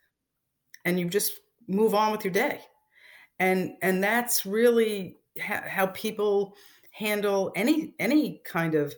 and 0.85 1.01
you 1.01 1.09
just 1.09 1.33
move 1.67 1.95
on 1.95 2.13
with 2.13 2.25
your 2.25 2.33
day. 2.33 2.61
And 3.39 3.73
and 3.81 4.05
that's 4.05 4.45
really 4.45 5.19
how 5.41 5.87
people 5.89 6.55
handle 6.91 7.53
any 7.55 7.95
any 7.99 8.41
kind 8.45 8.75
of 8.75 8.95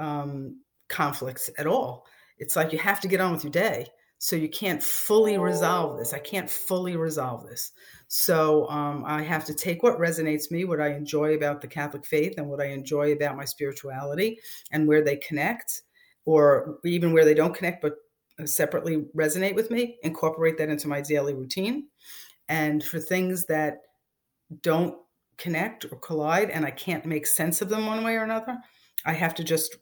um, 0.00 0.60
conflicts 0.88 1.48
at 1.58 1.66
all. 1.66 2.06
It's 2.38 2.56
like 2.56 2.72
you 2.72 2.78
have 2.78 3.00
to 3.00 3.08
get 3.08 3.20
on 3.20 3.32
with 3.32 3.44
your 3.44 3.52
day, 3.52 3.86
so 4.18 4.36
you 4.36 4.48
can't 4.48 4.82
fully 4.82 5.38
resolve 5.38 5.98
this. 5.98 6.12
I 6.12 6.18
can't 6.18 6.50
fully 6.50 6.96
resolve 6.96 7.46
this, 7.46 7.72
so 8.08 8.68
um, 8.68 9.04
I 9.06 9.22
have 9.22 9.44
to 9.46 9.54
take 9.54 9.82
what 9.82 9.98
resonates 9.98 10.50
me, 10.50 10.64
what 10.64 10.80
I 10.80 10.88
enjoy 10.88 11.34
about 11.34 11.60
the 11.60 11.68
Catholic 11.68 12.04
faith, 12.04 12.34
and 12.36 12.48
what 12.48 12.60
I 12.60 12.66
enjoy 12.66 13.12
about 13.12 13.36
my 13.36 13.44
spirituality, 13.44 14.38
and 14.72 14.86
where 14.86 15.02
they 15.02 15.16
connect, 15.16 15.82
or 16.24 16.78
even 16.84 17.12
where 17.12 17.24
they 17.24 17.34
don't 17.34 17.54
connect 17.54 17.80
but 17.80 17.94
separately 18.44 19.06
resonate 19.16 19.54
with 19.54 19.70
me. 19.70 19.98
Incorporate 20.02 20.58
that 20.58 20.68
into 20.68 20.88
my 20.88 21.00
daily 21.00 21.32
routine, 21.32 21.88
and 22.48 22.84
for 22.84 22.98
things 22.98 23.46
that 23.46 23.82
don't 24.62 24.96
connect 25.38 25.84
or 25.84 25.96
collide 25.96 26.50
and 26.50 26.64
I 26.64 26.70
can't 26.70 27.04
make 27.04 27.26
sense 27.26 27.60
of 27.60 27.68
them 27.68 27.86
one 27.86 28.04
way 28.04 28.16
or 28.16 28.24
another, 28.24 28.58
I 29.04 29.12
have 29.12 29.34
to 29.36 29.44
just 29.44 29.76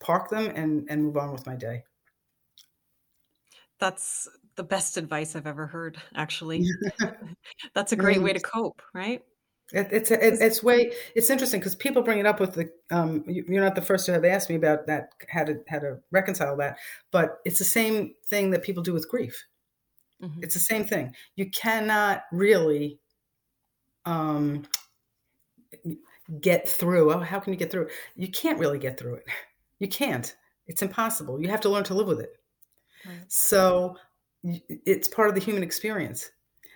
park 0.00 0.30
them 0.30 0.46
and, 0.54 0.86
and 0.88 1.04
move 1.04 1.16
on 1.16 1.32
with 1.32 1.46
my 1.46 1.56
day. 1.56 1.84
That's 3.78 4.28
the 4.56 4.62
best 4.62 4.96
advice 4.96 5.34
I've 5.34 5.46
ever 5.46 5.66
heard, 5.66 5.98
actually. 6.14 6.66
That's 7.74 7.92
a 7.92 7.96
great 7.96 8.22
way 8.22 8.32
to 8.32 8.40
cope, 8.40 8.82
right? 8.92 9.22
It, 9.72 9.88
it's 9.92 10.10
it, 10.10 10.20
it's 10.20 10.62
way 10.62 10.92
it's 11.14 11.30
interesting 11.30 11.60
because 11.60 11.76
people 11.76 12.02
bring 12.02 12.18
it 12.18 12.26
up 12.26 12.40
with 12.40 12.54
the 12.54 12.70
um, 12.90 13.24
you're 13.28 13.62
not 13.62 13.76
the 13.76 13.82
first 13.82 14.04
to 14.06 14.12
have 14.12 14.24
asked 14.24 14.50
me 14.50 14.56
about 14.56 14.86
that 14.88 15.10
how 15.28 15.44
to 15.44 15.60
how 15.68 15.78
to 15.78 15.98
reconcile 16.10 16.56
that 16.56 16.76
but 17.12 17.38
it's 17.44 17.58
the 17.58 17.64
same 17.64 18.14
thing 18.26 18.50
that 18.50 18.64
people 18.64 18.82
do 18.82 18.92
with 18.92 19.08
grief 19.08 19.44
mm-hmm. 20.20 20.40
it's 20.42 20.54
the 20.54 20.60
same 20.60 20.84
thing 20.84 21.14
you 21.36 21.48
cannot 21.50 22.24
really 22.32 22.98
um, 24.06 24.64
get 26.40 26.68
through. 26.68 27.12
Oh, 27.12 27.20
how 27.20 27.40
can 27.40 27.52
you 27.52 27.58
get 27.58 27.70
through? 27.70 27.88
You 28.16 28.28
can't 28.28 28.58
really 28.58 28.78
get 28.78 28.98
through 28.98 29.14
it. 29.14 29.26
You 29.78 29.88
can't. 29.88 30.34
It's 30.66 30.82
impossible. 30.82 31.40
You 31.40 31.48
have 31.48 31.62
to 31.62 31.68
learn 31.68 31.84
to 31.84 31.94
live 31.94 32.06
with 32.06 32.20
it. 32.20 32.36
Right. 33.04 33.24
So 33.28 33.96
it's 34.42 35.08
part 35.08 35.28
of 35.28 35.34
the 35.34 35.40
human 35.40 35.62
experience. 35.62 36.30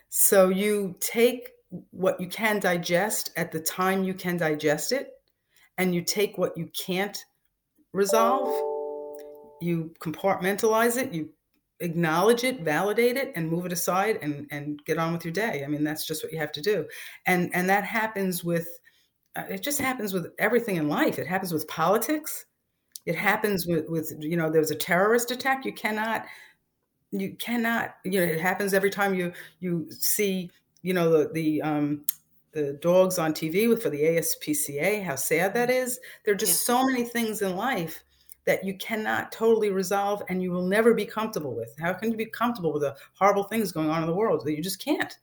So 0.09 0.49
you 0.49 0.97
take 1.01 1.51
what 1.91 2.21
you 2.21 2.29
can 2.29 2.61
digest 2.61 3.31
at 3.37 3.53
the 3.53 3.61
time 3.61 4.05
you 4.05 4.15
can 4.15 4.37
digest 4.37 4.93
it, 4.93 5.11
and 5.77 5.95
you 5.95 6.03
take 6.03 6.39
what 6.39 6.57
you 6.57 6.69
can't 6.87 7.25
resolve, 7.93 8.49
you 9.61 9.93
compartmentalize 10.01 10.97
it, 10.97 11.13
you 11.13 11.31
acknowledge 11.81 12.45
it, 12.45 12.61
validate 12.61 13.17
it, 13.17 13.33
and 13.35 13.51
move 13.51 13.67
it 13.67 13.73
aside 13.73 14.19
and, 14.23 14.47
and 14.51 14.85
get 14.85 14.99
on 14.99 15.13
with 15.13 15.25
your 15.25 15.33
day. 15.33 15.65
I 15.65 15.69
mean, 15.69 15.85
that's 15.85 16.07
just 16.07 16.23
what 16.23 16.33
you 16.33 16.39
have 16.39 16.53
to 16.53 16.61
do. 16.61 16.87
And 17.27 17.51
and 17.55 17.69
that 17.69 17.85
happens 17.85 18.45
with 18.45 18.69
it 19.37 19.63
just 19.63 19.81
happens 19.81 20.13
with 20.13 20.33
everything 20.39 20.77
in 20.77 20.89
life. 20.89 21.19
It 21.19 21.27
happens 21.27 21.53
with 21.53 21.67
politics. 21.69 22.47
It 23.07 23.17
happens 23.17 23.67
with, 23.67 23.89
with 23.89 24.13
you 24.19 24.37
know, 24.37 24.51
there's 24.51 24.71
a 24.71 24.77
terrorist 24.77 25.31
attack. 25.31 25.65
You 25.65 25.73
cannot, 25.73 26.25
you 27.11 27.35
cannot, 27.39 27.97
you 28.05 28.21
know, 28.21 28.27
it 28.27 28.41
happens 28.41 28.73
every 28.73 28.91
time 28.91 29.15
you 29.15 29.33
you 29.61 29.87
see, 29.91 30.51
you 30.83 30.95
know, 30.95 31.11
the 31.11 31.29
the 31.33 31.63
um, 31.63 32.05
the 32.53 32.79
dogs 32.81 33.19
on 33.19 33.35
TV 33.35 33.69
with 33.69 33.83
for 33.83 33.91
the 33.91 34.01
ASPCA. 34.01 35.05
How 35.05 35.17
sad 35.17 35.53
that 35.55 35.71
is. 35.71 36.01
There 36.25 36.33
are 36.35 36.39
just 36.39 36.69
yeah. 36.69 36.75
so 36.75 36.87
many 36.87 37.05
things 37.05 37.43
in 37.43 37.57
life 37.57 38.03
that 38.47 38.65
you 38.65 38.75
cannot 38.77 39.33
totally 39.33 39.71
resolve, 39.71 40.23
and 40.29 40.43
you 40.43 40.51
will 40.53 40.67
never 40.67 40.95
be 40.95 41.05
comfortable 41.05 41.55
with. 41.55 41.75
How 41.79 41.93
can 41.93 42.11
you 42.11 42.17
be 42.17 42.27
comfortable 42.27 42.73
with 42.73 42.83
the 42.83 42.97
horrible 43.15 43.45
things 43.45 43.73
going 43.73 43.91
on 43.91 44.03
in 44.03 44.09
the 44.09 44.15
world 44.15 44.45
that 44.45 44.55
you 44.55 44.63
just 44.63 44.83
can't? 44.83 45.19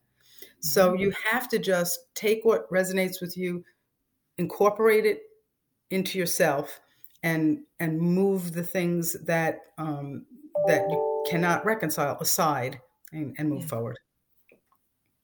So 0.60 0.92
mm-hmm. 0.92 1.02
you 1.02 1.14
have 1.32 1.48
to 1.50 1.60
just 1.60 2.14
take 2.14 2.46
what 2.46 2.70
resonates 2.72 3.22
with 3.22 3.36
you, 3.38 3.64
incorporate 4.42 5.06
it 5.06 5.22
into 5.92 6.18
yourself 6.18 6.80
and 7.24 7.60
and 7.80 8.00
move 8.00 8.54
the 8.54 8.64
things 8.64 9.14
that 9.26 9.60
um, 9.78 10.26
that 10.68 10.90
you 10.90 10.98
cannot 11.30 11.64
reconcile 11.66 12.18
aside 12.20 12.80
and, 13.14 13.36
and 13.38 13.50
move 13.50 13.62
Yeah. 13.62 13.68
forward. 13.68 14.00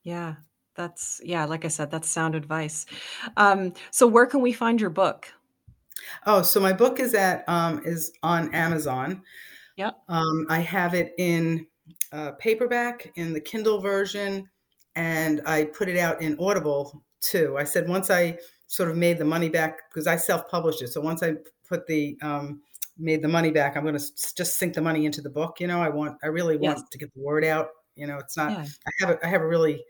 Yeah. 0.04 0.34
That's 0.74 1.20
yeah, 1.24 1.44
like 1.44 1.64
I 1.64 1.68
said, 1.68 1.90
that's 1.90 2.08
sound 2.08 2.36
advice. 2.36 2.86
Um, 3.36 3.72
so 3.90 4.06
where 4.06 4.26
can 4.26 4.40
we 4.40 4.52
find 4.52 4.80
your 4.80 4.90
book? 4.90 5.26
Oh, 6.24 6.42
so 6.42 6.60
my 6.60 6.72
book 6.72 7.00
is 7.00 7.14
at 7.14 7.42
um, 7.48 7.82
is 7.84 8.12
on 8.22 8.54
Amazon. 8.54 9.22
Yep. 9.76 9.94
Um, 10.08 10.46
I 10.48 10.60
have 10.60 10.94
it 10.94 11.14
in 11.18 11.66
uh, 12.12 12.32
paperback 12.38 13.10
in 13.16 13.32
the 13.32 13.40
Kindle 13.40 13.80
version, 13.80 14.48
and 14.94 15.40
I 15.46 15.64
put 15.64 15.88
it 15.88 15.98
out 15.98 16.22
in 16.22 16.36
Audible 16.38 17.02
too. 17.20 17.56
I 17.58 17.64
said 17.64 17.88
once 17.88 18.08
I 18.08 18.38
sort 18.68 18.90
of 18.90 18.96
made 18.96 19.18
the 19.18 19.24
money 19.24 19.48
back 19.48 19.78
because 19.90 20.06
I 20.06 20.16
self-published 20.16 20.82
it. 20.82 20.88
So 20.88 21.00
once 21.00 21.22
I 21.22 21.34
put 21.68 21.86
the 21.86 22.16
um, 22.22 22.62
made 22.96 23.22
the 23.22 23.28
money 23.28 23.50
back, 23.50 23.76
I'm 23.76 23.82
going 23.82 23.98
to 23.98 24.34
just 24.36 24.56
sink 24.58 24.74
the 24.74 24.82
money 24.82 25.06
into 25.06 25.20
the 25.20 25.30
book. 25.30 25.60
You 25.60 25.66
know, 25.66 25.80
I 25.80 25.88
want 25.88 26.18
I 26.22 26.28
really 26.28 26.56
want 26.56 26.78
Yes. 26.78 26.88
to 26.90 26.98
get 26.98 27.12
the 27.14 27.20
word 27.20 27.44
out. 27.44 27.68
You 27.96 28.06
know, 28.06 28.18
it's 28.18 28.36
not. 28.36 28.52
Yeah. 28.52 28.64
I 28.64 28.90
have 29.00 29.10
a, 29.10 29.26
I 29.26 29.28
have 29.28 29.40
a 29.42 29.46
really 29.46 29.82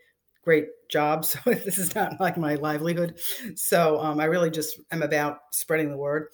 great 0.43 0.67
job, 0.89 1.25
so 1.25 1.39
this 1.45 1.77
is 1.77 1.93
not 1.93 2.19
like 2.19 2.37
my 2.37 2.55
livelihood. 2.55 3.19
So 3.55 3.99
um, 3.99 4.19
I 4.19 4.25
really 4.25 4.49
just 4.49 4.79
am 4.91 5.03
about 5.03 5.37
spreading 5.51 5.89
the 5.91 5.97
word. 5.97 6.29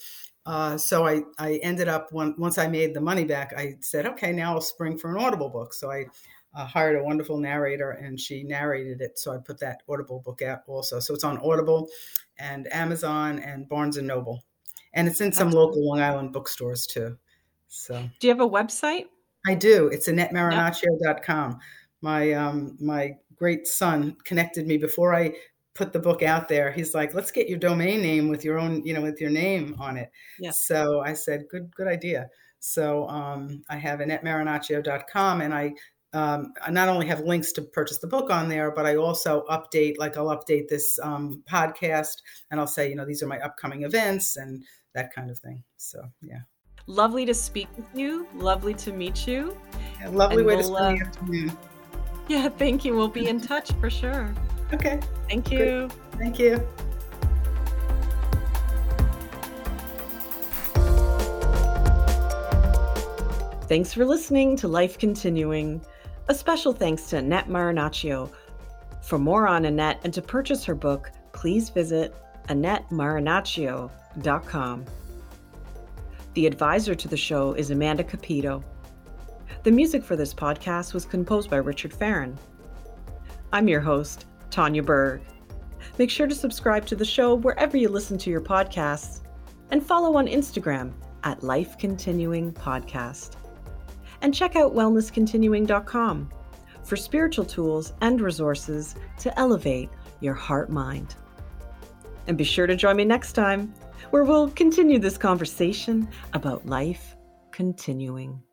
Uh, 0.46 0.78
so 0.78 1.08
I, 1.08 1.24
I 1.40 1.56
ended 1.64 1.88
up 1.88 2.10
when, 2.12 2.36
once 2.38 2.60
I 2.60 2.68
made 2.68 2.94
the 2.94 3.02
money 3.02 3.26
back, 3.26 3.52
I 3.58 3.78
said, 3.82 4.06
okay, 4.06 4.32
now 4.32 4.54
I'll 4.54 4.62
spring 4.62 4.96
for 4.98 5.10
an 5.10 5.18
Audible 5.18 5.50
book. 5.50 5.74
So 5.74 5.90
I 5.92 6.06
uh, 6.54 6.66
hired 6.66 7.00
a 7.00 7.04
wonderful 7.04 7.38
narrator 7.38 7.92
and 7.92 8.20
she 8.20 8.44
narrated 8.44 9.02
it. 9.02 9.18
So 9.18 9.34
I 9.34 9.38
put 9.40 9.60
that 9.60 9.82
Audible 9.90 10.22
book 10.24 10.44
out 10.44 10.60
also. 10.68 11.00
So 11.00 11.16
it's 11.16 11.24
on 11.24 11.40
Audible 11.40 11.90
and 12.38 12.72
Amazon 12.74 13.40
and 13.40 13.68
Barnes 13.68 13.98
and 13.98 14.08
Noble, 14.08 14.44
and 14.94 15.08
it's 15.08 15.22
in 15.22 15.32
some 15.32 15.52
local 15.52 15.88
Long 15.88 16.00
Island 16.00 16.34
bookstores 16.34 16.88
too. 16.88 17.18
So 17.68 18.10
Do 18.20 18.28
you 18.28 18.34
have 18.34 18.42
a 18.42 18.50
website? 18.50 19.06
I 19.48 19.54
do. 19.54 19.88
It's 19.88 20.08
AnnetteMarinaccio.com. 20.08 21.60
My 22.02 22.34
um, 22.34 22.78
my 22.80 23.16
great 23.36 23.68
son 23.68 24.16
connected 24.24 24.68
me 24.68 24.78
before 24.78 25.14
I 25.14 25.34
put 25.74 25.92
the 25.92 26.00
book 26.00 26.24
out 26.24 26.48
there. 26.48 26.72
He's 26.72 26.94
like, 26.96 27.14
"Let's 27.14 27.32
get 27.32 27.50
your 27.50 27.60
domain 27.60 28.02
name 28.02 28.30
with 28.30 28.44
your 28.44 28.58
own, 28.58 28.84
you 28.86 28.94
know, 28.94 29.02
with 29.02 29.22
your 29.22 29.30
name 29.30 29.76
on 29.80 29.98
it." 29.98 30.10
Yeah. 30.40 30.52
So 30.52 31.02
I 31.02 31.14
said, 31.14 31.46
"Good, 31.50 31.74
good 31.76 31.88
idea." 31.88 32.30
So 32.60 33.08
um, 33.10 33.62
I 33.70 33.78
have 33.78 34.00
AnnetteMarinaccio.com, 34.00 35.42
and 35.42 35.54
I 35.54 35.74
um, 36.16 36.54
I 36.66 36.72
not 36.72 36.88
only 36.88 37.06
have 37.08 37.20
links 37.20 37.52
to 37.54 37.62
purchase 37.62 38.00
the 38.00 38.08
book 38.08 38.32
on 38.32 38.48
there, 38.50 38.72
but 38.72 38.86
I 38.86 38.96
also 38.96 39.44
update, 39.50 39.98
like 39.98 40.18
I'll 40.18 40.28
update 40.28 40.70
this 40.70 40.98
um, 41.04 41.44
podcast, 41.50 42.16
and 42.50 42.60
I'll 42.60 42.68
say, 42.68 42.90
you 42.90 42.96
know, 42.96 43.06
these 43.06 43.22
are 43.22 43.28
my 43.28 43.40
upcoming 43.40 43.84
events 43.84 44.38
and 44.38 44.64
that 44.94 45.14
kind 45.14 45.30
of 45.30 45.38
thing. 45.38 45.64
So 45.78 46.02
yeah, 46.22 46.40
Lovely 46.88 47.26
to 47.26 47.34
speak 47.34 47.68
with 47.76 47.88
you. 47.96 48.28
Lovely 48.36 48.76
to 48.76 48.94
meet 48.94 49.28
you. 49.28 49.58
Yeah, 50.00 50.10
lovely 50.10 50.38
And 50.38 50.46
way 50.46 50.56
we'll, 50.56 50.58
to 50.58 50.64
spend 50.64 51.00
the 51.00 51.04
uh, 51.04 51.08
afternoon. 51.08 51.58
Yeah, 52.28 52.50
thank 52.50 52.86
you. 52.86 52.96
We'll 52.96 53.08
be 53.08 53.28
in 53.28 53.42
touch 53.42 53.72
for 53.74 53.90
sure. 53.90 54.34
Okay, 54.74 55.00
Thank 55.28 55.52
you. 55.52 55.58
Good. 55.58 55.94
thank 56.18 56.40
you. 56.40 56.66
Thanks 63.68 63.94
for 63.94 64.06
listening 64.06 64.56
to 64.58 64.68
Life 64.68 65.00
Continuing. 65.00 65.82
A 66.28 66.34
special 66.34 66.74
thanks 66.74 67.04
to 67.10 67.18
Annette 67.18 67.50
Marinaccio. 67.50 68.32
For 69.04 69.20
more 69.20 69.48
on 69.48 69.66
Annette 69.66 70.00
and 70.04 70.12
to 70.16 70.24
purchase 70.24 70.66
her 70.66 70.74
book, 70.74 71.12
please 71.34 71.70
visit 71.70 72.16
AnnetteMarinaccio.com. 72.48 74.86
The 76.34 76.48
advisor 76.48 76.96
to 76.96 77.08
the 77.08 77.16
show 77.16 77.54
is 77.54 77.70
Amanda 77.70 78.04
Capito. 78.04 78.64
The 79.62 79.72
music 79.72 80.04
for 80.04 80.16
this 80.16 80.34
podcast 80.34 80.96
was 80.96 81.06
composed 81.06 81.52
by 81.52 81.58
Richard 81.58 81.94
Farron. 81.94 82.40
I'm 83.54 83.68
your 83.68 83.82
host, 83.82 84.26
Tanya 84.50 84.82
Berg. 84.82 85.22
Make 86.00 86.10
sure 86.10 86.26
to 86.26 86.34
subscribe 86.34 86.88
to 86.88 86.96
the 86.96 87.06
show 87.06 87.36
wherever 87.36 87.78
you 87.78 87.90
listen 87.90 88.18
to 88.18 88.32
your 88.32 88.42
podcasts 88.42 89.22
and 89.70 89.86
follow 89.86 90.16
on 90.16 90.26
Instagram 90.26 90.92
at 91.24 91.44
Life 91.44 91.78
Continuing 91.78 92.52
Podcast 92.52 93.36
and 94.22 94.34
check 94.34 94.56
out 94.56 94.74
wellnesscontinuing.com 94.74 96.30
for 96.84 96.96
spiritual 96.96 97.46
tools 97.46 97.94
and 98.02 98.22
resources 98.22 98.96
to 99.20 99.38
elevate 99.40 99.90
your 100.20 100.34
heart 100.34 100.70
mind. 100.70 101.16
And 102.28 102.38
be 102.38 102.44
sure 102.44 102.68
to 102.68 102.76
join 102.76 102.98
me 102.98 103.06
next 103.06 103.34
time, 103.34 103.74
where 104.12 104.24
we'll 104.24 104.50
continue 104.52 105.00
this 105.00 105.18
conversation 105.18 106.08
about 106.34 106.66
life 106.66 107.16
continuing. 107.52 108.45